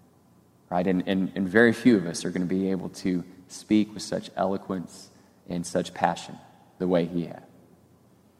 right? 0.69 0.87
And, 0.87 1.03
and, 1.07 1.31
and 1.35 1.47
very 1.47 1.73
few 1.73 1.97
of 1.97 2.05
us 2.05 2.25
are 2.25 2.29
going 2.29 2.47
to 2.47 2.53
be 2.53 2.71
able 2.71 2.89
to 2.89 3.23
speak 3.47 3.93
with 3.93 4.03
such 4.03 4.29
eloquence 4.35 5.09
and 5.49 5.65
such 5.65 5.93
passion 5.93 6.37
the 6.77 6.87
way 6.87 7.05
he 7.05 7.25
had. 7.25 7.43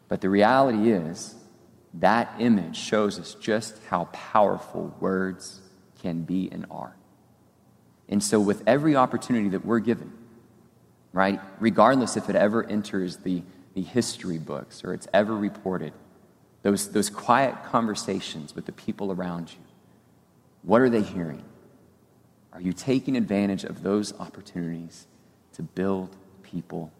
But 0.07 0.21
the 0.21 0.29
reality 0.29 0.91
is, 0.91 1.35
that 1.95 2.35
image 2.39 2.77
shows 2.77 3.19
us 3.19 3.33
just 3.35 3.75
how 3.89 4.05
powerful 4.11 4.95
words 4.99 5.61
can 6.01 6.23
be 6.23 6.49
and 6.51 6.65
are. 6.69 6.95
And 8.09 8.23
so, 8.23 8.39
with 8.39 8.63
every 8.67 8.95
opportunity 8.95 9.49
that 9.49 9.65
we're 9.65 9.79
given, 9.79 10.13
right, 11.11 11.41
regardless 11.59 12.15
if 12.15 12.29
it 12.29 12.35
ever 12.35 12.63
enters 12.63 13.17
the, 13.17 13.43
the 13.73 13.81
history 13.81 14.37
books 14.37 14.83
or 14.83 14.93
it's 14.93 15.07
ever 15.13 15.35
reported, 15.35 15.93
those, 16.61 16.91
those 16.91 17.09
quiet 17.09 17.55
conversations 17.65 18.55
with 18.55 18.65
the 18.65 18.71
people 18.71 19.11
around 19.11 19.51
you, 19.51 19.59
what 20.61 20.81
are 20.81 20.89
they 20.89 21.01
hearing? 21.01 21.43
Are 22.53 22.61
you 22.61 22.73
taking 22.73 23.17
advantage 23.17 23.63
of 23.63 23.83
those 23.83 24.17
opportunities 24.19 25.07
to 25.53 25.63
build 25.63 26.15
people? 26.43 26.91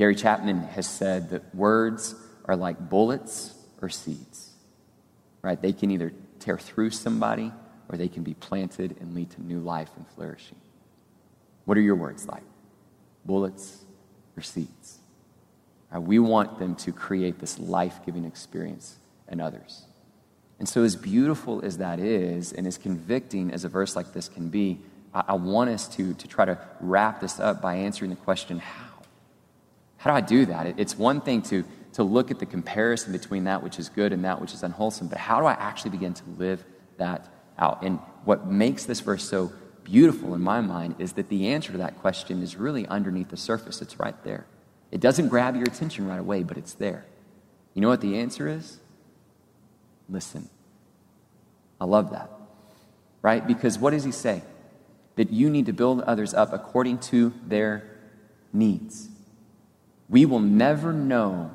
Gary 0.00 0.14
Chapman 0.14 0.62
has 0.62 0.88
said 0.88 1.28
that 1.28 1.54
words 1.54 2.14
are 2.46 2.56
like 2.56 2.88
bullets 2.88 3.52
or 3.82 3.90
seeds, 3.90 4.50
right? 5.42 5.60
They 5.60 5.74
can 5.74 5.90
either 5.90 6.14
tear 6.38 6.56
through 6.56 6.92
somebody 6.92 7.52
or 7.86 7.98
they 7.98 8.08
can 8.08 8.22
be 8.22 8.32
planted 8.32 8.96
and 8.98 9.14
lead 9.14 9.28
to 9.32 9.42
new 9.42 9.60
life 9.60 9.90
and 9.98 10.08
flourishing. 10.14 10.56
What 11.66 11.76
are 11.76 11.82
your 11.82 11.96
words 11.96 12.26
like? 12.26 12.44
Bullets 13.26 13.84
or 14.38 14.42
seeds? 14.42 15.00
Uh, 15.94 16.00
we 16.00 16.18
want 16.18 16.58
them 16.58 16.76
to 16.76 16.92
create 16.92 17.38
this 17.38 17.58
life 17.58 18.00
giving 18.06 18.24
experience 18.24 18.96
in 19.28 19.38
others. 19.38 19.84
And 20.58 20.66
so, 20.66 20.82
as 20.82 20.96
beautiful 20.96 21.62
as 21.62 21.76
that 21.76 22.00
is, 22.00 22.54
and 22.54 22.66
as 22.66 22.78
convicting 22.78 23.50
as 23.50 23.64
a 23.64 23.68
verse 23.68 23.94
like 23.96 24.14
this 24.14 24.30
can 24.30 24.48
be, 24.48 24.78
I, 25.12 25.24
I 25.28 25.34
want 25.34 25.68
us 25.68 25.88
to, 25.96 26.14
to 26.14 26.26
try 26.26 26.46
to 26.46 26.58
wrap 26.80 27.20
this 27.20 27.38
up 27.38 27.60
by 27.60 27.74
answering 27.74 28.08
the 28.08 28.16
question 28.16 28.60
how? 28.60 28.89
How 30.00 30.10
do 30.10 30.16
I 30.16 30.20
do 30.20 30.46
that? 30.46 30.78
It's 30.78 30.98
one 30.98 31.20
thing 31.20 31.42
to, 31.42 31.64
to 31.92 32.02
look 32.02 32.30
at 32.30 32.38
the 32.38 32.46
comparison 32.46 33.12
between 33.12 33.44
that 33.44 33.62
which 33.62 33.78
is 33.78 33.88
good 33.88 34.12
and 34.12 34.24
that 34.24 34.40
which 34.40 34.54
is 34.54 34.62
unwholesome, 34.62 35.08
but 35.08 35.18
how 35.18 35.40
do 35.40 35.46
I 35.46 35.52
actually 35.52 35.92
begin 35.92 36.14
to 36.14 36.22
live 36.38 36.64
that 37.00 37.28
out. 37.60 37.82
And 37.82 37.98
what 38.24 38.46
makes 38.46 38.84
this 38.84 39.00
verse 39.00 39.28
so 39.28 39.52
beautiful 39.84 40.34
in 40.34 40.40
my 40.40 40.60
mind 40.60 40.96
is 40.98 41.14
that 41.14 41.28
the 41.28 41.48
answer 41.48 41.72
to 41.72 41.78
that 41.78 41.98
question 41.98 42.42
is 42.42 42.56
really 42.56 42.86
underneath 42.86 43.28
the 43.28 43.36
surface. 43.36 43.82
It's 43.82 43.98
right 43.98 44.14
there. 44.24 44.46
It 44.90 45.00
doesn't 45.00 45.28
grab 45.28 45.56
your 45.56 45.64
attention 45.64 46.06
right 46.06 46.18
away, 46.18 46.42
but 46.42 46.56
it's 46.56 46.74
there. 46.74 47.04
You 47.74 47.82
know 47.82 47.88
what 47.88 48.00
the 48.00 48.18
answer 48.18 48.48
is? 48.48 48.78
Listen. 50.08 50.48
I 51.80 51.84
love 51.84 52.10
that. 52.10 52.30
Right? 53.22 53.46
Because 53.46 53.78
what 53.78 53.90
does 53.90 54.04
he 54.04 54.12
say? 54.12 54.42
That 55.16 55.30
you 55.30 55.50
need 55.50 55.66
to 55.66 55.72
build 55.72 56.00
others 56.02 56.34
up 56.34 56.52
according 56.52 56.98
to 56.98 57.32
their 57.46 57.98
needs. 58.52 59.09
We 60.10 60.26
will 60.26 60.40
never 60.40 60.92
know 60.92 61.54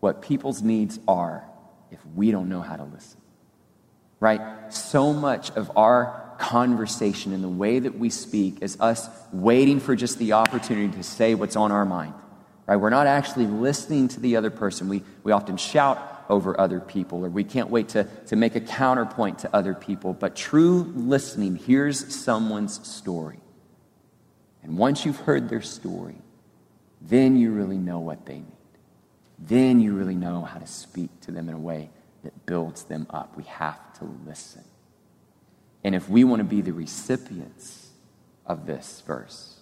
what 0.00 0.22
people's 0.22 0.62
needs 0.62 0.98
are 1.06 1.44
if 1.90 1.98
we 2.14 2.30
don't 2.30 2.48
know 2.48 2.62
how 2.62 2.76
to 2.76 2.84
listen 2.84 3.18
right? 4.20 4.72
So 4.72 5.12
much 5.12 5.50
of 5.50 5.70
our 5.76 6.34
conversation 6.38 7.32
and 7.32 7.42
the 7.42 7.48
way 7.48 7.78
that 7.78 7.98
we 7.98 8.10
speak 8.10 8.58
is 8.62 8.80
us 8.80 9.08
waiting 9.32 9.80
for 9.80 9.96
just 9.96 10.18
the 10.18 10.32
opportunity 10.32 10.96
to 10.96 11.02
say 11.02 11.34
what's 11.34 11.56
on 11.56 11.72
our 11.72 11.84
mind, 11.84 12.14
right? 12.66 12.76
We're 12.76 12.90
not 12.90 13.06
actually 13.06 13.46
listening 13.46 14.08
to 14.08 14.20
the 14.20 14.36
other 14.36 14.50
person. 14.50 14.88
We, 14.88 15.02
we 15.24 15.32
often 15.32 15.56
shout 15.56 16.26
over 16.28 16.60
other 16.60 16.80
people, 16.80 17.24
or 17.24 17.30
we 17.30 17.42
can't 17.42 17.70
wait 17.70 17.90
to, 17.90 18.04
to 18.26 18.36
make 18.36 18.54
a 18.54 18.60
counterpoint 18.60 19.40
to 19.40 19.56
other 19.56 19.74
people. 19.74 20.12
But 20.12 20.36
true 20.36 20.92
listening 20.94 21.56
hears 21.56 22.14
someone's 22.14 22.86
story. 22.86 23.40
And 24.62 24.76
once 24.76 25.06
you've 25.06 25.16
heard 25.16 25.48
their 25.48 25.62
story, 25.62 26.16
then 27.00 27.36
you 27.36 27.52
really 27.52 27.78
know 27.78 27.98
what 27.98 28.26
they 28.26 28.34
need. 28.34 28.52
Then 29.38 29.80
you 29.80 29.94
really 29.94 30.16
know 30.16 30.42
how 30.42 30.58
to 30.58 30.66
speak 30.66 31.20
to 31.22 31.32
them 31.32 31.48
in 31.48 31.54
a 31.54 31.58
way 31.58 31.90
that 32.24 32.46
builds 32.46 32.84
them 32.84 33.06
up. 33.10 33.36
We 33.36 33.44
have 33.44 33.92
to 33.98 34.04
listen. 34.26 34.64
And 35.84 35.94
if 35.94 36.08
we 36.08 36.24
want 36.24 36.40
to 36.40 36.44
be 36.44 36.60
the 36.60 36.72
recipients 36.72 37.88
of 38.46 38.66
this 38.66 39.02
verse, 39.06 39.60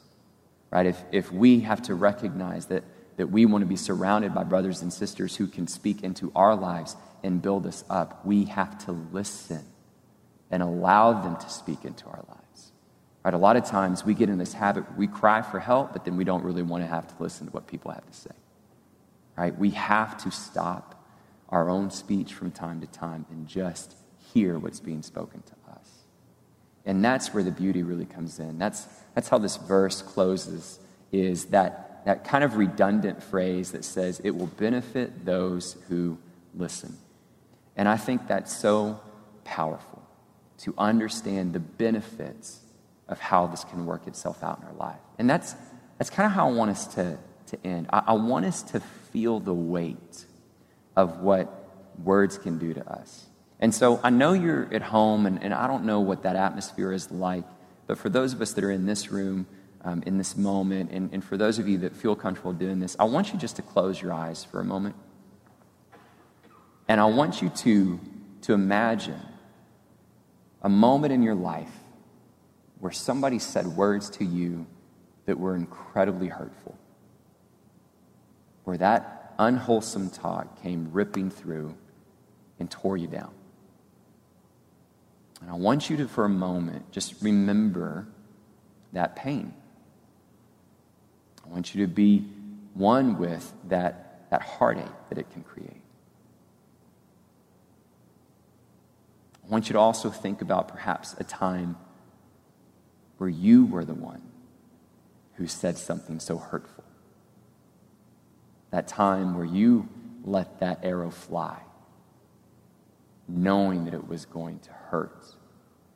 right? 0.70 0.87
If, 0.87 1.03
if 1.12 1.30
we 1.30 1.61
have 1.61 1.82
to 1.82 1.95
recognize 1.95 2.66
that, 2.66 2.84
that 3.16 3.28
we 3.28 3.45
want 3.45 3.62
to 3.62 3.66
be 3.66 3.76
surrounded 3.76 4.34
by 4.34 4.45
brothers 4.45 4.82
and 4.82 4.93
sisters 4.93 5.37
who 5.37 5.47
can 5.47 5.66
speak 5.66 6.03
into 6.03 6.32
our 6.34 6.57
lives 6.57 6.97
and 7.22 7.43
build 7.43 7.66
us 7.66 7.84
up, 7.91 8.24
we 8.24 8.45
have 8.45 8.84
to 8.87 8.93
listen 8.93 9.64
and 10.51 10.62
allow 10.62 11.22
them 11.22 11.37
to 11.37 11.51
speak 11.51 11.84
into 11.84 12.07
our 12.07 12.24
lives. 12.28 12.45
Right? 13.27 13.35
A 13.35 13.39
lot 13.39 13.57
of 13.57 13.64
times 13.64 14.05
we 14.05 14.14
get 14.14 14.29
in 14.29 14.39
this 14.39 14.53
habit, 14.53 14.85
we 14.97 15.09
cry 15.09 15.43
for 15.43 15.59
help, 15.59 15.93
but 15.93 16.05
then 16.05 16.16
we 16.16 16.22
don't 16.22 16.45
really 16.45 16.62
want 16.62 16.85
to 16.85 16.87
have 16.87 17.09
to 17.09 17.14
listen 17.20 17.49
to 17.49 17.53
what 17.53 17.66
people 17.66 17.91
have 17.91 18.07
to 18.07 18.12
say. 18.12 18.31
Right? 19.37 19.59
We 19.59 19.70
have 19.70 20.16
to 20.18 20.31
stop 20.31 21.05
our 21.49 21.68
own 21.68 21.91
speech 21.91 22.35
from 22.35 22.53
time 22.53 22.81
to 22.83 22.87
time 22.87 23.27
and 23.29 23.49
just 23.49 23.97
hear 24.33 24.61
what's 24.61 24.79
being 24.79 25.03
spoken 25.03 25.43
to 25.43 25.72
us. 25.72 25.89
And 26.85 27.05
that's 27.05 27.35
where 27.35 27.43
the 27.43 27.51
beauty 27.51 27.83
really 27.83 28.05
comes 28.05 28.39
in. 28.39 28.61
That's, 28.61 28.87
that's 29.16 29.29
how 29.29 29.39
this 29.39 29.57
verse 29.57 30.03
closes, 30.03 30.79
is 31.11 31.47
that, 31.47 32.05
that 32.05 32.22
kind 32.22 32.45
of 32.45 32.55
redundant 32.55 33.24
phrase 33.24 33.72
that 33.72 33.85
says, 33.85 34.20
it 34.22 34.37
will 34.37 34.47
benefit 34.47 35.24
those 35.24 35.77
who 35.89 36.16
listen. 36.55 36.97
And 37.77 37.89
I 37.89 37.97
think 37.97 38.29
that's 38.29 38.57
so 38.57 39.01
powerful 39.43 40.05
to 40.59 40.74
understand 40.79 41.55
the 41.55 41.59
benefits 41.59 42.61
of 43.09 43.21
how 43.21 43.47
this 43.47 43.65
can 43.65 43.87
work 43.87 44.07
itself 44.07 44.43
out 44.43 44.59
in 44.61 44.67
our 44.67 44.75
life. 44.75 45.01
And 45.19 45.29
that's, 45.29 45.55
that's 45.99 46.11
kind 46.11 46.27
of 46.27 46.33
how 46.33 46.49
I 46.49 46.53
want 46.53 46.71
us 46.71 46.87
to, 46.95 47.19
to 47.47 47.67
end. 47.67 47.87
I, 47.93 48.03
I 48.09 48.13
want 48.15 48.45
us 48.47 48.63
to 48.63 48.81
feel 49.13 49.41
the 49.41 49.55
weight 49.55 50.25
of 50.97 51.21
what 51.21 51.53
words 52.03 52.39
can 52.39 52.59
do 52.59 52.75
to 52.75 52.91
us. 52.91 53.27
And 53.61 53.75
so 53.75 54.01
I 54.03 54.11
know 54.11 54.33
you're 54.33 54.73
at 54.75 54.83
home, 54.83 55.27
and, 55.27 55.43
and 55.43 55.55
I 55.55 55.67
don't 55.67 55.85
know 55.85 56.01
what 56.01 56.25
that 56.25 56.37
atmosphere 56.37 56.93
is 56.93 57.11
like, 57.11 57.45
but 57.87 57.99
for 57.99 58.09
those 58.09 58.33
of 58.33 58.43
us 58.43 58.53
that 58.53 58.65
are 58.65 58.71
in 58.71 58.87
this 58.87 59.11
room, 59.11 59.47
um, 59.83 60.03
in 60.05 60.19
this 60.19 60.37
moment, 60.37 60.91
and, 60.91 61.11
and 61.13 61.25
for 61.25 61.37
those 61.37 61.59
of 61.59 61.69
you 61.69 61.79
that 61.79 61.95
feel 61.95 62.17
comfortable 62.17 62.53
doing 62.53 62.81
this, 62.81 62.97
I 62.99 63.05
want 63.05 63.33
you 63.33 63.39
just 63.39 63.57
to 63.57 63.63
close 63.63 64.03
your 64.03 64.13
eyes 64.13 64.45
for 64.45 64.61
a 64.61 64.65
moment. 64.65 64.97
And 66.89 67.01
I 67.01 67.07
want 67.07 67.41
you 67.41 67.49
to, 67.49 68.01
to 68.43 68.53
imagine 68.53 69.21
a 70.61 70.69
moment 70.69 71.13
in 71.13 71.23
your 71.23 71.35
life 71.35 71.71
where 72.79 72.93
somebody 72.93 73.39
said 73.39 73.66
words 73.66 74.11
to 74.11 74.24
you 74.24 74.66
that 75.27 75.39
were 75.39 75.57
incredibly 75.57 76.29
hurtful, 76.29 76.77
where 78.64 78.77
that 78.77 79.35
unwholesome 79.39 80.11
talk 80.11 80.62
came 80.62 80.91
ripping 80.93 81.31
through 81.31 81.74
and 82.59 82.70
tore 82.70 82.97
you 82.97 83.07
down. 83.07 83.33
And 85.41 85.51
I 85.51 85.55
want 85.55 85.91
you 85.91 85.97
to, 85.99 86.09
for 86.09 86.24
a 86.24 86.29
moment, 86.29 86.91
just 86.93 87.22
remember 87.22 88.07
that 88.93 89.16
pain. 89.16 89.53
I 91.45 91.49
want 91.49 91.74
you 91.74 91.87
to 91.87 91.93
be 91.93 92.24
one 92.74 93.18
with 93.18 93.53
that, 93.68 94.29
that 94.31 94.43
heartache 94.43 94.85
that 95.09 95.18
it 95.18 95.31
can 95.31 95.43
create. 95.43 95.83
I 99.45 99.49
want 99.49 99.68
you 99.68 99.74
to 99.74 99.79
also 99.79 100.11
think 100.11 100.43
about 100.43 100.68
perhaps 100.68 101.14
a 101.18 101.24
time 101.24 101.77
where 103.19 103.31
you 103.31 103.67
were 103.67 103.85
the 103.85 103.95
one 103.95 104.23
who 105.35 105.47
said 105.47 105.77
something 105.77 106.21
so 106.21 106.39
hurtful. 106.39 106.85
That 108.71 108.89
time 108.89 109.37
where 109.37 109.45
you 109.45 109.89
let 110.25 110.61
that 110.61 110.81
arrow 110.83 111.11
fly, 111.11 111.59
knowing 113.29 113.85
that 113.85 113.95
it 113.95 114.07
was 114.07 114.25
going 114.25 114.59
to 114.61 114.73
hurt 114.73 115.25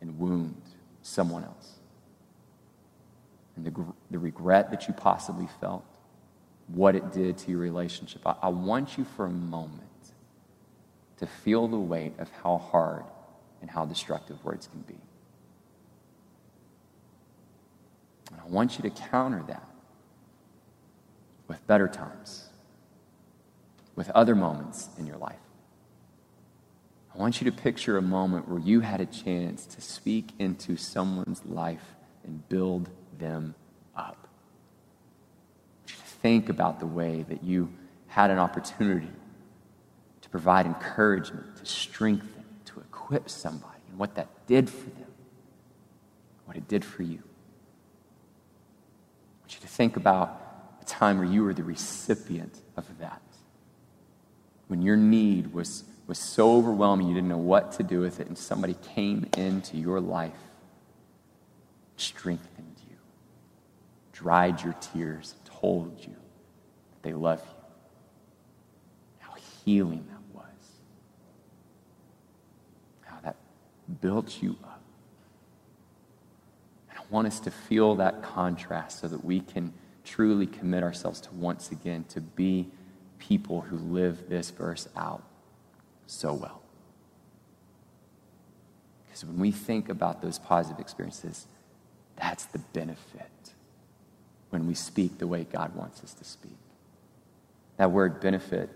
and 0.00 0.18
wound 0.18 0.62
someone 1.02 1.44
else. 1.44 1.78
And 3.56 3.64
the, 3.64 3.84
the 4.10 4.18
regret 4.18 4.70
that 4.70 4.88
you 4.88 4.94
possibly 4.94 5.48
felt, 5.60 5.84
what 6.68 6.94
it 6.94 7.12
did 7.12 7.36
to 7.38 7.50
your 7.50 7.60
relationship. 7.60 8.26
I, 8.26 8.36
I 8.42 8.48
want 8.48 8.96
you 8.96 9.04
for 9.04 9.26
a 9.26 9.30
moment 9.30 9.84
to 11.18 11.26
feel 11.26 11.68
the 11.68 11.76
weight 11.76 12.18
of 12.18 12.30
how 12.42 12.58
hard 12.58 13.04
and 13.60 13.70
how 13.70 13.84
destructive 13.84 14.42
words 14.44 14.68
can 14.68 14.80
be. 14.82 14.96
And 18.32 18.40
I 18.40 18.46
want 18.46 18.78
you 18.78 18.88
to 18.88 18.90
counter 18.90 19.42
that 19.48 19.68
with 21.48 21.66
better 21.66 21.88
times, 21.88 22.48
with 23.96 24.10
other 24.10 24.34
moments 24.34 24.88
in 24.98 25.06
your 25.06 25.16
life. 25.16 25.36
I 27.14 27.18
want 27.18 27.40
you 27.40 27.50
to 27.50 27.56
picture 27.56 27.98
a 27.98 28.02
moment 28.02 28.48
where 28.48 28.60
you 28.60 28.80
had 28.80 29.00
a 29.00 29.06
chance 29.06 29.66
to 29.66 29.80
speak 29.80 30.30
into 30.38 30.76
someone's 30.76 31.44
life 31.44 31.96
and 32.24 32.48
build 32.48 32.88
them 33.18 33.54
up. 33.96 34.16
I 34.26 35.88
want 35.88 35.90
you 35.90 35.96
to 35.96 36.02
think 36.02 36.48
about 36.48 36.78
the 36.78 36.86
way 36.86 37.24
that 37.28 37.42
you 37.42 37.72
had 38.06 38.30
an 38.30 38.38
opportunity 38.38 39.10
to 40.20 40.28
provide 40.28 40.66
encouragement, 40.66 41.56
to 41.56 41.66
strengthen 41.66 42.40
to 42.66 42.80
equip 42.80 43.28
somebody 43.28 43.80
and 43.88 43.98
what 43.98 44.14
that 44.14 44.28
did 44.46 44.70
for 44.70 44.90
them, 44.90 45.12
what 46.44 46.56
it 46.56 46.68
did 46.68 46.84
for 46.84 47.02
you. 47.02 47.22
Want 49.50 49.62
you 49.62 49.66
to 49.66 49.74
think 49.74 49.96
about 49.96 50.40
a 50.80 50.84
time 50.84 51.18
where 51.18 51.26
you 51.26 51.42
were 51.42 51.52
the 51.52 51.64
recipient 51.64 52.56
of 52.76 52.86
that. 53.00 53.20
When 54.68 54.80
your 54.80 54.94
need 54.94 55.52
was, 55.52 55.82
was 56.06 56.20
so 56.20 56.54
overwhelming 56.54 57.08
you 57.08 57.14
didn't 57.14 57.30
know 57.30 57.36
what 57.36 57.72
to 57.72 57.82
do 57.82 57.98
with 57.98 58.20
it, 58.20 58.28
and 58.28 58.38
somebody 58.38 58.76
came 58.94 59.28
into 59.36 59.76
your 59.76 59.98
life, 59.98 60.38
strengthened 61.96 62.76
you, 62.88 62.96
dried 64.12 64.62
your 64.62 64.74
tears, 64.74 65.34
told 65.44 65.98
you 65.98 66.14
that 66.92 67.02
they 67.02 67.12
love 67.12 67.42
you. 67.44 67.64
How 69.18 69.34
healing 69.64 70.06
that 70.10 70.22
was. 70.32 70.44
How 73.00 73.18
that 73.24 73.34
built 74.00 74.40
you 74.40 74.56
up. 74.62 74.79
Want 77.10 77.26
us 77.26 77.40
to 77.40 77.50
feel 77.50 77.96
that 77.96 78.22
contrast 78.22 79.00
so 79.00 79.08
that 79.08 79.24
we 79.24 79.40
can 79.40 79.72
truly 80.04 80.46
commit 80.46 80.82
ourselves 80.82 81.20
to 81.22 81.34
once 81.34 81.70
again 81.70 82.04
to 82.10 82.20
be 82.20 82.68
people 83.18 83.60
who 83.62 83.76
live 83.76 84.28
this 84.28 84.50
verse 84.50 84.88
out 84.96 85.22
so 86.06 86.32
well. 86.32 86.62
Because 89.06 89.24
when 89.24 89.38
we 89.38 89.50
think 89.50 89.88
about 89.88 90.22
those 90.22 90.38
positive 90.38 90.80
experiences, 90.80 91.46
that's 92.16 92.44
the 92.46 92.58
benefit 92.58 93.30
when 94.50 94.66
we 94.66 94.74
speak 94.74 95.18
the 95.18 95.26
way 95.26 95.44
God 95.44 95.74
wants 95.74 96.02
us 96.02 96.12
to 96.14 96.24
speak. 96.24 96.56
That 97.76 97.90
word 97.90 98.20
benefit 98.20 98.68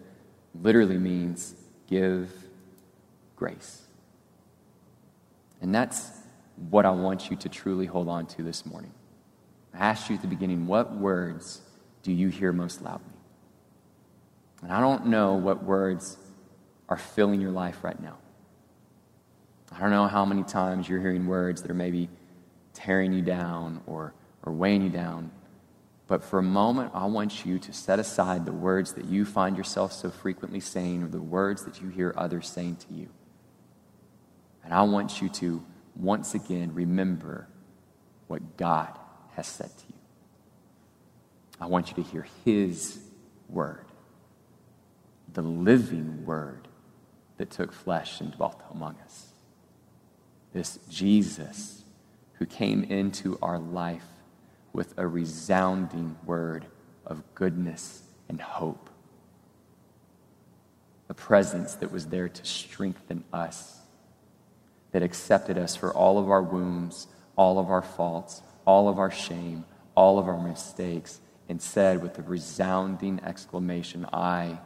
literally 0.63 0.99
means 0.99 1.55
give 1.89 2.33
grace. 3.37 3.83
And 5.61 5.75
that's 5.75 6.11
what 6.71 6.87
I 6.87 6.91
want 6.91 7.31
you 7.31 7.37
to 7.37 7.49
truly 7.49 7.87
hold 7.87 8.09
on 8.09 8.27
to 8.27 8.43
this 8.43 8.65
morning. 8.65 8.93
I 9.73 9.79
asked 9.79 10.09
you 10.09 10.17
at 10.17 10.23
the 10.23 10.29
beginning, 10.29 10.67
what 10.67 10.95
words 10.95 11.61
do 12.03 12.13
you 12.13 12.29
hear 12.29 12.53
most 12.53 12.83
loudly? 12.83 13.13
And 14.63 14.73
I 14.73 14.81
don't 14.81 15.07
know 15.07 15.35
what 15.35 15.65
words 15.65 16.17
are 16.89 16.97
filling 16.97 17.41
your 17.41 17.51
life 17.51 17.83
right 17.83 18.01
now. 18.01 18.17
I 19.73 19.81
don't 19.81 19.91
know 19.91 20.07
how 20.07 20.25
many 20.25 20.45
times 20.45 20.89
you're 20.89 21.01
hearing 21.01 21.27
words 21.27 21.63
that 21.63 21.71
are 21.71 21.75
maybe 21.75 22.09
tearing 22.73 23.13
you 23.13 23.23
down 23.23 23.83
or, 23.87 24.15
or 24.45 24.53
weighing 24.53 24.83
you 24.83 24.91
down. 24.91 25.33
But 26.07 26.23
for 26.23 26.39
a 26.39 26.43
moment, 26.43 26.93
I 26.95 27.07
want 27.07 27.45
you 27.45 27.59
to 27.59 27.73
set 27.73 27.99
aside 27.99 28.45
the 28.45 28.53
words 28.53 28.93
that 28.93 29.07
you 29.07 29.25
find 29.25 29.57
yourself 29.57 29.93
so 29.93 30.11
frequently 30.11 30.61
saying 30.61 31.03
or 31.03 31.09
the 31.09 31.21
words 31.21 31.65
that 31.65 31.81
you 31.81 31.89
hear 31.89 32.15
others 32.17 32.49
saying 32.49 32.77
to 32.89 32.95
you. 32.95 33.09
And 34.63 34.73
I 34.73 34.83
want 34.83 35.21
you 35.21 35.29
to 35.31 35.65
once 35.97 36.35
again 36.35 36.75
remember 36.75 37.49
what 38.27 38.57
God 38.57 38.99
has 39.35 39.47
said 39.47 39.71
to 39.71 39.85
you. 39.89 39.95
I 41.61 41.67
want 41.67 41.89
you 41.89 42.03
to 42.03 42.11
hear 42.11 42.27
His 42.45 42.99
word, 43.49 43.87
the 45.33 45.43
living 45.43 46.25
word 46.25 46.69
that 47.37 47.51
took 47.51 47.73
flesh 47.73 48.21
and 48.21 48.33
dwelt 48.33 48.61
among 48.73 48.97
us. 49.05 49.29
This 50.53 50.79
Jesus 50.89 51.83
who 52.35 52.47
came 52.47 52.85
into 52.85 53.39
our 53.43 53.59
life 53.59 54.07
with 54.73 54.95
a 54.97 55.07
resounding 55.07 56.17
word 56.25 56.67
of 57.07 57.23
goodness 57.35 58.03
and 58.29 58.41
hope. 58.41 58.91
A 61.09 61.15
presence 61.15 61.75
that 61.77 61.93
was 61.93 62.07
there 62.07 62.29
to 62.29 62.45
strengthen 62.45 63.25
us 63.33 63.81
that 64.95 65.03
accepted 65.03 65.59
us 65.59 65.75
for 65.75 65.93
all 65.93 66.19
of 66.19 66.31
our 66.31 66.41
wounds, 66.41 67.09
all 67.35 67.59
of 67.59 67.69
our 67.69 67.83
faults, 67.83 68.43
all 68.65 68.89
of 68.89 68.97
our 68.97 69.11
shame, 69.11 69.65
all 69.97 70.21
of 70.21 70.29
our 70.29 70.41
mistakes, 70.41 71.21
and 71.49 71.61
said 71.61 72.01
with 72.01 72.17
a 72.17 72.23
resounding 72.23 73.21
exclamation, 73.25 74.07
I 74.13 74.61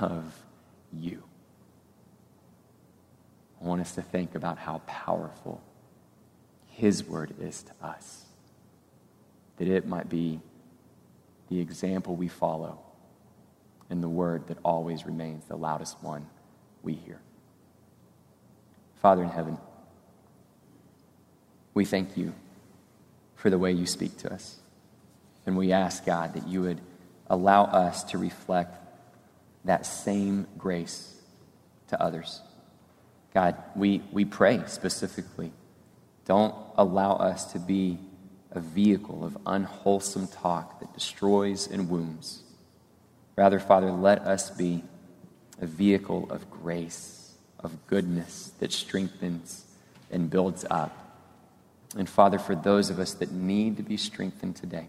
love 0.00 0.44
you. 0.92 1.24
I 3.60 3.64
want 3.64 3.80
us 3.80 3.96
to 3.96 4.02
think 4.02 4.36
about 4.36 4.58
how 4.58 4.80
powerful 4.86 5.60
His 6.68 7.02
word 7.02 7.34
is 7.40 7.64
to 7.64 7.72
us. 7.84 8.26
that 9.56 9.66
it 9.68 9.86
might 9.88 10.08
be 10.08 10.40
the 11.48 11.60
example 11.60 12.14
we 12.14 12.28
follow 12.28 12.78
and 13.90 14.02
the 14.02 14.08
word 14.08 14.46
that 14.48 14.58
always 14.64 15.04
remains 15.04 15.44
the 15.46 15.56
loudest 15.56 16.00
one 16.00 16.26
we 16.82 16.94
hear. 16.94 17.20
Father 19.04 19.22
in 19.22 19.28
heaven, 19.28 19.58
we 21.74 21.84
thank 21.84 22.16
you 22.16 22.32
for 23.34 23.50
the 23.50 23.58
way 23.58 23.70
you 23.70 23.84
speak 23.84 24.16
to 24.16 24.32
us. 24.32 24.56
And 25.44 25.58
we 25.58 25.72
ask, 25.72 26.06
God, 26.06 26.32
that 26.32 26.48
you 26.48 26.62
would 26.62 26.80
allow 27.26 27.64
us 27.64 28.02
to 28.04 28.16
reflect 28.16 28.78
that 29.66 29.84
same 29.84 30.46
grace 30.56 31.20
to 31.88 32.00
others. 32.02 32.40
God, 33.34 33.62
we, 33.76 34.00
we 34.10 34.24
pray 34.24 34.62
specifically. 34.68 35.52
Don't 36.24 36.54
allow 36.78 37.16
us 37.16 37.52
to 37.52 37.58
be 37.58 37.98
a 38.52 38.60
vehicle 38.60 39.22
of 39.22 39.36
unwholesome 39.44 40.28
talk 40.28 40.80
that 40.80 40.94
destroys 40.94 41.66
and 41.66 41.90
wounds. 41.90 42.42
Rather, 43.36 43.60
Father, 43.60 43.90
let 43.90 44.20
us 44.20 44.48
be 44.48 44.82
a 45.60 45.66
vehicle 45.66 46.26
of 46.30 46.50
grace, 46.50 47.23
of 47.64 47.86
goodness 47.86 48.52
that 48.60 48.72
strengthens 48.72 49.64
and 50.10 50.30
builds 50.30 50.64
up. 50.70 51.00
And 51.96 52.08
Father, 52.08 52.38
for 52.38 52.54
those 52.54 52.90
of 52.90 52.98
us 52.98 53.14
that 53.14 53.32
need 53.32 53.76
to 53.76 53.82
be 53.82 53.96
strengthened 53.96 54.56
today, 54.56 54.88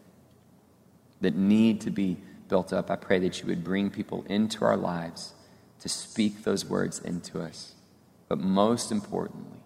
that 1.21 1.35
need 1.35 1.81
to 1.81 1.89
be 1.89 2.17
built 2.47 2.73
up, 2.73 2.91
I 2.91 2.95
pray 2.95 3.19
that 3.19 3.41
you 3.41 3.47
would 3.47 3.63
bring 3.63 3.89
people 3.89 4.25
into 4.27 4.65
our 4.65 4.77
lives 4.77 5.33
to 5.79 5.89
speak 5.89 6.43
those 6.43 6.65
words 6.65 6.99
into 6.99 7.41
us. 7.41 7.73
But 8.27 8.39
most 8.39 8.91
importantly, 8.91 9.59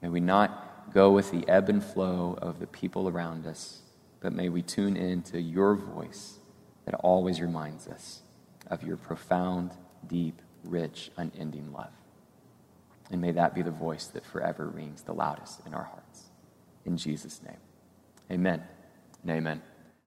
may 0.00 0.08
we 0.08 0.20
not 0.20 0.92
go 0.92 1.10
with 1.10 1.30
the 1.30 1.46
ebb 1.48 1.68
and 1.68 1.82
flow 1.82 2.38
of 2.40 2.60
the 2.60 2.66
people 2.66 3.08
around 3.08 3.46
us, 3.46 3.80
but 4.20 4.32
may 4.32 4.48
we 4.48 4.62
tune 4.62 4.96
in 4.96 5.22
to 5.22 5.40
your 5.40 5.74
voice 5.74 6.38
that 6.84 6.94
always 6.94 7.40
reminds 7.40 7.86
us 7.86 8.22
of 8.68 8.82
your 8.82 8.96
profound, 8.96 9.72
deep, 10.06 10.40
rich, 10.64 11.10
unending 11.16 11.72
love. 11.72 11.97
And 13.10 13.20
may 13.20 13.32
that 13.32 13.54
be 13.54 13.62
the 13.62 13.70
voice 13.70 14.06
that 14.08 14.24
forever 14.24 14.66
rings 14.66 15.02
the 15.02 15.14
loudest 15.14 15.66
in 15.66 15.74
our 15.74 15.84
hearts. 15.84 16.24
In 16.84 16.96
Jesus' 16.96 17.40
name, 17.42 17.56
amen 18.30 18.62
and 19.22 19.30
amen. 19.30 19.62